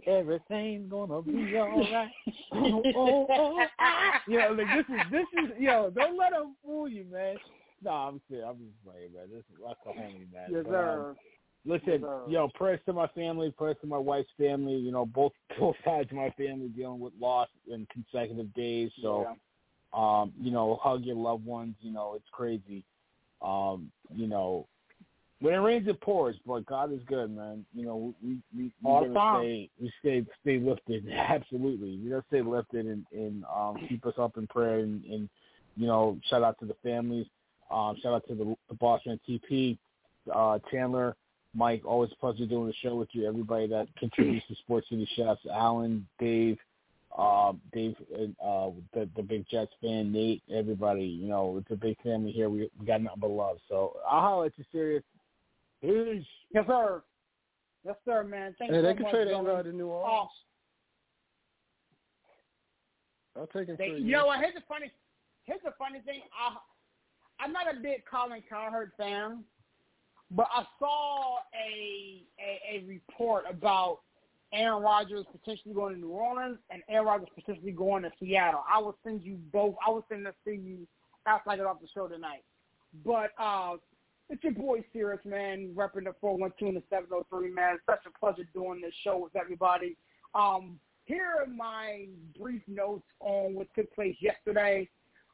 everything's 0.06 0.90
gonna 0.90 1.22
be 1.22 1.56
all 1.56 1.78
right. 1.92 2.10
oh, 2.52 2.82
oh, 2.94 3.26
oh. 3.28 3.66
You 4.28 4.38
know, 4.38 4.52
like 4.52 4.66
this 4.76 4.96
is 4.96 5.02
this 5.10 5.26
is 5.44 5.50
yo, 5.58 5.90
don't 5.90 6.18
let 6.18 6.32
them 6.32 6.56
fool 6.64 6.88
you, 6.88 7.04
man. 7.10 7.36
No, 7.82 7.90
I'm 7.90 8.20
serious. 8.28 8.46
I'm 8.48 8.58
just 8.58 8.84
playing, 8.84 9.12
man. 9.14 9.28
This 9.30 9.44
is 9.52 9.62
a 9.62 9.88
homie, 9.88 10.32
man. 10.32 10.48
Yes, 10.50 10.62
but, 10.64 10.70
sir. 10.70 11.06
Um, 11.10 11.16
Listen, 11.66 12.04
yo, 12.28 12.48
prayers 12.54 12.78
to 12.86 12.92
my 12.92 13.08
family, 13.08 13.50
prayers 13.50 13.76
to 13.80 13.88
my 13.88 13.98
wife's 13.98 14.30
family. 14.38 14.74
You 14.74 14.92
know, 14.92 15.04
both 15.04 15.32
both 15.58 15.74
sides 15.84 16.10
of 16.10 16.16
my 16.16 16.30
family 16.30 16.68
dealing 16.68 17.00
with 17.00 17.12
loss 17.20 17.48
in 17.68 17.86
consecutive 17.92 18.54
days. 18.54 18.90
So, 19.02 19.26
yeah. 19.28 19.32
um, 19.92 20.32
you 20.40 20.52
know, 20.52 20.78
hug 20.80 21.02
your 21.04 21.16
loved 21.16 21.44
ones. 21.44 21.74
You 21.80 21.92
know, 21.92 22.14
it's 22.14 22.28
crazy. 22.30 22.84
Um, 23.42 23.90
you 24.14 24.28
know, 24.28 24.68
when 25.40 25.54
it 25.54 25.58
rains, 25.58 25.86
it 25.86 26.00
pours. 26.00 26.36
But 26.46 26.66
God 26.66 26.92
is 26.92 27.00
good, 27.06 27.34
man. 27.34 27.64
You 27.74 27.86
know, 27.86 28.14
we 28.22 28.38
we 28.56 28.64
we 28.64 28.72
All 28.84 29.00
gotta 29.00 29.08
the 29.08 29.14
time. 29.14 29.40
stay 29.42 29.70
we 29.80 29.92
stay 30.00 30.26
stay 30.42 30.58
lifted. 30.58 31.08
Absolutely, 31.12 31.98
we 32.02 32.10
gotta 32.10 32.24
stay 32.28 32.42
lifted 32.42 32.86
and 32.86 33.04
and 33.12 33.44
um, 33.44 33.76
keep 33.88 34.04
us 34.06 34.14
up 34.18 34.36
in 34.36 34.46
prayer. 34.46 34.78
And, 34.80 35.04
and 35.04 35.28
you 35.76 35.86
know, 35.86 36.18
shout 36.28 36.42
out 36.42 36.58
to 36.60 36.66
the 36.66 36.76
families. 36.82 37.26
Um, 37.70 37.96
shout 38.02 38.14
out 38.14 38.26
to 38.28 38.34
the, 38.34 38.54
the 38.68 38.74
boss 38.74 39.00
man 39.06 39.20
TP, 39.28 39.76
uh, 40.34 40.58
Chandler, 40.70 41.16
Mike. 41.54 41.82
Always 41.84 42.10
a 42.12 42.16
pleasure 42.16 42.46
doing 42.46 42.68
the 42.68 42.74
show 42.82 42.94
with 42.94 43.08
you. 43.12 43.26
Everybody 43.26 43.66
that 43.68 43.88
contributes 43.98 44.46
to 44.48 44.54
Sports 44.56 44.88
City 44.88 45.06
Chefs, 45.16 45.40
Alan, 45.52 46.06
Dave, 46.18 46.58
uh, 47.18 47.52
Dave, 47.72 47.96
uh, 48.42 48.70
the 48.94 49.08
the 49.16 49.22
big 49.22 49.44
Jets 49.50 49.72
fan, 49.82 50.12
Nate, 50.12 50.42
everybody. 50.50 51.04
You 51.04 51.28
know, 51.28 51.56
it's 51.58 51.70
a 51.70 51.76
big 51.76 52.00
family 52.02 52.30
here. 52.32 52.48
We 52.48 52.70
we 52.78 52.86
got 52.86 53.02
nothing 53.02 53.20
but 53.20 53.30
love. 53.30 53.58
So 53.68 53.96
I'll 54.08 54.20
holler 54.20 54.46
at 54.46 54.52
you, 54.56 54.64
serious. 54.72 55.02
Peace. 55.86 56.26
Yes, 56.52 56.64
sir. 56.66 57.02
Yes, 57.84 57.96
sir, 58.04 58.24
man. 58.24 58.54
Thank 58.58 58.70
Hey, 58.72 58.76
you 58.78 58.82
they 58.82 58.94
can 58.94 59.02
much, 59.04 59.12
trade 59.12 59.28
Dylan. 59.28 59.46
Aaron 59.48 59.64
to 59.66 59.72
New 59.72 59.86
Oh, 59.90 59.94
Orleans. 59.94 60.30
I'll 63.36 63.46
take 63.48 63.68
him 63.68 63.76
they, 63.78 63.90
for 63.90 63.96
you 63.98 64.12
know 64.12 64.26
what? 64.26 64.40
Here's 64.40 64.54
the 64.54 64.62
funny. 64.68 64.90
Here's 65.44 65.60
the 65.62 65.72
funny 65.78 66.00
thing. 66.00 66.22
I, 66.34 66.56
I'm 67.44 67.52
not 67.52 67.72
a 67.72 67.78
big 67.80 68.02
Colin 68.10 68.42
Cowherd 68.48 68.92
fan, 68.96 69.44
but 70.30 70.48
I 70.52 70.64
saw 70.78 71.36
a, 71.54 72.22
a 72.40 72.78
a 72.78 72.86
report 72.86 73.44
about 73.48 74.00
Aaron 74.52 74.82
Rodgers 74.82 75.26
potentially 75.30 75.74
going 75.74 75.94
to 75.94 76.00
New 76.00 76.08
Orleans 76.10 76.58
and 76.70 76.82
Aaron 76.88 77.06
Rodgers 77.06 77.28
potentially 77.34 77.72
going 77.72 78.02
to 78.04 78.10
Seattle. 78.18 78.64
I 78.72 78.78
will 78.80 78.96
send 79.04 79.22
you 79.22 79.36
both. 79.52 79.74
I 79.86 79.90
will 79.90 80.04
send 80.08 80.24
this 80.24 80.34
to 80.46 80.52
you 80.52 80.86
after 81.26 81.50
I 81.50 81.56
get 81.56 81.66
off 81.66 81.80
the 81.80 81.88
show 81.94 82.08
tonight. 82.08 82.42
But 83.04 83.32
uh, 83.38 83.74
it's 84.28 84.42
your 84.42 84.52
boy 84.52 84.84
Serious, 84.92 85.20
man, 85.24 85.72
repping 85.74 86.04
the 86.04 86.14
412 86.20 86.74
and 86.74 86.76
the 86.76 86.82
703, 86.90 87.50
man. 87.50 87.74
It's 87.74 87.84
such 87.86 88.04
a 88.06 88.18
pleasure 88.18 88.48
doing 88.52 88.80
this 88.80 88.94
show 89.04 89.18
with 89.18 89.36
everybody. 89.36 89.96
Um, 90.34 90.78
here 91.04 91.26
are 91.40 91.46
my 91.46 92.06
brief 92.38 92.62
notes 92.66 93.06
on 93.20 93.54
what 93.54 93.68
took 93.74 93.92
place 93.94 94.16
yesterday, 94.20 94.88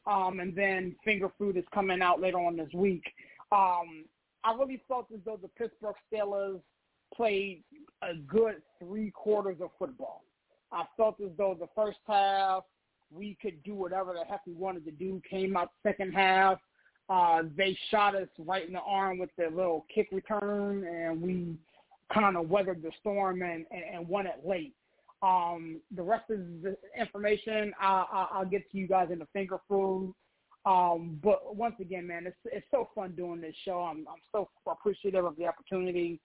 um, 0.07 0.41
and 0.41 0.55
then 0.55 0.95
Finger 1.05 1.31
Food 1.39 1.57
is 1.57 1.65
coming 1.73 2.03
out 2.03 2.21
later 2.21 2.39
on 2.39 2.57
this 2.57 2.69
week. 2.75 3.05
Um, 3.51 4.05
I 4.45 4.55
really 4.55 4.83
felt 4.89 5.07
as 5.13 5.21
though 5.25 5.39
the 5.41 5.49
Pittsburgh 5.49 5.95
Steelers 6.13 6.61
played 7.15 7.63
a 8.03 8.15
good 8.15 8.57
three 8.79 9.11
quarters 9.11 9.59
of 9.63 9.71
football. 9.79 10.25
I 10.71 10.85
felt 10.97 11.21
as 11.21 11.31
though 11.37 11.57
the 11.59 11.69
first 11.75 11.99
half 12.07 12.65
we 13.15 13.37
could 13.41 13.63
do 13.63 13.75
whatever 13.75 14.15
the 14.15 14.25
heck 14.25 14.41
we 14.47 14.55
wanted 14.55 14.85
to 14.87 14.91
do. 14.91 15.21
Came 15.29 15.57
out 15.57 15.71
second 15.83 16.13
half, 16.13 16.59
uh, 17.13 17.43
they 17.59 17.77
shot 17.91 18.17
us 18.17 18.29
right 18.39 18.67
in 18.67 18.73
the 18.73 18.81
arm 18.81 19.19
with 19.19 19.29
their 19.37 19.51
little 19.51 19.85
kick 19.95 20.09
return, 20.13 20.85
and 20.85 21.21
we 21.21 21.55
kind 22.13 22.39
of 22.39 22.49
weathered 22.49 22.83
the 22.83 22.91
storm 23.01 23.43
and, 23.43 23.67
and, 23.71 23.83
and 23.93 24.09
won 24.09 24.27
it 24.27 24.41
late. 24.47 24.75
Um, 25.23 25.81
the 25.95 26.03
rest 26.03 26.31
of 26.31 26.39
the 26.63 26.75
information 26.99 27.75
I, 27.79 28.07
I, 28.11 28.27
I'll 28.33 28.47
get 28.47 28.71
to 28.73 28.79
you 28.79 28.89
guys 28.89 29.09
in 29.13 29.19
the 29.19 29.27
finger 29.35 29.59
food. 29.69 30.15
Um, 30.65 31.21
but 31.23 31.55
once 31.55 31.75
again, 31.81 32.07
man, 32.07 32.27
it's 32.27 32.37
it's 32.45 32.67
so 32.71 32.89
fun 32.95 33.13
doing 33.15 33.43
this 33.43 33.55
show. 33.65 33.81
I'm 33.81 34.07
I'm 34.09 34.23
so 34.33 34.49
appreciative 34.67 35.25
of 35.25 35.37
the 35.37 35.47
opportunity, 35.47 36.19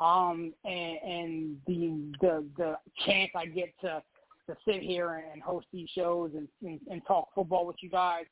um, 0.00 0.54
and 0.64 0.98
and 1.04 1.56
the 1.66 2.16
the 2.20 2.44
the 2.56 2.78
chance 3.06 3.30
I 3.36 3.46
get 3.46 3.72
to 3.82 4.02
to 4.48 4.56
sit 4.66 4.82
here 4.82 5.22
and 5.32 5.40
host 5.40 5.66
these 5.72 5.88
shows 5.94 6.32
and 6.34 6.48
and, 6.62 6.80
and 6.90 7.02
talk 7.06 7.28
football 7.32 7.64
with 7.64 7.76
you 7.80 7.90
guys. 7.90 8.24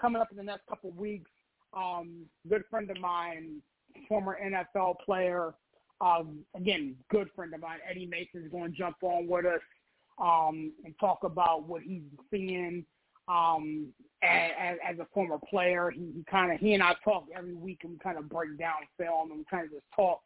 Coming 0.00 0.20
up 0.20 0.30
in 0.30 0.36
the 0.36 0.42
next 0.42 0.66
couple 0.68 0.90
of 0.90 0.96
weeks, 0.96 1.30
um, 1.74 2.26
good 2.48 2.62
friend 2.70 2.90
of 2.90 2.98
mine, 3.00 3.62
former 4.08 4.38
NFL 4.42 4.96
player, 5.04 5.54
um, 6.00 6.40
again, 6.54 6.96
good 7.10 7.28
friend 7.34 7.54
of 7.54 7.60
mine, 7.60 7.78
Eddie 7.88 8.06
Mason 8.06 8.44
is 8.44 8.50
going 8.50 8.72
to 8.72 8.76
jump 8.76 8.96
on 9.02 9.26
with 9.26 9.46
us 9.46 9.60
um, 10.18 10.72
and 10.84 10.94
talk 11.00 11.20
about 11.22 11.66
what 11.66 11.82
he's 11.82 12.02
seeing 12.30 12.84
um, 13.28 13.86
as, 14.22 14.76
as 14.86 14.98
a 14.98 15.06
former 15.12 15.38
player. 15.48 15.90
He, 15.90 16.12
he 16.14 16.24
kind 16.30 16.52
of 16.52 16.60
he 16.60 16.74
and 16.74 16.82
I 16.82 16.94
talk 17.04 17.24
every 17.34 17.54
week, 17.54 17.80
and 17.82 17.92
we 17.92 17.98
kind 17.98 18.18
of 18.18 18.28
break 18.28 18.58
down 18.58 18.76
film 18.98 19.30
and 19.30 19.40
we 19.40 19.44
kind 19.50 19.64
of 19.64 19.72
just 19.72 19.86
talk 19.94 20.20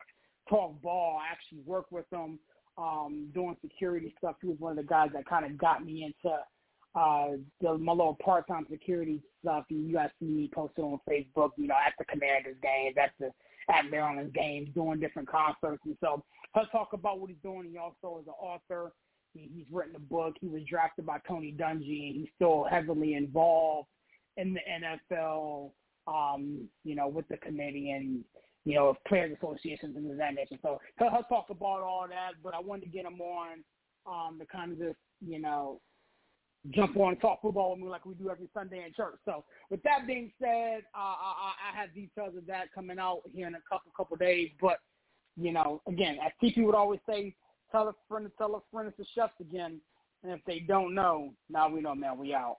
talk 0.49 0.81
ball. 0.83 1.21
I 1.21 1.33
actually 1.33 1.61
work 1.65 1.87
with 1.91 2.07
him 2.13 2.39
um, 2.77 3.29
doing 3.33 3.57
security 3.63 4.15
stuff. 4.19 4.37
He 4.41 4.49
was 4.49 4.57
one 4.59 4.73
of 4.73 4.77
the 4.77 4.89
guys 4.89 5.11
that 5.15 5.29
kind 5.29 5.45
of 5.45 5.57
got 5.57 5.85
me 5.85 6.05
into 6.05 6.37
uh, 6.95 7.29
the, 7.61 7.79
my 7.79 7.93
little 7.93 8.19
part-time 8.23 8.67
security 8.71 9.21
stuff. 9.43 9.65
You 9.69 9.93
guys 9.93 10.11
see 10.19 10.27
me 10.27 10.51
posted 10.53 10.85
on 10.85 11.01
Facebook, 11.09 11.51
you 11.57 11.69
know, 11.69 11.75
at 11.75 11.95
the 11.99 12.05
Commanders 12.05 12.57
games, 12.63 12.97
at 13.01 13.13
the 13.19 13.31
at 13.73 13.91
Maryland's 13.91 14.33
games, 14.33 14.69
doing 14.75 14.99
different 14.99 15.29
concerts. 15.29 15.83
And 15.85 15.97
so 16.01 16.25
he'll 16.55 16.67
talk 16.67 16.93
about 16.93 17.21
what 17.21 17.31
he's 17.31 17.39
doing. 17.43 17.69
He 17.71 17.79
also 17.79 18.21
is 18.21 18.27
an 18.27 18.35
author. 18.41 18.93
He, 19.33 19.49
he's 19.55 19.67
written 19.71 19.95
a 19.95 20.01
book. 20.01 20.35
He 20.41 20.49
was 20.49 20.63
drafted 20.69 21.07
by 21.07 21.19
Tony 21.29 21.55
Dungy, 21.57 22.09
and 22.09 22.17
he's 22.17 22.29
still 22.35 22.67
heavily 22.69 23.15
involved 23.15 23.89
in 24.37 24.55
the 24.55 24.61
NFL, 25.21 25.71
um, 26.07 26.69
you 26.85 26.95
know, 26.95 27.07
with 27.07 27.29
the 27.29 27.37
committee 27.37 27.91
and, 27.93 28.25
you 28.65 28.75
know, 28.75 28.97
players 29.07 29.37
associations 29.41 29.97
and 29.97 30.19
that 30.19 30.35
nature. 30.35 30.57
So 30.63 30.81
he'll, 30.99 31.11
he'll 31.11 31.23
talk 31.25 31.47
about 31.51 31.83
all 31.83 32.07
that, 32.09 32.33
but 32.43 32.55
I 32.55 32.61
wanted 32.61 32.87
to 32.87 32.91
get 32.91 33.05
him 33.05 33.21
on 33.21 33.63
um, 34.07 34.39
to 34.39 34.47
kind 34.47 34.73
of 34.73 34.79
just, 34.79 34.99
you 35.25 35.41
know, 35.41 35.81
jump 36.71 36.97
on 36.97 37.13
and 37.13 37.21
talk 37.21 37.41
football 37.41 37.71
with 37.71 37.81
me 37.81 37.89
like 37.89 38.05
we 38.05 38.15
do 38.15 38.31
every 38.31 38.49
Sunday 38.53 38.85
in 38.85 38.93
church. 38.93 39.17
So 39.25 39.45
with 39.71 39.83
that 39.83 40.07
being 40.07 40.31
said, 40.41 40.83
uh, 40.95 40.99
I, 40.99 41.53
I 41.73 41.81
have 41.81 41.95
details 41.95 42.37
of 42.37 42.47
that 42.47 42.73
coming 42.75 42.99
out 42.99 43.23
here 43.33 43.47
in 43.47 43.55
a 43.55 43.61
couple 43.69 43.91
couple 43.97 44.17
days. 44.17 44.51
But 44.61 44.79
you 45.37 45.53
know, 45.53 45.81
again, 45.89 46.19
as 46.25 46.33
TP 46.43 46.65
would 46.65 46.75
always 46.75 47.01
say, 47.09 47.35
tell 47.73 47.89
a 47.89 47.95
friend 48.09 48.27
to 48.27 48.33
tell 48.37 48.55
a 48.55 48.61
friend 48.73 48.89
it's 48.89 48.99
the 48.99 49.07
chefs 49.15 49.41
again. 49.41 49.81
And 50.23 50.33
if 50.33 50.41
they 50.47 50.61
don't 50.61 50.95
know, 50.95 51.33
now 51.49 51.71
we 51.71 51.81
know, 51.81 51.95
man, 51.95 52.19
we 52.19 52.35
out. 52.35 52.59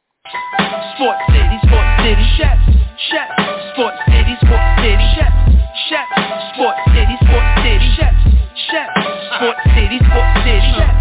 Sports 0.96 1.22
City, 1.30 1.58
Sports 1.62 1.94
City, 2.02 2.26
chefs, 2.38 2.66
chefs. 3.10 3.34
Sports 3.74 4.02
City, 4.10 4.34
Sports 4.42 4.70
City, 4.82 5.08
chefs, 5.14 5.38
chefs. 5.90 6.14
Sports 6.54 6.82
City, 6.90 7.16
Sports 7.22 7.54
City, 7.62 7.88
chefs, 7.98 8.22
chefs. 8.66 8.98
Sports 9.38 9.62
City, 9.78 9.98
Sports 10.02 10.38
City, 10.42 10.74
chefs. 10.74 11.01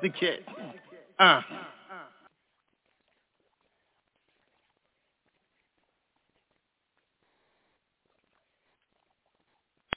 Taj. 0.00 0.10
Connecticut. 0.10 0.44
Uh. 1.18 1.65